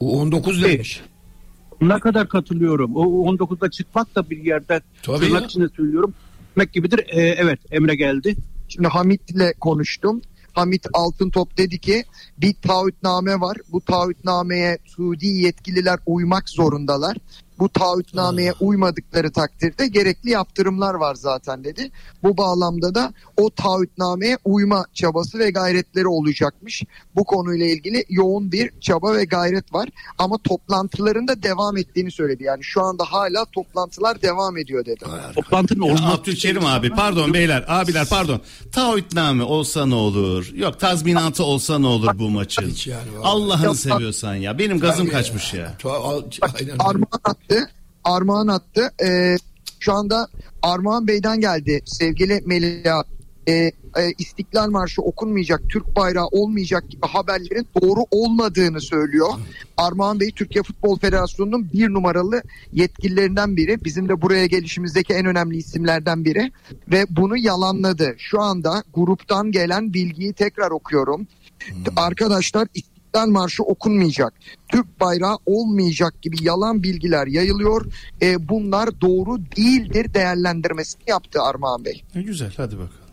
[0.00, 1.00] U19 demiş.
[1.80, 2.96] Ne kadar katılıyorum.
[2.96, 3.02] O
[3.32, 5.46] 19'da çıkmak da bir yerde Tabii tırnak ya.
[5.46, 6.14] içinde söylüyorum.
[6.56, 6.98] Demek gibidir.
[7.08, 8.36] Ee, evet Emre geldi.
[8.68, 10.22] Şimdi Hamit'le konuştum.
[10.54, 12.04] Hamit Altıntop dedi ki
[12.38, 13.56] bir taahhütname var.
[13.72, 17.16] Bu taahhütnameye Suudi yetkililer uymak zorundalar.
[17.58, 21.90] Bu taahhütnameye uymadıkları takdirde gerekli yaptırımlar var zaten dedi.
[22.22, 26.82] Bu bağlamda da o taahhütnameye uyma çabası ve gayretleri olacakmış.
[27.16, 29.88] Bu konuyla ilgili yoğun bir çaba ve gayret var.
[30.18, 32.44] Ama toplantıların da devam ettiğini söyledi.
[32.44, 35.04] Yani şu anda hala toplantılar devam ediyor dedi.
[35.34, 38.40] Toplantının Ya olması Abdülkerim abi pardon beyler abiler pardon.
[38.72, 40.50] Taahhütname olsa ne olur?
[40.54, 42.74] Yok tazminatı olsa ne olur bu maçın?
[42.86, 43.02] Yani.
[43.22, 44.58] Allah'ını seviyorsan ya.
[44.58, 45.76] Benim gazım kaçmış ya.
[46.42, 46.76] Aynen.
[46.78, 47.70] Armağan attı.
[48.04, 48.90] Armağan attı.
[49.04, 49.36] Ee,
[49.80, 50.28] şu anda
[50.62, 53.02] Armağan Bey'den geldi sevgili Melia.
[53.48, 53.72] Ee, e,
[54.18, 59.28] İstiklal Marşı okunmayacak, Türk bayrağı olmayacak gibi haberlerin doğru olmadığını söylüyor.
[59.76, 62.42] Armağan Bey Türkiye Futbol Federasyonu'nun bir numaralı
[62.72, 63.84] yetkililerinden biri.
[63.84, 66.52] Bizim de buraya gelişimizdeki en önemli isimlerden biri.
[66.88, 68.14] Ve bunu yalanladı.
[68.18, 71.26] Şu anda gruptan gelen bilgiyi tekrar okuyorum.
[71.96, 72.68] Arkadaşlar
[73.14, 74.34] İstiklal Marşı okunmayacak,
[74.68, 77.86] Türk bayrağı olmayacak gibi yalan bilgiler yayılıyor.
[78.22, 82.02] E, bunlar doğru değildir değerlendirmesini yaptı Armağan Bey.
[82.14, 83.04] Ne güzel hadi bakalım.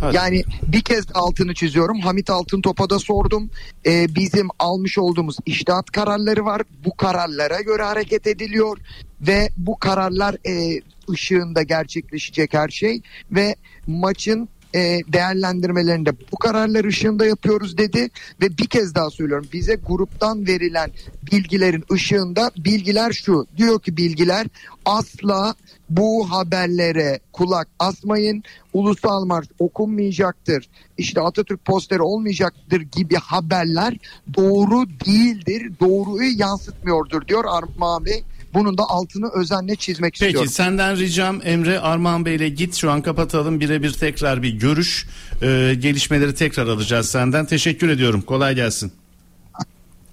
[0.00, 0.16] Hadi.
[0.16, 0.42] Yani
[0.72, 2.00] bir kez altını çiziyorum.
[2.00, 3.50] Hamit Altıntop'a da sordum.
[3.86, 6.62] Ee, bizim almış olduğumuz iştahat kararları var.
[6.84, 8.78] Bu kararlara göre hareket ediliyor
[9.20, 13.00] ve bu kararlar e, ışığında gerçekleşecek her şey
[13.30, 13.56] ve
[13.86, 18.10] maçın e, değerlendirmelerinde bu kararlar ışığında yapıyoruz dedi
[18.42, 20.90] ve bir kez daha söylüyorum bize gruptan verilen
[21.32, 24.46] bilgilerin ışığında bilgiler şu diyor ki bilgiler
[24.84, 25.54] asla
[25.90, 28.42] bu haberlere kulak asmayın
[28.72, 33.98] ulusal marş okunmayacaktır işte Atatürk posteri olmayacaktır gibi haberler
[34.36, 38.24] doğru değildir doğruyu yansıtmıyordur diyor Armağan Bey
[38.56, 40.50] bunun da altını özenle çizmek Peki istiyorum.
[40.52, 45.06] senden ricam Emre Armağan Bey'le git şu an kapatalım birebir tekrar bir görüş
[45.42, 48.92] Ee, gelişmeleri tekrar alacağız senden teşekkür ediyorum kolay gelsin.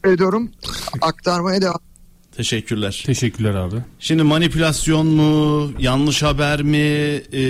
[0.06, 0.52] ediyorum.
[1.02, 1.80] Aktarmaya devam.
[2.38, 3.04] Teşekkürler.
[3.06, 3.76] Teşekkürler abi.
[4.00, 7.42] Şimdi manipülasyon mu yanlış haber mi e,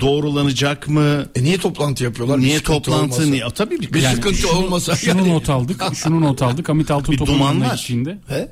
[0.00, 1.26] doğrulanacak mı?
[1.34, 2.38] E niye toplantı yapıyorlar?
[2.38, 3.30] Bir Niye sıkıntı toplantı olmasa.
[3.30, 3.44] niye?
[3.54, 5.28] Tabii bir, Bir yani sıkıntı şunu, olmasa şunu yani.
[5.34, 5.82] not aldık.
[5.94, 6.68] Şunu not aldık.
[6.68, 7.76] Hamit yanına var.
[7.76, 8.18] gittiğinde.
[8.28, 8.48] He?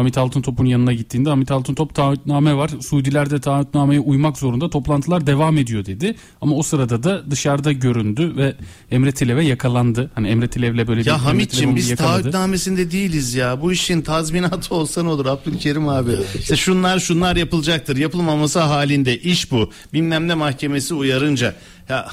[0.00, 2.70] Hamit Altıntop'un yanına gittiğinde Hamit Altıntop taahhütname var.
[2.80, 4.70] Suudiler de taahhütnameye uymak zorunda.
[4.70, 6.14] Toplantılar devam ediyor dedi.
[6.40, 8.54] Ama o sırada da dışarıda göründü ve
[8.90, 10.10] Emre Tilev'e yakalandı.
[10.14, 12.22] Hani Emre Tilev'le böyle bir Ya Hamit'ciğim biz yakaladı.
[12.22, 13.62] taahhütnamesinde değiliz ya.
[13.62, 16.10] Bu işin tazminatı olsa ne olur Abdülkerim abi.
[16.38, 17.96] İşte şunlar şunlar yapılacaktır.
[17.96, 19.70] Yapılmaması halinde iş bu.
[19.92, 21.54] Bilmem ne mahkemesi uyarınca.
[21.88, 22.08] Ya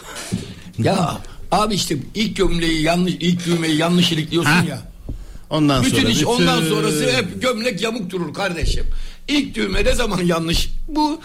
[0.78, 1.18] Ya
[1.52, 4.82] abi işte ilk gömleği yanlış ilk düğmeyi yanlış ilikliyorsun ya.
[5.50, 8.86] Ondan Bütün sonra iş bütün- ondan sonrası hep gömlek yamuk durur kardeşim.
[9.28, 10.70] İlk düğme ne zaman yanlış?
[10.88, 11.22] Bu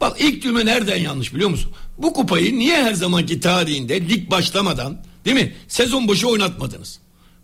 [0.00, 1.72] bak ilk düğme nereden yanlış biliyor musun?
[1.98, 5.54] Bu kupayı niye her zamanki tarihinde lig başlamadan değil mi?
[5.68, 6.98] Sezon başı oynatmadınız.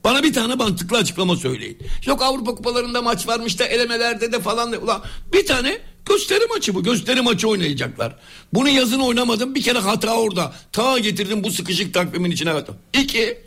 [0.04, 1.78] Bana bir tane mantıklı açıklama söyleyin.
[2.06, 4.72] Yok Avrupa kupalarında maç varmış da elemelerde de falan.
[4.72, 5.02] da- Ulan
[5.32, 5.78] bir tane
[6.08, 6.82] gösteri maçı bu.
[6.82, 8.16] Gösteri maçı oynayacaklar.
[8.54, 9.54] Bunu yazın oynamadım.
[9.54, 10.52] Bir kere hata orada.
[10.72, 12.52] Ta getirdim bu sıkışık takvimin içine.
[13.02, 13.38] İki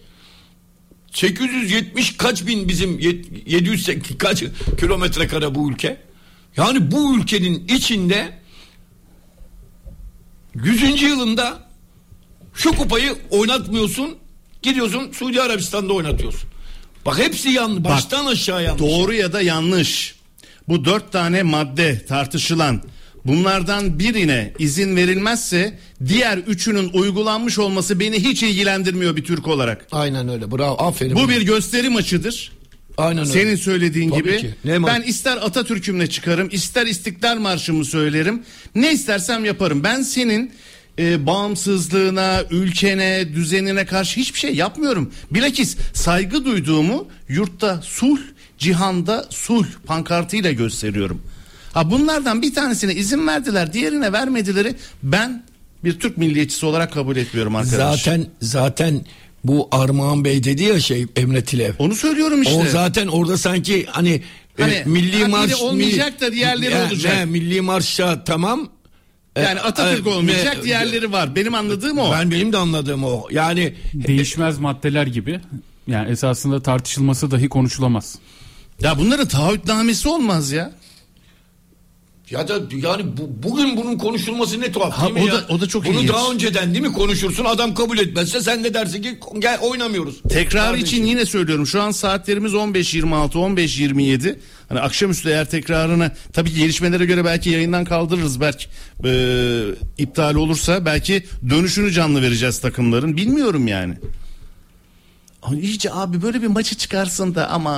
[1.14, 4.44] 870 kaç bin bizim yet- 700 sek- kaç
[4.80, 5.98] kilometre kare bu ülke?
[6.58, 8.40] Yani bu ülkenin içinde
[10.56, 11.06] 100.
[11.06, 11.68] yılında
[12.54, 14.18] şu kupayı oynatmıyorsun.
[14.62, 16.50] Gidiyorsun Suudi Arabistan'da oynatıyorsun.
[17.06, 17.84] Bak hepsi yanlış.
[17.84, 18.82] Baştan aşağı yanlış.
[18.82, 20.16] Doğru ya da yanlış.
[20.68, 22.82] Bu dört tane madde tartışılan
[23.26, 29.88] bunlardan birine izin verilmezse diğer üçünün uygulanmış olması beni hiç ilgilendirmiyor bir Türk olarak.
[29.92, 30.52] Aynen öyle.
[30.52, 30.76] Bravo.
[30.84, 31.16] Aferin.
[31.16, 32.52] Bu bir gösteri maçıdır.
[32.98, 33.32] Aynen öyle.
[33.32, 34.38] Senin söylediğin Tabii gibi.
[34.38, 34.56] ki.
[34.66, 38.44] Ne ben ister Atatürk'ümle çıkarım, ister İstiklal Marşı'mı söylerim.
[38.76, 39.84] Ne istersem yaparım.
[39.84, 40.52] Ben senin
[41.00, 45.12] e, bağımsızlığına, ülkene, düzenine karşı hiçbir şey yapmıyorum.
[45.32, 48.20] Bilakis saygı duyduğumu yurtta sulh,
[48.58, 51.22] cihanda sulh pankartıyla gösteriyorum.
[51.74, 55.44] Ha bunlardan bir tanesine izin verdiler, diğerine vermedileri ben
[55.84, 58.00] bir Türk milliyetçisi olarak kabul etmiyorum arkadaş.
[58.04, 59.06] Zaten zaten
[59.44, 61.74] bu Armağan Bey dedi ya şey Emre Tilev.
[61.80, 62.56] onu söylüyorum işte.
[62.56, 64.22] O zaten orada sanki hani,
[64.60, 67.14] Hani, e, milli ha, biri marş olmayacak da diğerleri Ne- olacak.
[67.18, 68.70] ne, milli marşa tamam.
[69.36, 71.36] E, Yani Atatürk e, olmayacak ne- diğerleri var.
[71.36, 72.12] Benim anladığım o.
[72.12, 73.28] Ben benim de anladığım o.
[73.32, 75.40] Yani Değişmez maddeler gibi.
[75.88, 78.16] Yani esasında tartışılması dahi konuşulamaz.
[78.82, 80.72] Ya bunların taahhütnamesi olmaz ya.
[82.32, 82.54] Ya da
[82.88, 85.34] yani bu, bugün bunun konuşulması ne tuhaf Ha, değil mi o ya?
[85.34, 86.10] da- o da çok Bunu ilginç.
[86.10, 90.22] daha önceden değil mi konuşursun adam kabul etmezse sen de dersin ki gel oynamıyoruz.
[90.30, 90.86] Tekrar Kardeşim.
[90.88, 91.68] için yine söylüyorum.
[91.68, 94.40] Şu an saatlerimiz 15.26, 15.27.
[94.70, 98.66] Hani akşamüstü eğer tekrarını tabii ki gelişmelere göre belki yayından kaldırırız belki
[99.06, 99.12] e,
[99.98, 103.18] iptal olursa belki dönüşünü canlı vereceğiz takımların.
[103.18, 103.94] Bilmiyorum yani.
[105.52, 107.74] İyice abi böyle bir maçı çıkarsın da ama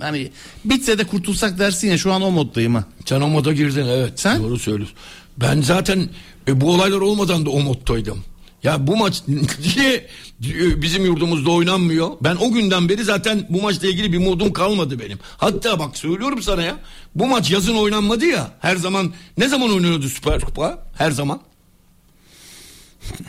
[0.00, 0.30] hani
[0.64, 2.84] bitse de kurtulsak dersin ya şu an o moddayım ha.
[3.04, 4.20] Sen o moda girdin evet.
[4.20, 4.42] Sen?
[4.42, 4.96] Doğru söylüyorsun.
[5.36, 6.08] Ben zaten
[6.48, 8.24] e, bu olaylar olmadan da o moddaydım.
[8.62, 9.22] Ya bu maç
[9.76, 10.06] niye
[10.44, 12.10] e, bizim yurdumuzda oynanmıyor?
[12.20, 15.18] Ben o günden beri zaten bu maçla ilgili bir modum kalmadı benim.
[15.36, 16.76] Hatta bak söylüyorum sana ya.
[17.14, 18.50] Bu maç yazın oynanmadı ya.
[18.60, 20.78] Her zaman ne zaman oynanıyordu Süper Kupa?
[20.94, 21.40] Her zaman.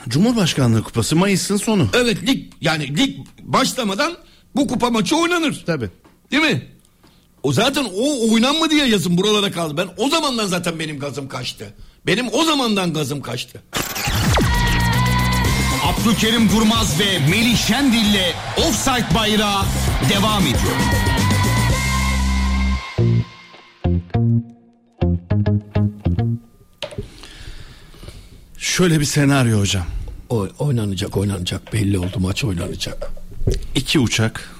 [0.07, 1.87] Cumhurbaşkanlığı Kupası Mayıs'ın sonu.
[1.93, 4.13] Evet lig yani lig başlamadan
[4.55, 5.63] bu kupa maçı oynanır.
[5.65, 5.89] Tabii.
[6.31, 6.67] Değil mi?
[7.43, 9.77] O zaten o oynanmadı ya yazın buralara kaldı.
[9.77, 11.73] Ben o zamandan zaten benim gazım kaçtı.
[12.05, 13.63] Benim o zamandan gazım kaçtı.
[15.83, 19.63] Abdülkerim Durmaz ve Melih Şendil'le Offside Bayrağı
[20.09, 20.75] devam ediyor.
[28.69, 29.85] Şöyle bir senaryo hocam.
[30.29, 33.11] O, oynanacak oynanacak belli oldu maç oynanacak.
[33.75, 34.55] İki uçak.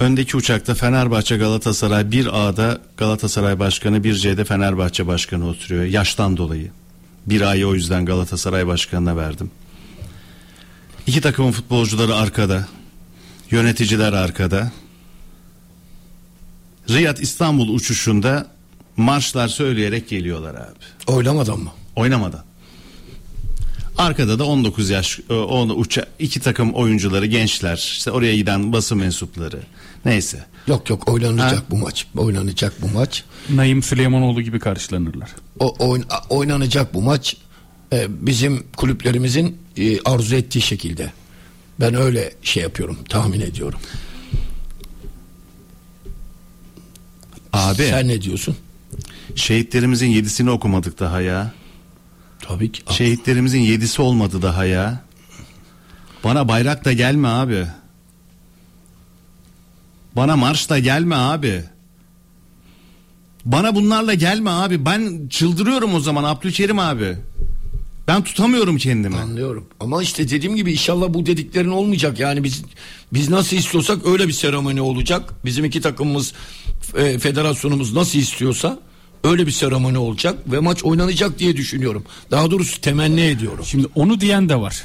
[0.00, 5.84] Öndeki uçakta Fenerbahçe Galatasaray bir A'da Galatasaray Başkanı bir C'de Fenerbahçe Başkanı oturuyor.
[5.84, 6.70] Yaştan dolayı.
[7.26, 9.50] Bir A'yı o yüzden Galatasaray Başkanı'na verdim.
[11.06, 12.68] İki takımın futbolcuları arkada.
[13.50, 14.72] Yöneticiler arkada.
[16.90, 18.46] Riyad İstanbul uçuşunda
[18.96, 21.12] marşlar söyleyerek geliyorlar abi.
[21.12, 21.70] Oynamadan mı?
[21.96, 22.44] Oynamadan.
[23.98, 28.98] Arkada da 19 yaş e, on uça iki takım oyuncuları gençler işte oraya giden basın
[28.98, 29.60] mensupları
[30.04, 30.44] neyse.
[30.66, 31.64] Yok yok oynanacak Ha?
[31.70, 32.06] bu maç.
[32.16, 33.24] Oynanacak bu maç.
[33.50, 35.30] Naim Süleymanoğlu gibi karşılanırlar.
[35.58, 37.36] O oyn- oynanacak bu maç.
[37.92, 41.12] Ee, bizim kulüplerimizin e, arzu ettiği şekilde.
[41.80, 43.78] Ben öyle şey yapıyorum, tahmin ediyorum.
[47.52, 48.56] Abi Sen ne diyorsun?
[49.34, 51.52] şehitlerimizin yedisini okumadık daha ya.
[52.40, 52.82] Tabii ki.
[52.94, 55.00] Şehitlerimizin yedisi olmadı daha ya.
[56.24, 57.66] Bana bayrak da gelme abi.
[60.16, 61.64] Bana marş da gelme abi.
[63.44, 64.84] Bana bunlarla gelme abi.
[64.84, 67.16] Ben çıldırıyorum o zaman Abdülkerim abi.
[68.08, 69.16] Ben tutamıyorum kendimi.
[69.16, 69.66] Anlıyorum.
[69.80, 72.20] Ama işte dediğim gibi inşallah bu dediklerin olmayacak.
[72.20, 72.62] Yani biz
[73.12, 75.34] biz nasıl istiyorsak öyle bir seremoni olacak.
[75.44, 76.32] Bizim iki takımımız
[76.96, 78.78] e, federasyonumuz nasıl istiyorsa
[79.26, 82.04] öyle bir seremoni olacak ve maç oynanacak diye düşünüyorum.
[82.30, 83.64] Daha doğrusu temenni ediyorum.
[83.64, 84.84] Şimdi onu diyen de var.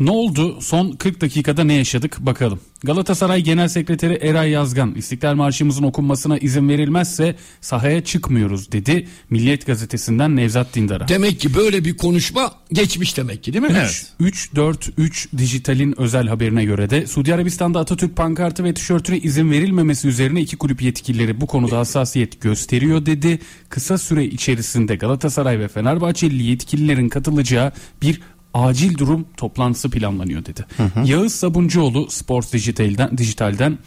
[0.00, 0.60] Ne oldu?
[0.60, 2.60] Son 40 dakikada ne yaşadık bakalım.
[2.84, 9.08] Galatasaray Genel Sekreteri Eray Yazgan İstiklal Marşımızın okunmasına izin verilmezse sahaya çıkmıyoruz dedi.
[9.30, 11.08] Milliyet Gazetesi'nden Nevzat Dindar'a.
[11.08, 13.70] Demek ki böyle bir konuşma geçmiş demek ki değil mi?
[13.72, 14.12] Evet.
[14.20, 20.40] 343 Dijital'in özel haberine göre de Suudi Arabistan'da Atatürk pankartı ve tişörtüne izin verilmemesi üzerine
[20.40, 23.38] iki kulüp yetkilileri bu konuda hassasiyet gösteriyor dedi.
[23.68, 27.72] Kısa süre içerisinde Galatasaray ve Fenerbahçeli yetkililerin katılacağı
[28.02, 28.20] bir
[28.54, 30.66] acil durum toplantısı planlanıyor dedi.
[31.04, 33.78] Yağız Sabuncuoğlu Sports Dijital'den, Dijital'den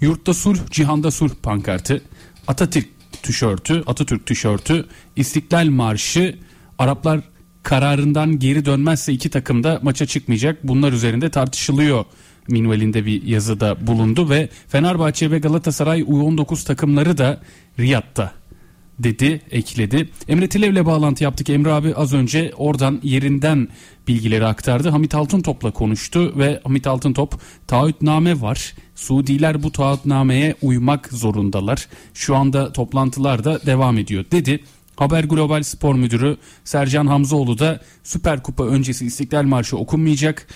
[0.00, 2.02] yurtta sulh, cihanda sulh pankartı,
[2.48, 2.88] Atatürk
[3.22, 4.86] tişörtü, Atatürk tişörtü,
[5.16, 6.38] İstiklal Marşı,
[6.78, 7.20] Araplar
[7.62, 10.68] kararından geri dönmezse iki takım da maça çıkmayacak.
[10.68, 12.04] Bunlar üzerinde tartışılıyor.
[12.48, 17.40] Minvalinde bir yazıda bulundu ve Fenerbahçe ve Galatasaray U19 takımları da
[17.78, 18.32] Riyad'da
[18.98, 20.08] dedi, ekledi.
[20.28, 21.50] Emre Tilev'le bağlantı yaptık.
[21.50, 23.68] Emre abi az önce oradan yerinden
[24.08, 24.88] bilgileri aktardı.
[24.88, 28.74] Hamit Altıntop'la konuştu ve Hamit Altıntop taahhütname var.
[28.94, 31.88] Suudiler bu taahhütnameye uymak zorundalar.
[32.14, 34.64] Şu anda toplantılar da devam ediyor dedi.
[34.96, 40.46] Haber Global Spor Müdürü Sercan Hamzoğlu da Süper Kupa öncesi İstiklal Marşı okunmayacak.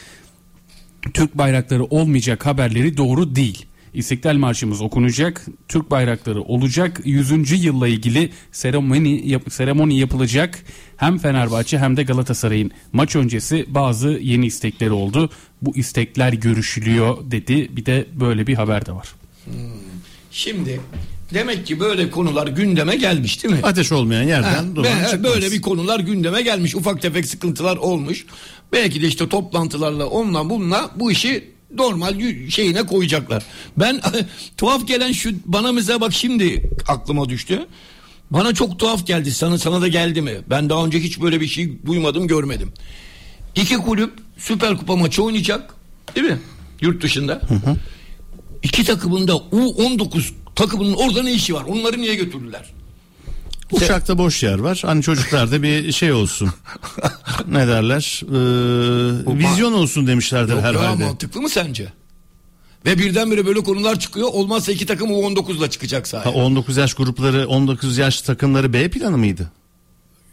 [1.15, 3.67] Türk bayrakları olmayacak haberleri doğru değil.
[3.95, 7.01] İstiklal Marşımız okunacak, Türk bayrakları olacak.
[7.05, 7.65] 100.
[7.65, 10.65] yılla ilgili seremoni, yap- seremoni yapılacak.
[10.97, 15.31] Hem Fenerbahçe hem de Galatasaray'ın maç öncesi bazı yeni istekleri oldu.
[15.63, 17.77] Bu istekler görüşülüyor dedi.
[17.77, 19.09] Bir de böyle bir haber de var.
[20.31, 20.81] Şimdi
[21.35, 23.61] demek ki böyle konular gündeme gelmiş değil mi?
[23.63, 25.23] Ateş olmayan Ha, yerden duman çıkmaz.
[25.25, 26.75] böyle bir konular gündeme gelmiş.
[26.75, 28.27] Ufak tefek sıkıntılar olmuş.
[28.73, 32.21] Belki de işte toplantılarla onunla bununla bu işi normal
[32.51, 33.43] şeyine koyacaklar.
[33.77, 34.01] Ben
[34.57, 37.67] tuhaf gelen şu bana mesela bak şimdi aklıma düştü.
[38.31, 39.33] Bana çok tuhaf geldi.
[39.33, 40.33] Sana sana da geldi mi?
[40.51, 42.73] Ben daha önce hiç böyle bir şey duymadım, görmedim.
[43.55, 45.75] İki kulüp Süper Kupa maçı oynayacak.
[46.15, 46.39] Değil mi?
[46.81, 47.41] Yurt dışında.
[48.63, 50.23] İki takımın da U19
[50.57, 51.65] takımının orada ne işi var?
[51.65, 52.71] Onları niye götürdüler?
[53.71, 54.83] Uçakta boş yer var.
[54.87, 56.51] Hani çocuklarda bir şey olsun.
[57.49, 58.21] ne derler?
[58.25, 61.05] Ee, vizyon olsun demişlerdir Yok ya, herhalde.
[61.05, 61.93] mantıklı mı sence?
[62.87, 64.29] Ve birdenbire böyle konular çıkıyor.
[64.33, 66.31] Olmazsa iki takım U19'la çıkacak Ha, sahaya.
[66.35, 69.51] 19 yaş grupları, 19 yaş takımları B planı mıydı?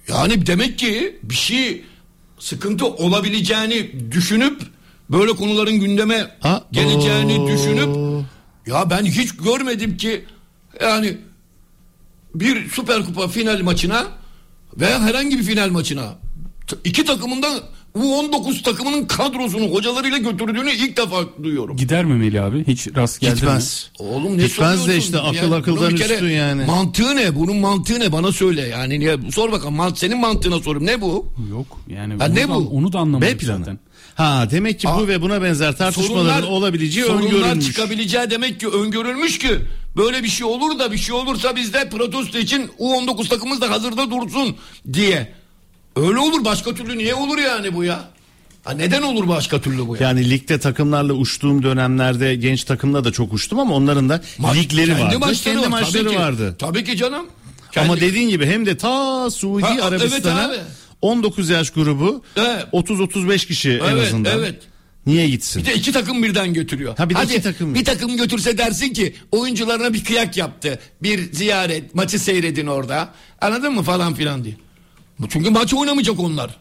[0.07, 1.83] Yani demek ki bir şey
[2.39, 4.61] sıkıntı olabileceğini düşünüp
[5.09, 7.47] böyle konuların gündeme Ha, geleceğini oo.
[7.47, 7.95] düşünüp
[8.67, 10.25] ya ben hiç görmedim ki
[10.81, 11.17] yani
[12.35, 14.05] bir Süper Kupa final maçına
[14.77, 16.15] veya herhangi bir final maçına
[16.83, 17.47] iki takımın da
[17.95, 21.77] U19 takımının kadrosunu hocalarıyla götürdüğünü ilk defa duyuyorum.
[21.77, 22.67] Gider mi Melih abi?
[22.67, 23.35] Hiç rast geldi mi?
[23.35, 23.91] Gitmez.
[23.99, 26.65] Oğlum ne Gitmez de işte akıl Yani akıldan kere üstün yani.
[26.65, 27.35] Mantığı ne?
[27.35, 28.11] Bunun mantığı ne?
[28.11, 28.61] Bana söyle.
[28.61, 29.17] Yani niye?
[29.31, 29.75] Sor bakalım.
[29.75, 30.85] Mant senin mantığına sorayım.
[30.85, 31.25] Ne bu?
[31.51, 32.69] Yok yani Ha, onu, ne da, bu?
[32.69, 33.57] onu da anlamadık B planı.
[33.57, 33.79] zaten.
[34.17, 37.65] Ha demek ki bu Aa, ve buna benzer tartışmaların olabileceği sorunlar öngörülmüş.
[37.65, 39.49] çıkabileceği demek ki öngörülmüş ki
[39.97, 44.11] böyle bir şey olur da bir şey olursa bizde protesto için U19 takımımız da hazırda
[44.11, 44.55] dursun
[44.93, 45.33] diye.
[45.95, 47.99] Öyle olur başka türlü niye olur yani bu ya?
[48.63, 50.01] Ha neden olur başka türlü bu ya?
[50.07, 54.87] Yani ligde takımlarla uçtuğum dönemlerde genç takımla da çok uçtum ama onların da Maç- ligleri
[54.87, 55.19] kendi vardı.
[55.19, 56.19] maçları kendi var, maçları tabii ki.
[56.21, 56.55] vardı.
[56.59, 57.25] Tabii ki canım.
[57.77, 60.55] Ama Kendi- dediğin gibi hem de ta Suudi Ha, evet Arabistan'a abi.
[61.01, 62.65] 19 yaş grubu Evet.
[62.73, 64.39] 30-35 kişi en Evet, azından.
[64.39, 64.55] evet.
[65.05, 65.61] Niye gitsin?
[65.61, 66.97] Bir de iki takım birden götürüyor.
[66.97, 67.75] Ha, bir de Hadi iki takım.
[67.75, 70.79] bir takım götürse dersin ki oyuncularına bir kıyak yaptı.
[71.03, 73.09] Bir ziyaret, maçı seyredin orada.
[73.41, 74.55] Anladın mı falan filan diye.
[75.29, 76.57] Çünkü maç oynamayacak onlar.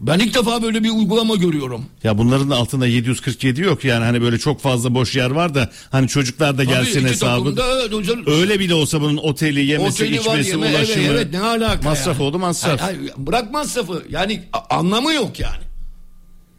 [0.00, 1.84] Ben ilk defa böyle bir uygulama görüyorum.
[2.04, 5.70] Ya bunların da altında 747 yok yani hani böyle çok fazla boş yer var da
[5.90, 7.54] hani çocuklar da gelsin Tabii hesabı.
[7.56, 11.04] takımda evet, Öyle bile olsa bunun oteli, yemesi, Oteli var, içmesi, yeme- evet, ulaşımı.
[11.04, 12.28] evet, ne alaka Masraf yani?
[12.28, 12.80] oldu masraf.
[12.80, 14.02] Hayır, hayır, bırak masrafı.
[14.10, 15.62] Yani anlamı yok yani.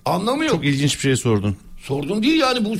[0.05, 0.53] Anlamı yok.
[0.53, 1.55] Çok ilginç bir şey sordun.
[1.83, 2.75] Sordum değil yani bu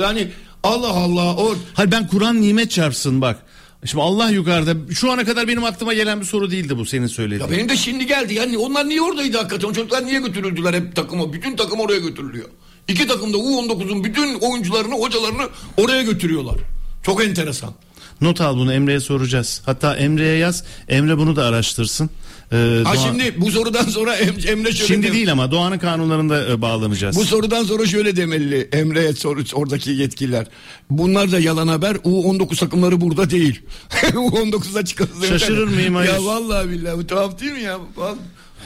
[0.00, 0.28] yani
[0.62, 3.42] Allah Allah o Hayır ben Kur'an nimet çarpsın bak.
[3.84, 7.40] Şimdi Allah yukarıda şu ana kadar benim aklıma gelen bir soru değildi bu senin söylediğin.
[7.40, 8.34] Ya benim de şimdi geldi.
[8.34, 9.68] Yani onlar niye oradaydı hakikaten?
[9.68, 11.32] O çocuklar niye götürüldüler hep takıma?
[11.32, 12.48] Bütün takım oraya götürülüyor.
[12.88, 16.56] İki takım da U19'un bütün oyuncularını, hocalarını oraya götürüyorlar.
[17.02, 17.74] Çok enteresan.
[18.20, 19.62] Not al bunu Emre'ye soracağız.
[19.66, 20.64] Hatta Emre'ye yaz.
[20.88, 22.10] Emre bunu da araştırsın.
[22.52, 25.78] Ee, Ha Doğa- şimdi bu sorudan sonra Em- Emre şöyle Şimdi dem- değil ama Doğan'ın
[25.78, 27.16] kanunlarında e, bağlanacağız.
[27.16, 30.46] Bu sorudan sonra şöyle demeli Emre'ye soru oradaki yetkililer.
[30.90, 31.94] Bunlar da yalan haber.
[31.94, 33.60] U19 takımları burada değil.
[34.02, 35.28] U19'a çıkarız.
[35.28, 35.94] Şaşırır mıyım?
[35.94, 36.12] Hayır.
[36.12, 37.78] Ya vallahi billahi bu tuhaf değil mi ya?
[37.96, 38.16] Vallahi.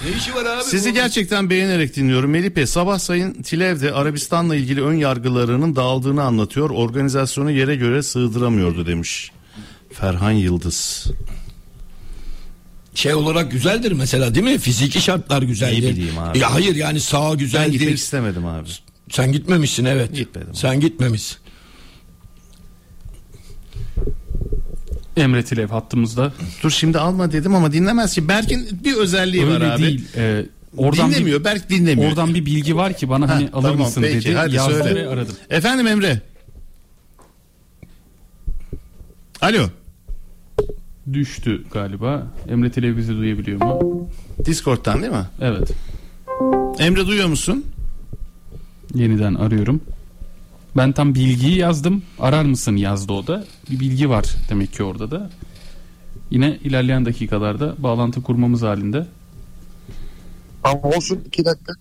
[0.04, 0.64] Ne işi var abi?
[0.64, 0.94] Sizi bu?
[0.94, 2.30] gerçekten beğenerek dinliyorum.
[2.30, 6.70] Melih Bey sabah Sayın Tilev'de Arabistan'la ilgili ön yargılarının dağıldığını anlatıyor.
[6.70, 9.30] Organizasyonu yere göre sığdıramıyordu demiş.
[9.92, 11.06] Ferhan Yıldız.
[12.94, 14.58] Şey olarak güzeldir mesela değil mi?
[14.58, 15.86] Fiziki şartlar güzeldir.
[15.90, 16.38] Ne bileyim abi.
[16.38, 17.72] Ya hayır yani sağ Ben güzeldir.
[17.72, 18.68] gitmek istemedim abi.
[19.10, 20.14] Sen gitmemişsin evet.
[20.14, 20.54] Gitmedim.
[20.54, 21.36] Sen gitmemişsin.
[25.16, 26.32] Emre Tilev hattımızda.
[26.62, 28.28] Dur şimdi alma dedim ama dinlemez ki.
[28.28, 29.82] Berk'in bir özelliği var Öyle abi.
[29.82, 30.04] değil.
[30.16, 30.46] Ee,
[30.76, 31.40] oradan dinlemiyor.
[31.40, 32.08] bir, Berk dinlemiyor.
[32.10, 34.34] oradan bir bilgi var ki bana hani Ha, alır tamam, mısın peki, dedi.
[34.34, 35.08] hadi Yazdı söyle.
[35.08, 35.36] aradım.
[35.50, 36.20] Efendim Emre.
[39.40, 39.68] Alo.
[41.12, 42.26] Düştü galiba.
[42.48, 44.08] Emre bizi duyabiliyor mu?
[44.44, 45.26] Discord'dan değil mi?
[45.40, 45.70] Evet.
[46.78, 47.64] Emre duyuyor musun?
[48.94, 49.80] Yeniden arıyorum.
[50.76, 52.02] Ben tam bilgiyi yazdım.
[52.18, 53.44] Arar mısın yazdı o da.
[53.70, 55.30] Bir bilgi var demek ki orada da.
[56.30, 59.06] Yine ilerleyen dakikalarda bağlantı kurmamız halinde.
[60.64, 61.72] Ama olsun iki dakika.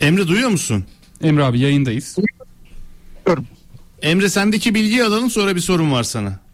[0.00, 0.84] Emre duyuyor musun?
[1.22, 2.16] Emre abi yayındayız.
[4.02, 6.45] Emre sendeki bilgiyi alalım sonra bir sorun var sana.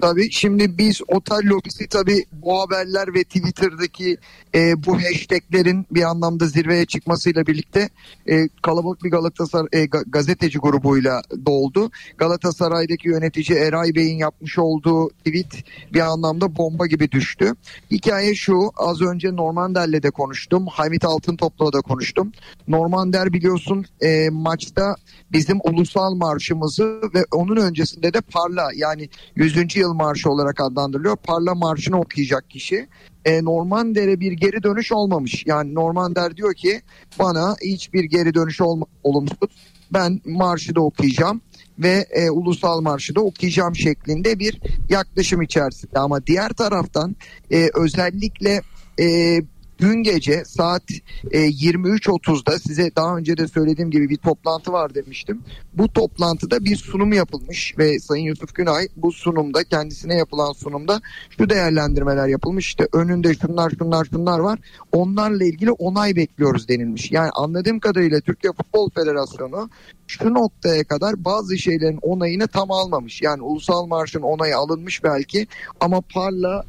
[0.00, 4.16] Tabii şimdi biz otel lobisi tabii bu haberler ve Twitter'daki
[4.54, 7.88] e, bu hashtaglerin bir anlamda zirveye çıkmasıyla birlikte
[8.28, 11.90] e, kalabalık bir Galatasaray e, ga- gazeteci grubuyla doldu.
[12.18, 17.52] Galatasaray'daki yönetici Eray Bey'in yapmış olduğu tweet bir anlamda bomba gibi düştü.
[17.90, 20.66] Hikaye şu az önce Normander'le de konuştum.
[20.66, 22.32] Hamit Altıntop'la da konuştum.
[22.68, 24.96] Normander biliyorsun e, maçta
[25.32, 29.83] bizim ulusal marşımızı ve onun öncesinde de Parla yani 100.
[29.84, 31.16] yıl marşı olarak adlandırılıyor.
[31.16, 32.88] Parla marşını okuyacak kişi.
[33.24, 35.44] E, Normander'e bir geri dönüş olmamış.
[35.46, 36.82] Yani Normander diyor ki
[37.18, 39.50] bana hiçbir geri dönüş olma, olumsuz.
[39.92, 41.40] Ben marşı da okuyacağım
[41.78, 45.98] ve e, ulusal marşı da okuyacağım şeklinde bir yaklaşım içerisinde.
[45.98, 47.16] Ama diğer taraftan
[47.50, 48.62] e, özellikle
[49.00, 49.38] e,
[49.78, 50.82] dün gece saat
[51.30, 55.42] e, 23.30'da size daha önce de söylediğim gibi bir toplantı var demiştim.
[55.74, 61.00] Bu toplantıda bir sunum yapılmış ve Sayın Yusuf Günay bu sunumda kendisine yapılan sunumda
[61.38, 62.66] şu değerlendirmeler yapılmış.
[62.66, 64.58] İşte önünde şunlar şunlar şunlar var.
[64.92, 67.12] Onlarla ilgili onay bekliyoruz denilmiş.
[67.12, 69.70] Yani anladığım kadarıyla Türkiye Futbol Federasyonu
[70.06, 73.22] şu noktaya kadar bazı şeylerin onayını tam almamış.
[73.22, 75.46] Yani ulusal marşın onayı alınmış belki
[75.80, 76.64] ama parla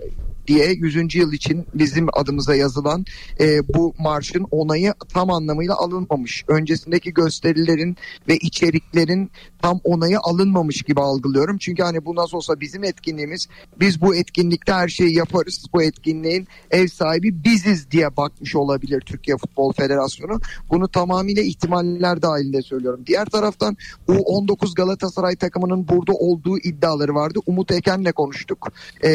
[0.47, 1.15] diye 100.
[1.15, 3.05] yıl için bizim adımıza yazılan
[3.39, 6.43] e, bu marşın onayı tam anlamıyla alınmamış.
[6.47, 7.97] Öncesindeki gösterilerin
[8.27, 9.31] ve içeriklerin
[9.61, 11.57] tam onayı alınmamış gibi algılıyorum.
[11.57, 13.47] Çünkü hani bu nasıl olsa bizim etkinliğimiz
[13.79, 15.65] biz bu etkinlikte her şeyi yaparız.
[15.73, 20.39] Bu etkinliğin ev sahibi biziz diye bakmış olabilir Türkiye Futbol Federasyonu.
[20.69, 23.03] Bunu tamamıyla ihtimaller dahilinde söylüyorum.
[23.07, 23.77] Diğer taraftan
[24.07, 27.39] U19 Galatasaray takımının burada olduğu iddiaları vardı.
[27.45, 28.67] Umut Eken'le konuştuk
[29.03, 29.09] Ee,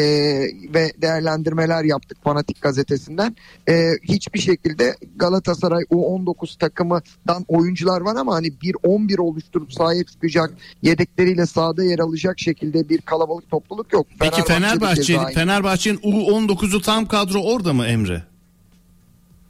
[0.73, 0.91] ve
[1.21, 3.35] değerlendirmeler yaptık Fanatik gazetesinden.
[3.69, 10.53] Ee, hiçbir şekilde Galatasaray U19 takımından oyuncular var ama hani bir 11 oluşturup sahaya çıkacak
[10.81, 14.07] yedekleriyle sahada yer alacak şekilde bir kalabalık topluluk yok.
[14.19, 15.33] Peki Fenerbahçe bir Fenerbahçe.
[15.33, 18.30] Fenerbahçe'nin U19'u tam kadro orada mı Emre?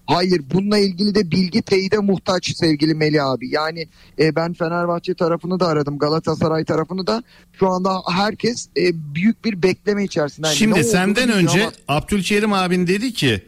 [0.06, 3.50] Hayır bununla ilgili de bilgi teyide muhtaç sevgili Melih abi.
[3.50, 3.88] Yani
[4.20, 7.24] e, ben Fenerbahçe tarafını da aradım Galatasaray tarafını da.
[7.60, 10.48] Şu anda herkes e, büyük bir bekleme içerisinde.
[10.48, 13.42] Yani Şimdi senden önce ama- Abdülkerim abin dedi ki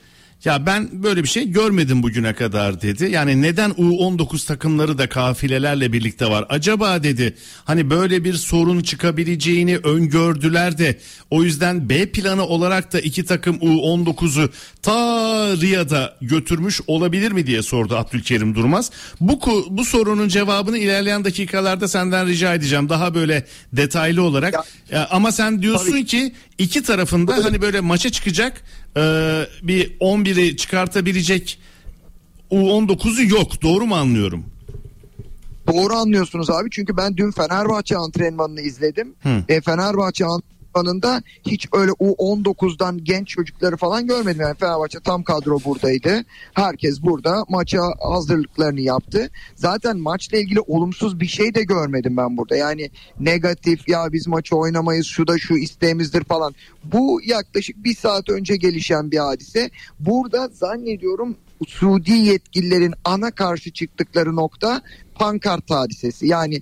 [0.45, 3.11] Ya ben böyle bir şey görmedim bugüne kadar dedi.
[3.11, 6.45] Yani neden U19 takımları da kafilelerle birlikte var?
[6.49, 10.99] Acaba dedi hani böyle bir sorun çıkabileceğini öngördüler de
[11.29, 14.49] o yüzden B planı olarak da iki takım U19'u
[14.81, 14.91] ta
[15.61, 18.91] Riyad'a götürmüş olabilir mi diye sordu Abdülkerim Durmaz.
[19.21, 19.39] Bu
[19.69, 22.89] bu sorunun cevabını ilerleyen dakikalarda senden rica edeceğim.
[22.89, 24.53] Daha böyle detaylı olarak.
[24.91, 28.63] Ya, ama sen diyorsun ki iki tarafında hani böyle maça çıkacak
[28.97, 29.01] e,
[29.61, 31.59] bir 11'i çıkartabilecek
[32.51, 33.61] U19'u yok.
[33.61, 34.45] Doğru mu anlıyorum?
[35.67, 39.15] Doğru anlıyorsunuz abi çünkü ben dün Fenerbahçe antrenmanını izledim.
[39.23, 39.43] Hı.
[39.49, 40.25] E, Fenerbahçe
[40.73, 44.41] antrenmanında hiç öyle U19'dan genç çocukları falan görmedim.
[44.41, 46.25] Yani Fenerbahçe tam kadro buradaydı.
[46.53, 49.29] Herkes burada maça hazırlıklarını yaptı.
[49.55, 52.55] Zaten maçla ilgili olumsuz bir şey de görmedim ben burada.
[52.55, 52.89] Yani
[53.19, 56.55] negatif ya biz maçı oynamayız şu da şu isteğimizdir falan.
[56.83, 59.69] Bu yaklaşık bir saat önce gelişen bir hadise.
[59.99, 61.35] Burada zannediyorum
[61.67, 64.81] Suudi yetkililerin ana karşı çıktıkları nokta
[65.15, 66.27] pankart hadisesi.
[66.27, 66.61] Yani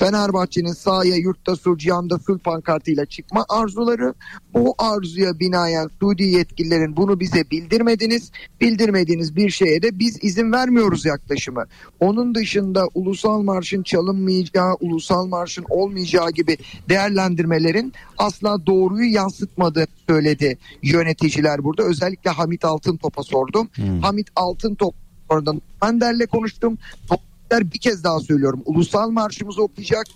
[0.00, 4.14] Fenerbahçe'nin sahaya yurtta sul cihanda sul pankartıyla çıkma arzuları
[4.54, 11.04] bu arzuya binaen Suudi yetkililerin bunu bize bildirmediniz bildirmediğiniz bir şeye de biz izin vermiyoruz
[11.04, 11.64] yaklaşımı.
[12.00, 16.56] Onun dışında ulusal marşın çalınmayacağı ulusal marşın olmayacağı gibi
[16.88, 23.68] değerlendirmelerin asla doğruyu yansıtmadığı söyledi yöneticiler burada özellikle Hamit Altıntop'a sordum.
[24.02, 24.94] Hamit Altıntop
[25.28, 26.78] oradan Önder'le konuştum.
[27.10, 28.62] Önder bir kez daha söylüyorum.
[28.64, 30.06] Ulusal marşımızı okuyacak.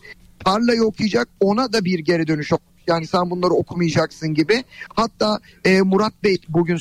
[0.44, 1.28] Tarlayı okuyacak.
[1.40, 2.60] Ona da bir geri dönüş yok.
[2.86, 4.64] Yani sen bunları okumayacaksın gibi.
[4.94, 6.78] Hatta e, Murat Bey bugün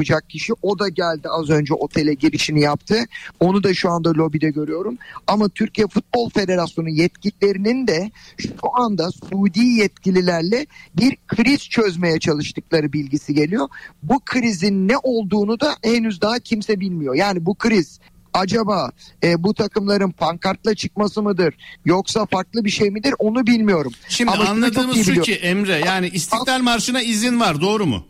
[0.00, 3.04] yapacak kişi o da geldi az önce otele girişini yaptı.
[3.40, 4.98] Onu da şu anda lobide görüyorum.
[5.26, 10.66] Ama Türkiye Futbol Federasyonu yetkililerinin de şu anda Suudi yetkililerle
[10.96, 13.68] bir kriz çözmeye çalıştıkları bilgisi geliyor.
[14.02, 17.14] Bu krizin ne olduğunu da henüz daha kimse bilmiyor.
[17.14, 18.00] Yani bu kriz
[18.34, 18.90] acaba
[19.24, 21.54] e, bu takımların pankartla çıkması mıdır
[21.84, 23.92] yoksa farklı bir şey midir onu bilmiyorum.
[24.08, 28.04] Şimdi Ama anladığımız şu ki Emre yani İstiklal Marşı'na izin var doğru mu?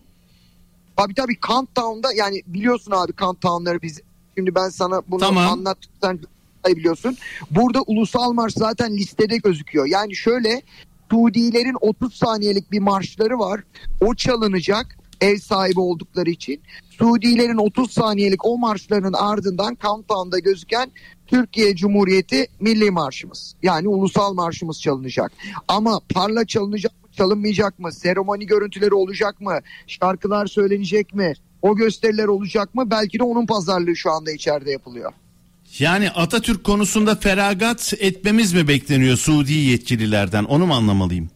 [0.97, 4.01] Tabii tabii Countdown'da yani biliyorsun abi Countdown'ları biz
[4.37, 5.53] şimdi ben sana bunu Tamam.
[5.53, 6.21] anlattıktan
[6.67, 7.17] biliyorsun.
[7.51, 9.87] Burada ulusal marş zaten listede gözüküyor.
[9.87, 10.63] Yani şöyle
[11.11, 13.61] Suudilerin 30 saniyelik bir marşları var.
[14.01, 16.61] O çalınacak ev sahibi oldukları için.
[16.91, 20.91] Suudilerin 30 saniyelik o marşların ardından Countdown'da gözüken
[21.27, 23.55] Türkiye Cumhuriyeti Milli Marşımız.
[23.63, 25.33] Yani ulusal marşımız çalınacak.
[25.69, 27.93] Ama parla çalınacak mı çalınmayacak mı?
[27.93, 29.59] Seremoni görüntüleri olacak mı?
[29.87, 31.33] Şarkılar söylenecek mi?
[31.63, 32.91] O gösteriler olacak mı?
[32.91, 35.13] Belki de onun pazarlığı şu anda içeride yapılıyor.
[35.79, 41.31] Yani Atatürk konusunda feragat etmemiz mi bekleniyor Suudi yetkililerden onu mu anlamalıyım?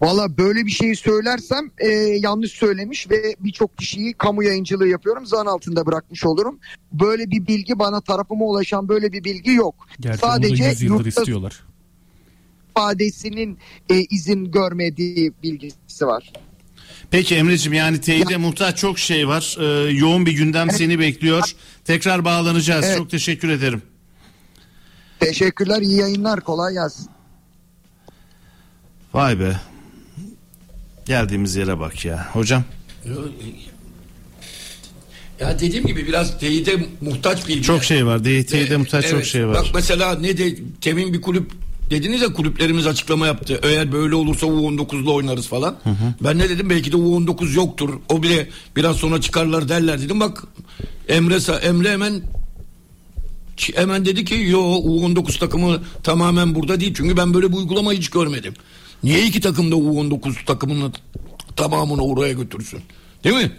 [0.00, 1.88] Valla böyle bir şeyi söylersem e,
[2.20, 5.26] yanlış söylemiş ve birçok kişiyi kamu yayıncılığı yapıyorum.
[5.26, 6.58] Zan altında bırakmış olurum.
[6.92, 9.74] Böyle bir bilgi bana tarafıma ulaşan böyle bir bilgi yok.
[10.00, 11.60] Gerçi Sadece 100 yıldır yurtta istiyorlar.
[12.70, 13.58] ifadesinin
[13.90, 16.32] e, izin görmediği bilgisi var.
[17.10, 19.56] Peki Emre'ciğim yani teyide muhtaç çok şey var.
[19.60, 21.54] Ee, yoğun bir gündem seni bekliyor.
[21.84, 22.84] Tekrar bağlanacağız.
[22.84, 22.98] Evet.
[22.98, 23.82] Çok teşekkür ederim.
[25.20, 27.08] Teşekkürler, iyi yayınlar, kolay gelsin.
[29.14, 29.56] Vay be.
[31.06, 32.28] Geldiğimiz yere bak ya.
[32.32, 32.64] Hocam
[35.40, 37.62] Ya dediğim gibi biraz teyide muhtaç bilgi.
[37.62, 38.24] çok şey var.
[38.24, 39.26] Teyide Evet, muhtaç çok evet.
[39.26, 39.54] şey var.
[39.54, 41.52] Bak mesela ne de temin bir kulüp
[41.90, 43.60] dediniz ya kulüplerimiz açıklama yaptı.
[43.62, 45.76] Eğer böyle olursa U19'la oynarız falan.
[46.20, 47.90] Ben ne dedim belki de U19 yoktur.
[48.08, 50.20] O bile biraz sonra çıkarlar derler dedim.
[50.20, 50.44] Bak
[51.08, 52.22] Emre Emre hemen
[53.74, 56.94] hemen dedi ki yo U19 takımı tamamen burada değil.
[56.96, 58.54] Çünkü ben böyle bir uygulama hiç görmedim.
[59.02, 60.92] Niye iki takım da U19 takımını
[61.56, 62.80] tamamını oraya götürsün?
[63.24, 63.52] Değil mi?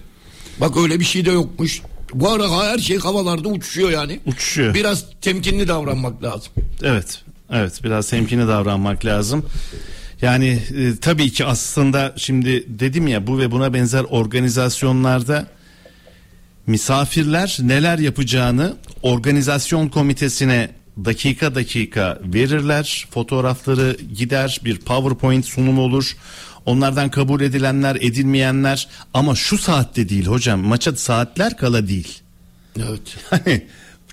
[0.61, 1.81] Bak öyle bir şey de yokmuş.
[2.13, 4.19] Bu ara her şey havalarda uçuşuyor yani.
[4.25, 4.73] Uçuşuyor.
[4.73, 6.51] Biraz temkinli davranmak lazım.
[6.83, 7.23] Evet.
[7.51, 9.45] Evet biraz temkinli davranmak lazım.
[10.21, 10.47] Yani
[10.77, 15.47] e, tabii ki aslında şimdi dedim ya bu ve buna benzer organizasyonlarda
[16.67, 20.69] misafirler neler yapacağını organizasyon komitesine
[21.05, 23.07] dakika dakika verirler.
[23.11, 26.17] Fotoğrafları gider bir PowerPoint sunumu olur.
[26.65, 32.19] Onlardan kabul edilenler edilmeyenler ama şu saatte değil hocam maça saatler kala değil.
[32.77, 33.17] Evet.
[33.29, 33.63] Hani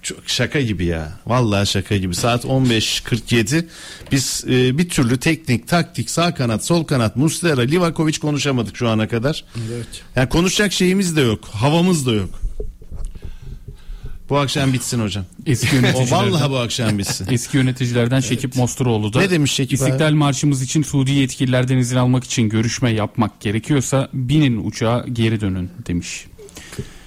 [0.02, 1.12] çok şaka gibi ya.
[1.27, 2.15] Vallahi şaka gibi.
[2.15, 3.66] Saat 15.47.
[4.12, 9.09] Biz e, bir türlü teknik, taktik, sağ kanat, sol kanat, Muslera, Livakovic konuşamadık şu ana
[9.09, 9.44] kadar.
[9.56, 9.86] Evet.
[10.16, 11.44] Yani konuşacak şeyimiz de yok.
[11.52, 12.44] Havamız da yok.
[14.29, 15.25] Bu akşam bitsin hocam.
[15.47, 16.33] Eski O yöneticilerden.
[16.33, 17.27] vallahi bu akşam bitsin.
[17.31, 19.89] Eski yöneticilerden Şekip Mosturoğlu da Ne demiş Şekip abi?
[19.89, 25.71] İstiklal Marşımız için Suudi yetkililerden izin almak için görüşme yapmak gerekiyorsa binin uçağa geri dönün
[25.87, 26.27] demiş.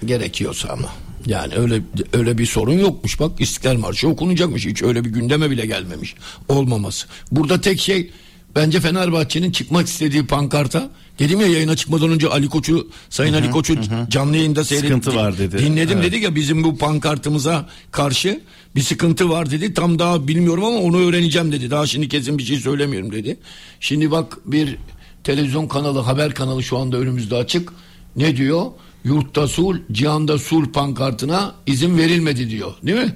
[0.04, 0.88] gerekiyorsa ama.
[1.26, 1.80] Yani öyle
[2.12, 3.20] öyle bir sorun yokmuş.
[3.20, 4.66] Bak İstiklal Marşı okunacakmış.
[4.66, 6.14] Hiç öyle bir gündeme bile gelmemiş.
[6.48, 7.06] Olmaması.
[7.32, 8.10] Burada tek şey
[8.54, 13.74] bence Fenerbahçe'nin çıkmak istediği pankarta dedim ya yayına çıkmadan önce Ali Koç'u Sayın Ali Koç'u
[14.08, 14.96] canlı yayında seyrettim.
[15.02, 15.58] Sıkıntı var dedi.
[15.58, 16.12] Dinledim Evet.
[16.12, 18.40] dedi ya bizim bu pankartımıza karşı
[18.76, 19.74] bir sıkıntı var dedi.
[19.74, 21.70] Tam daha bilmiyorum ama onu öğreneceğim dedi.
[21.70, 23.38] Daha şimdi kesin bir şey söylemiyorum dedi.
[23.80, 24.76] Şimdi bak bir
[25.24, 27.72] televizyon kanalı haber kanalı şu anda önümüzde açık.
[28.16, 28.66] Ne diyor?
[29.04, 32.72] Yurtta sul, cihanda sul pankartına izin verilmedi diyor.
[32.82, 33.14] Değil mi?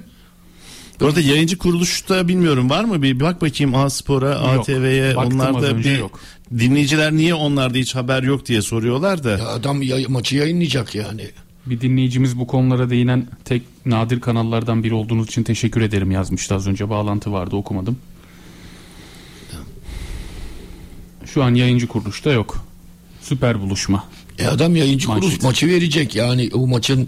[0.99, 3.01] Bu arada yayıncı kuruluşta bilmiyorum var mı?
[3.01, 4.59] Bir bak bakayım A Spor'a, Yok.
[4.69, 6.19] ATV'ye onlarda bir yok.
[6.59, 9.29] dinleyiciler niye onlarda hiç haber yok diye soruyorlar da.
[9.29, 11.27] Ya adam yay- maçı yayınlayacak yani.
[11.65, 16.67] Bir dinleyicimiz bu konulara değinen tek nadir kanallardan biri olduğunuz için teşekkür ederim yazmıştı az
[16.67, 16.89] önce.
[16.89, 17.97] Bağlantı vardı okumadım.
[21.25, 22.65] Şu an yayıncı kuruluşta yok.
[23.21, 24.03] Süper buluşma.
[24.39, 25.23] E adam yayıncı Manşet.
[25.23, 27.07] kuruluş maçı verecek yani o maçın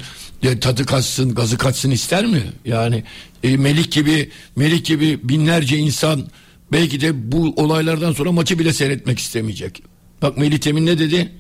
[0.62, 2.44] tadı kaçsın gazı kaçsın ister mi?
[2.66, 3.04] Yani
[3.44, 6.28] e, Melik gibi Melik gibi binlerce insan
[6.72, 9.84] belki de bu olaylardan sonra maçı bile seyretmek istemeyecek.
[10.22, 11.32] Bak Melih Temin ne dedi?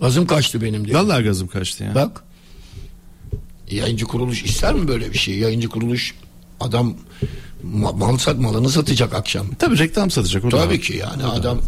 [0.00, 1.00] Gazım kaçtı benim diyor.
[1.00, 1.94] Vallahi gazım kaçtı ya.
[1.94, 2.24] Bak
[3.70, 5.38] yayıncı kuruluş ister mi böyle bir şey?
[5.38, 6.14] Yayıncı kuruluş
[6.60, 6.96] adam
[7.66, 9.46] ma- mal sat malını satacak akşam.
[9.58, 10.44] Tabii reklam satacak.
[10.44, 10.80] o da Tabii var.
[10.80, 11.58] ki yani adam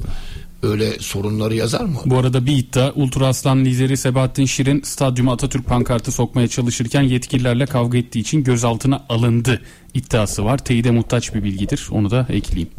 [0.62, 1.98] öyle sorunları yazar mı?
[2.04, 7.66] Bu arada bir iddia Ultra Aslan lideri Sebahattin Şirin stadyuma Atatürk pankartı sokmaya çalışırken yetkililerle
[7.66, 9.62] kavga ettiği için gözaltına alındı
[9.94, 10.58] iddiası var.
[10.58, 11.88] Teyide muhtaç bir bilgidir.
[11.90, 12.70] Onu da ekleyeyim.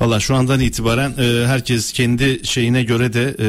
[0.00, 3.48] Valla şu andan itibaren e, herkes kendi şeyine göre de e,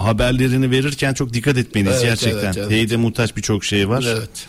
[0.00, 2.44] haberlerini verirken çok dikkat etmeliyiz Evet, gerçekten.
[2.46, 2.68] evet, evet.
[2.68, 4.04] Teyide muhtaç birçok şey var.
[4.08, 4.46] Evet.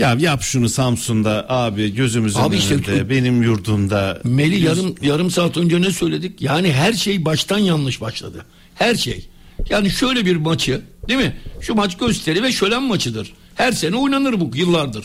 [0.00, 4.20] Ya yap şunu Samsun'da abi gözümüzün Abi işte- önünde benim yurdumda.
[4.24, 6.42] Meli Yüz- yarım yarım saat önce ne söyledik?
[6.42, 8.44] Yani her şey baştan yanlış başladı.
[8.74, 9.28] Her şey.
[9.70, 11.36] Yani şöyle bir maçı, değil mi?
[11.60, 13.32] Şu maç gösteri ve şölen maçıdır.
[13.54, 15.04] Her sene oynanır bu yıllardır.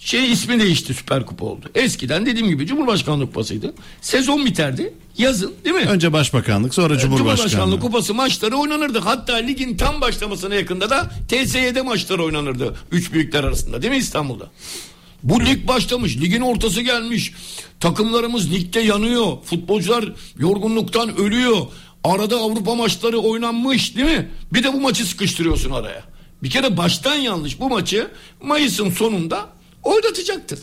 [0.00, 1.66] Şey ismi değişti Süper Kupa oldu.
[1.74, 3.74] Eskiden dediğim gibi Cumhurbaşkanlığı Kupası'ydı.
[4.00, 4.94] Sezon biterdi.
[5.18, 5.82] Yazın değil mi?
[5.82, 7.36] Önce başbakanlık sonra Cumhurbaşkanlığı.
[7.36, 8.98] Cumhurbaşkanlığı Kupası maçları oynanırdı.
[8.98, 12.76] Hatta ligin tam başlamasına yakında da TSY'de maçlar oynanırdı.
[12.92, 14.50] Üç büyükler arasında değil mi İstanbul'da?
[15.22, 16.16] Bu lig başlamış.
[16.16, 17.32] Ligin ortası gelmiş.
[17.80, 19.36] Takımlarımız ligde yanıyor.
[19.44, 21.56] Futbolcular yorgunluktan ölüyor.
[22.04, 24.30] Arada Avrupa maçları oynanmış değil mi?
[24.52, 26.04] Bir de bu maçı sıkıştırıyorsun araya.
[26.42, 27.60] Bir kere baştan yanlış.
[27.60, 28.08] Bu maçı
[28.42, 29.48] Mayıs'ın sonunda
[29.82, 30.58] oynatacaktır.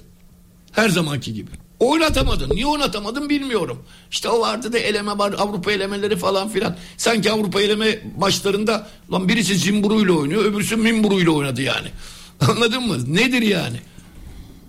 [0.71, 1.51] Her zamanki gibi.
[1.79, 2.49] Oynatamadın.
[2.49, 3.83] Niye oynatamadın bilmiyorum.
[4.11, 6.75] İşte o vardı da eleme var Avrupa elemeleri falan filan.
[6.97, 11.87] Sanki Avrupa eleme maçlarında lan birisi zimburuyla oynuyor öbürsü mimburuyla oynadı yani.
[12.49, 13.15] Anladın mı?
[13.15, 13.77] Nedir yani?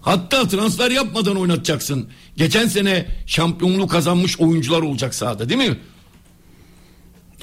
[0.03, 2.09] Hatta transfer yapmadan oynatacaksın.
[2.37, 5.79] Geçen sene şampiyonluğu kazanmış oyuncular olacak sahada değil mi?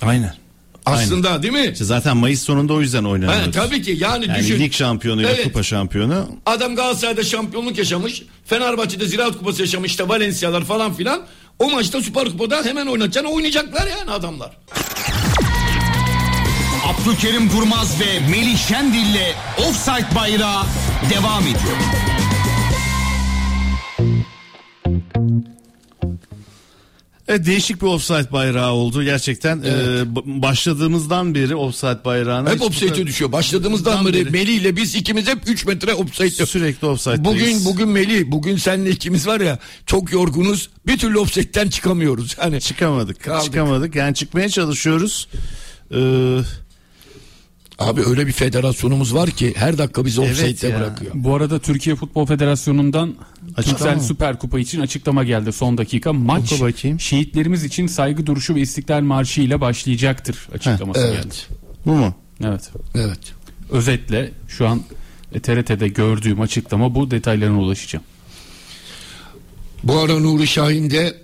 [0.01, 0.44] Aynen.
[0.85, 1.69] Aslında değil mi?
[1.73, 3.51] İşte zaten Mayıs sonunda o yüzden oynanıyor.
[3.51, 4.59] Tabii ki yani, Yani düşün.
[4.59, 5.43] lig şampiyonuyla Evet.
[5.43, 6.27] kupa şampiyonu.
[6.45, 8.23] Adam Galatasaray'da şampiyonluk yaşamış.
[8.45, 11.21] Fenerbahçe'de Ziraat Kupası yaşamış işte Valencia'lar falan filan.
[11.59, 14.57] O maçta Süper Kupa'da hemen oynatacaksın oynayacaklar yani adamlar.
[16.85, 20.63] Abdülkerim Durmaz ve Melih Şendil'le Offside Bayrağı
[21.09, 21.77] devam ediyor.
[27.27, 29.57] Evet, değişik bir offside bayrağı oldu gerçekten.
[29.65, 33.31] Ee, b- başladığımızdan beri offside bayrağına Hep offside'e kadar- düşüyor.
[33.31, 34.29] Başladığımızdan beri beri.
[34.31, 36.45] Melih ile biz ikimiz hep 3 metre offside'de.
[36.45, 37.25] sürekli offside'deyiz.
[37.25, 40.69] Bugün bugün Melih, bugün senle ikimiz var ya çok yorgunuz.
[40.87, 42.35] Bir türlü offside'den çıkamıyoruz.
[42.41, 43.23] Yani çıkamadık.
[43.23, 43.45] Kaldık.
[43.45, 43.95] Çıkamadık.
[43.95, 45.27] Yani çıkmaya çalışıyoruz.
[45.91, 45.97] Ee,
[47.79, 50.79] abi öyle bir federasyonumuz var ki her dakika bizi Evet offside'de ya.
[50.79, 51.11] bırakıyor.
[51.15, 53.15] Bu arada Türkiye Futbol Federasyonu'ndan
[53.55, 53.99] Türksel?
[53.99, 56.13] Süper Kupa için açıklama geldi son dakika.
[56.13, 56.53] Maç
[56.97, 61.15] şehitlerimiz için saygı duruşu ve istiklal marşı ile başlayacaktır açıklaması geldi.
[61.15, 61.47] Evet.
[61.85, 62.13] bu mu?
[62.43, 62.71] Evet.
[62.95, 63.19] Evet.
[63.71, 64.81] Özetle şu an
[65.33, 68.05] e, TRT'de gördüğüm açıklama bu detaylarına ulaşacağım.
[69.83, 71.17] Bu ara Nuri Şahin de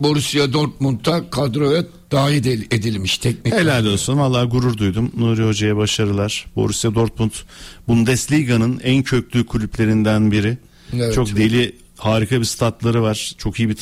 [0.00, 3.54] Borussia Dortmund'a kadroya dahil edilmiş teknik.
[3.54, 4.18] Helal olsun.
[4.18, 5.12] Vallahi gurur duydum.
[5.16, 6.46] Nuri Hoca'ya başarılar.
[6.56, 7.30] Borussia Dortmund
[7.88, 10.58] Bundesliga'nın en köklü kulüplerinden biri.
[10.94, 11.14] Evet.
[11.14, 13.34] Çok deli harika bir statları var.
[13.38, 13.76] Çok iyi bir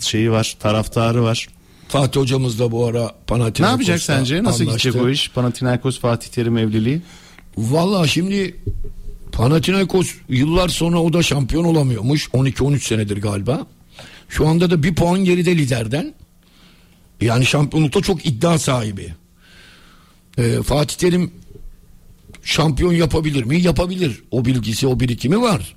[0.00, 0.56] şeyi var.
[0.60, 1.48] Taraftarı var.
[1.88, 4.42] Fatih hocamız da bu ara Panathinaikos'ta Ne yapacak sence?
[4.44, 4.88] Nasıl anlaştı.
[4.88, 5.30] gidecek o iş?
[5.30, 7.02] Panathinaikos Fatih Terim evliliği.
[7.58, 8.56] Valla şimdi
[9.32, 12.28] Panathinaikos yıllar sonra o da şampiyon olamıyormuş.
[12.28, 13.66] 12-13 senedir galiba.
[14.28, 16.14] Şu anda da bir puan geride liderden.
[17.20, 19.14] Yani şampiyonlukta çok iddia sahibi.
[20.38, 21.30] Ee, Fatih Terim
[22.42, 23.60] şampiyon yapabilir mi?
[23.60, 24.22] Yapabilir.
[24.30, 25.76] O bilgisi, o birikimi var.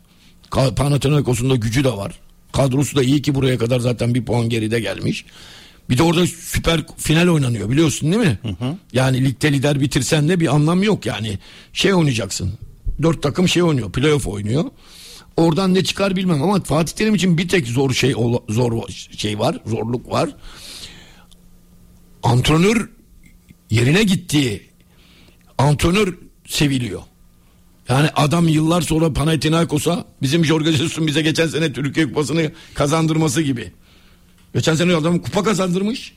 [0.76, 2.19] Panathinaikos'un da gücü de var.
[2.52, 5.26] Kadrosu da iyi ki buraya kadar zaten bir puan geride gelmiş.
[5.90, 8.40] Bir de orada süper final oynanıyor biliyorsun değil mi?
[8.94, 11.40] Yani ligde lider bitirsen de bir anlam yok yani.
[11.74, 12.53] Şey oynayacaksın.
[13.02, 13.91] Dört takım şey oynuyor.
[13.91, 14.64] Playoff oynuyor.
[15.38, 18.14] Oradan ne çıkar bilmem ama Fatih Terim için bir tek zor şey
[18.49, 18.88] zor
[19.18, 20.30] şey var, zorluk var.
[22.23, 22.89] Antrenör
[23.69, 24.69] yerine gittiği
[25.57, 27.01] antrenör seviliyor.
[27.89, 33.72] Yani adam yıllar sonra Panathinaikos'a bizim Jorge Jesus'un bize geçen sene Türkiye Kupası'nı kazandırması gibi.
[34.53, 36.14] Geçen sene adam kupa kazandırmış.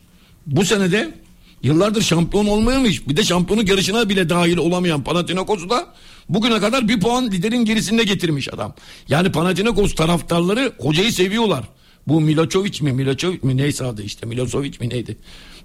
[0.47, 1.15] Bu sene de
[1.63, 3.09] yıllardır şampiyon olmayamış.
[3.09, 5.95] Bir de şampiyonluk yarışına bile dahil olamayan Panathinaikos'u da
[6.35, 8.75] bugüne kadar bir puan liderin gerisinde getirmiş adam.
[9.09, 11.65] Yani Panathinaikos taraftarları hocayı seviyorlar.
[12.09, 15.17] Bu Miločević mi Miločević mi neyse adı işte Milošević mi neydi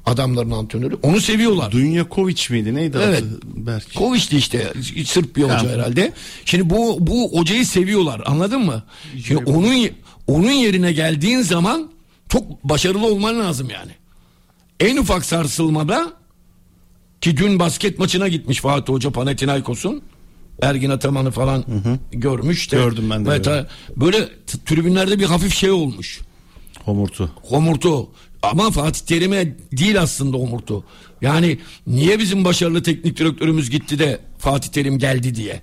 [0.05, 1.71] adamların antrenörü onu seviyorlar.
[1.71, 3.19] Dunyakovic miydi neydi Evet.
[3.23, 3.39] adı?
[3.43, 3.93] Belki.
[3.93, 4.73] Koviç'ti işte
[5.05, 5.73] Sırp bir hoca Tamam.
[5.73, 6.13] herhalde.
[6.45, 8.83] Şimdi bu bu hocayı seviyorlar anladın mı?
[9.25, 9.89] Şimdi onun
[10.27, 11.91] onun yerine geldiğin zaman
[12.29, 13.91] çok başarılı olman lazım yani.
[14.79, 16.13] En ufak sarsılmada
[17.21, 20.01] ki dün basket maçına gitmiş Fatih Hoca Panathinaikos'un
[20.61, 21.65] Ergin Ataman'ı falan
[22.11, 22.75] görmüş de.
[22.75, 24.29] Gördüm ben de, ha, böyle
[24.65, 26.21] tribünlerde bir hafif şey olmuş.
[26.85, 27.31] Homurtu.
[27.43, 28.09] Homurtu.
[28.41, 30.83] Ama Fatih Terim'e değil aslında homurtu.
[31.21, 35.61] Yani niye bizim başarılı teknik direktörümüz gitti de Fatih Terim geldi diye.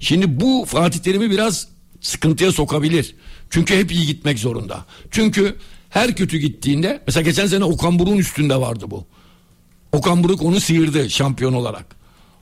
[0.00, 1.68] Şimdi bu Fatih Terim'i biraz
[2.00, 3.14] sıkıntıya sokabilir.
[3.50, 4.84] Çünkü hep iyi gitmek zorunda.
[5.10, 5.56] Çünkü
[5.90, 9.06] her kötü gittiğinde mesela geçen sene Okan Buruk'un üstünde vardı bu.
[9.92, 11.99] Okan Buruk onu sıyırdı şampiyon olarak.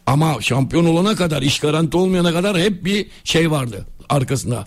[0.08, 4.66] Ama şampiyon olana kadar iş garanti olmayana kadar hep bir şey vardı arkasında.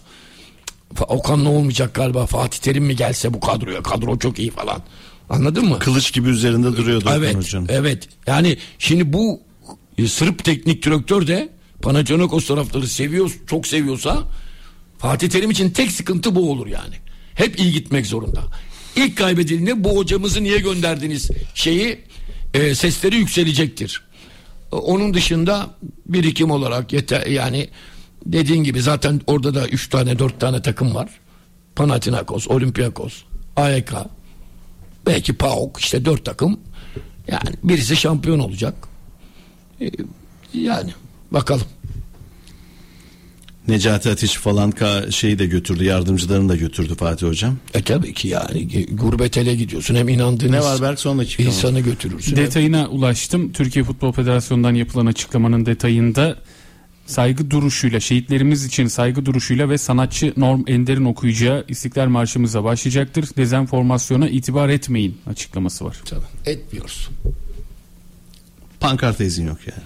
[1.07, 4.81] Okan ne olmayacak galiba Fatih Terim mi gelse bu kadroya kadro çok iyi falan.
[5.29, 5.79] Anladın mı?
[5.79, 7.67] Kılıç gibi üzerinde duruyordu Okan Evet, Hoca'nın.
[7.69, 8.09] evet.
[8.27, 9.41] Yani şimdi bu
[9.97, 11.49] e, Sırp teknik direktör de
[11.81, 14.23] Panathinaikos taraftarı seviyor, çok seviyorsa
[14.97, 16.95] Fatih Terim için tek sıkıntı bu olur yani.
[17.33, 18.41] Hep iyi gitmek zorunda.
[18.95, 21.99] İlk kaybedildiğinde bu hocamızı niye gönderdiniz şeyi
[22.53, 24.10] e, sesleri yükselecektir.
[24.71, 25.69] Onun dışında
[26.05, 27.69] birikim olarak yeter yani
[28.25, 31.09] dediğin gibi zaten orada da 3 tane 4 tane takım var.
[31.75, 33.23] Panathinaikos, Olympiakos,
[33.55, 33.93] AYK,
[35.05, 36.59] belki PAOK işte dört takım.
[37.27, 38.73] Yani birisi şampiyon olacak.
[39.81, 39.89] E,
[40.53, 40.91] Yani
[41.31, 41.65] bakalım.
[43.67, 47.57] Necati Ateş falan ka- şeyi de götürdü yardımcılarını da götürdü Fatih Hocam.
[47.73, 51.43] E tabii ki yani e, gurbet ele gidiyorsun hem inandığınız Ne var Berk son dakika
[51.43, 52.35] insanı götürürsün.
[52.37, 53.51] hem- Detayına ulaştım.
[53.51, 56.37] Türkiye Futbol Federasyonu'ndan yapılan açıklamanın detayında
[57.05, 63.25] saygı duruşuyla, şehitlerimiz için saygı duruşuyla ve sanatçı Norm Ender'in okuyacağı İstiklal Marşımıza başlayacaktır.
[63.37, 65.97] Dezenformasyona itibar etmeyin açıklaması var.
[66.05, 67.09] Tabii, Etmiyoruz.
[68.79, 69.83] Pankarta izin yok yani.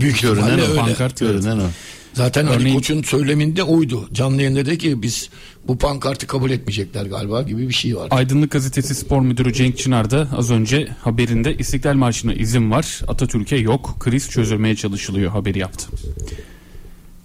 [0.00, 0.74] Büyük Görünen o.
[0.76, 1.66] Pankart Görünen o.
[2.16, 4.08] Zaten Ali Örneğin- Koç'un söyleminde oydu.
[4.12, 5.28] Canlı yayında dedi ki biz
[5.68, 8.08] bu pankartı kabul etmeyecekler galiba gibi bir şey var.
[8.10, 13.00] Aydınlık Gazetesi Spor Müdürü Cenk Çınar da az önce haberinde İstiklal Marşı'na izin var.
[13.08, 13.96] Atatürk'e yok.
[14.00, 15.86] Kriz çözülmeye çalışılıyor haberi yaptı.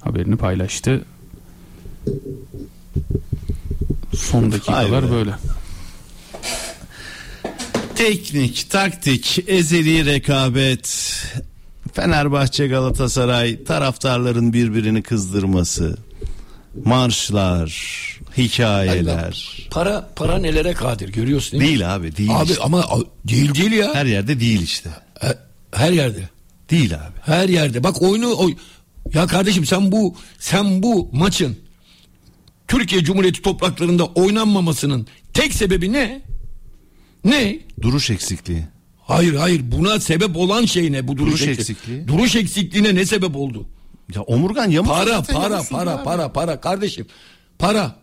[0.01, 1.05] Haberini paylaştı.
[4.15, 5.31] Son dakikalar böyle.
[7.95, 11.15] Teknik, taktik, ezeli rekabet.
[11.93, 15.97] Fenerbahçe Galatasaray taraftarların birbirini kızdırması.
[16.85, 17.69] Marşlar,
[18.37, 19.67] hikayeler.
[19.71, 21.67] Para para nelere kadir görüyorsun değil mi?
[21.79, 22.63] Değil abi değil Abi işte.
[22.63, 22.85] ama
[23.27, 23.93] değil değil ya.
[23.95, 24.89] Her yerde değil işte.
[25.19, 25.37] Her,
[25.73, 26.29] her yerde.
[26.69, 27.13] Değil abi.
[27.25, 27.83] Her yerde.
[27.83, 28.55] Bak oyunu oy.
[29.13, 31.57] Ya kardeşim sen bu sen bu maçın
[32.67, 36.21] Türkiye Cumhuriyeti topraklarında oynanmamasının tek sebebi ne?
[37.25, 37.59] Ne?
[37.81, 38.63] Duruş eksikliği.
[39.11, 42.07] Hayır hayır buna sebep olan şey ne bu duruş, Duruş eksik- eksikliği.
[42.07, 43.67] Duruş eksikliğine ne sebep oldu?
[44.15, 44.91] Ya omurgan yamuk.
[44.91, 46.03] Para para para abi.
[46.03, 47.05] para para kardeşim.
[47.59, 47.95] Para.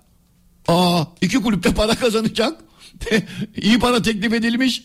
[0.68, 2.60] Aa iki kulüpte para kazanacak.
[3.62, 4.85] İyi para teklif edilmiş.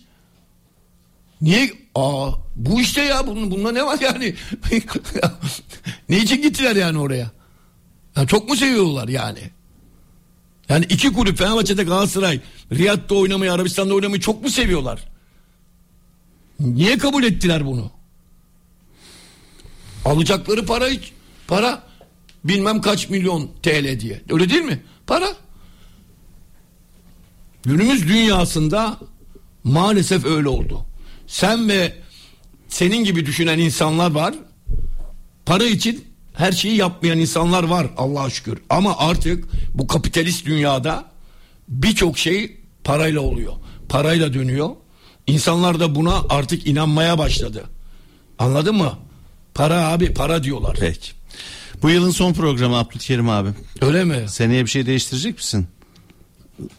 [1.42, 1.74] Niye?
[1.96, 4.36] Aa bu işte ya bunun bunda ne var yani?
[6.10, 7.32] ne için gittiler yani oraya?
[8.16, 9.40] Ya çok mu seviyorlar yani?
[10.70, 12.40] Yani iki kulüp Fenerbahçe'de Galatasaray
[12.72, 15.13] Riyad'da oynamayı Arabistan'da oynamayı çok mu seviyorlar?
[16.64, 17.92] Niye kabul ettiler bunu?
[20.06, 21.12] Alacakları para hiç
[21.48, 21.84] para
[22.44, 24.22] bilmem kaç milyon TL diye.
[24.30, 24.84] Öyle değil mi?
[25.08, 25.28] Para.
[27.64, 28.98] Günümüz dünyasında
[29.64, 30.86] maalesef öyle oldu.
[31.28, 31.94] Sen ve
[32.68, 34.36] senin gibi düşünen insanlar var.
[35.46, 38.60] Para için her şeyi yapmayan insanlar var Allah'a şükür.
[38.70, 41.06] Ama artık bu kapitalist dünyada
[41.68, 43.54] birçok şey parayla oluyor.
[43.90, 44.70] Parayla dönüyor.
[45.28, 47.64] İnsanlar da buna artık inanmaya başladı.
[48.40, 48.98] Anladın mı?
[49.54, 50.78] Para abi para diyorlar.
[50.80, 51.12] Peki.
[51.82, 53.50] Bu yılın son programı Abdülkerim abi.
[53.82, 54.26] Öyle mi?
[54.28, 55.68] Seneye bir şey değiştirecek misin?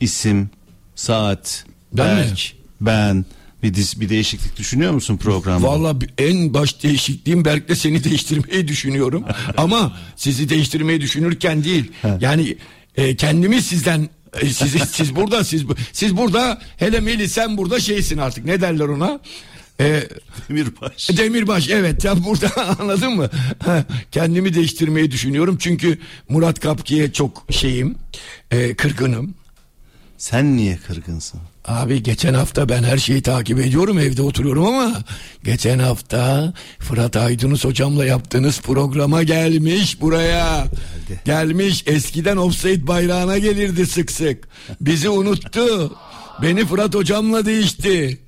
[0.01, 0.51] İsim,
[0.95, 2.21] saat, Ben mi?
[2.23, 2.55] Berk.
[2.81, 3.25] ben
[3.63, 5.67] bir, dis, bir değişiklik düşünüyor musun programda?
[5.69, 9.25] Valla en baş değişikliğim Berk'le seni değiştirmeyi düşünüyorum.
[9.57, 11.93] Ama sizi değiştirmeyi düşünürken değil.
[12.21, 12.57] Yani
[12.97, 14.09] e, kendimi sizden
[14.41, 18.89] e, siz, siz burada siz siz burada hele Melih sen burada şeysin artık ne derler
[18.89, 19.21] ona?
[19.81, 20.09] E,
[20.49, 21.09] Demirbaş.
[21.17, 23.31] Demirbaş evet sen burada anladın mı?
[24.13, 25.99] Kendimi değiştirmeyi düşünüyorum çünkü
[26.29, 27.95] Murat Kapki'ye çok şeyim
[28.51, 29.35] e, kırgınım.
[30.19, 31.41] Sen niye kırgınsın?
[31.65, 34.93] Abi geçen hafta ben her şeyi takip ediyorum evde oturuyorum ama
[35.45, 40.67] geçen hafta Fırat Aydınus hocamla yaptığınız programa gelmiş buraya.
[41.25, 44.49] Gelmiş eskiden offside bayrağına gelirdi sık sık.
[44.81, 45.97] Bizi unuttu.
[46.43, 48.19] Beni Fırat hocamla değişti.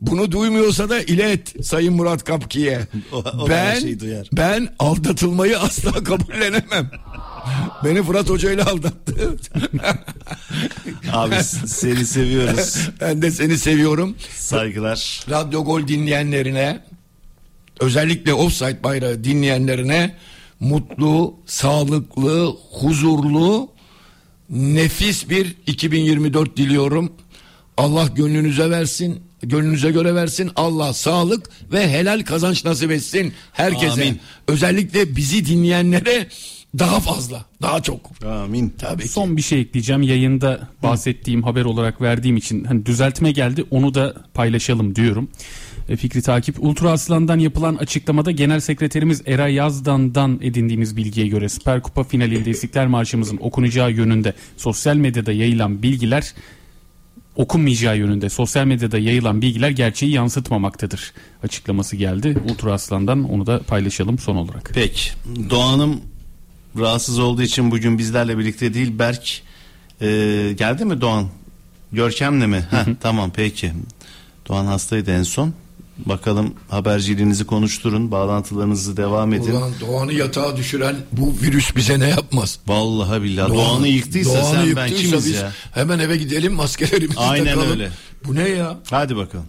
[0.00, 2.80] Bunu duymuyorsa da ilet Sayın Murat Kapki'ye.
[3.12, 3.76] O- o ben
[4.32, 6.90] ben aldatılmayı asla kabullenemem.
[7.84, 9.36] Beni Fırat Hoca ile aldattı.
[11.12, 12.88] Abi seni seviyoruz.
[13.00, 14.16] ben de seni seviyorum.
[14.36, 15.20] Saygılar.
[15.30, 16.80] Radyo Gol dinleyenlerine
[17.80, 20.16] özellikle Offside bayrağı dinleyenlerine
[20.60, 23.70] mutlu, sağlıklı, huzurlu,
[24.50, 27.12] nefis bir 2024 diliyorum.
[27.76, 30.50] Allah gönlünüze versin, gönlünüze göre versin.
[30.56, 33.92] Allah sağlık ve helal kazanç nasip etsin herkese.
[33.92, 34.20] Amin.
[34.48, 36.28] Özellikle bizi dinleyenlere
[36.78, 38.00] daha fazla, daha çok.
[38.26, 38.74] Amin.
[38.78, 39.08] Tabii ki.
[39.08, 40.02] Son bir şey ekleyeceğim.
[40.02, 43.64] Yayında bahsettiğim haber olarak verdiğim için hani düzeltme geldi.
[43.70, 45.28] Onu da paylaşalım diyorum.
[45.88, 51.82] E, Fikri Takip Ultra Aslan'dan yapılan açıklamada Genel Sekreterimiz Eray Yazdan'dan edindiğimiz bilgiye göre Süper
[51.82, 56.34] Kupa finalinde İstiklal Marşımızın okunacağı yönünde sosyal medyada yayılan bilgiler
[57.36, 61.12] okunmayacağı yönünde sosyal medyada yayılan bilgiler gerçeği yansıtmamaktadır
[61.42, 62.36] açıklaması geldi.
[62.50, 64.70] Ultra Aslan'dan onu da paylaşalım son olarak.
[64.74, 65.10] Peki.
[65.50, 66.00] Doğan'ım
[66.78, 68.98] rahatsız olduğu için bugün bizlerle birlikte değil.
[68.98, 69.42] Berk
[70.00, 70.06] e,
[70.58, 71.28] geldi mi Doğan?
[71.92, 72.66] Görkem'le mi?
[72.70, 73.72] Heh, tamam peki.
[74.48, 75.52] Doğan hastaydı en son.
[75.98, 78.10] Bakalım haberciliğinizi konuşturun.
[78.10, 79.52] Bağlantılarınızı devam edin.
[79.52, 82.58] Ulan Doğan'ı yatağa düşüren bu virüs bize ne yapmaz?
[82.66, 85.52] Vallahi billahi Doğan'ı yıktıysa Doğan'ı sen ben yıktıysa kimiz biz ya?
[85.74, 87.70] Hemen eve gidelim maskelerimizi Aynen takalım.
[87.70, 87.90] öyle.
[88.24, 88.76] Bu ne ya?
[88.90, 89.46] Hadi bakalım.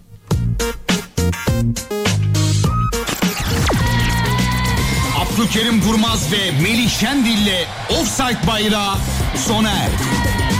[5.34, 8.98] Abdülkerim Durmaz ve Melih Şendil'le Offside Bayrağı
[9.36, 10.53] sona erdi.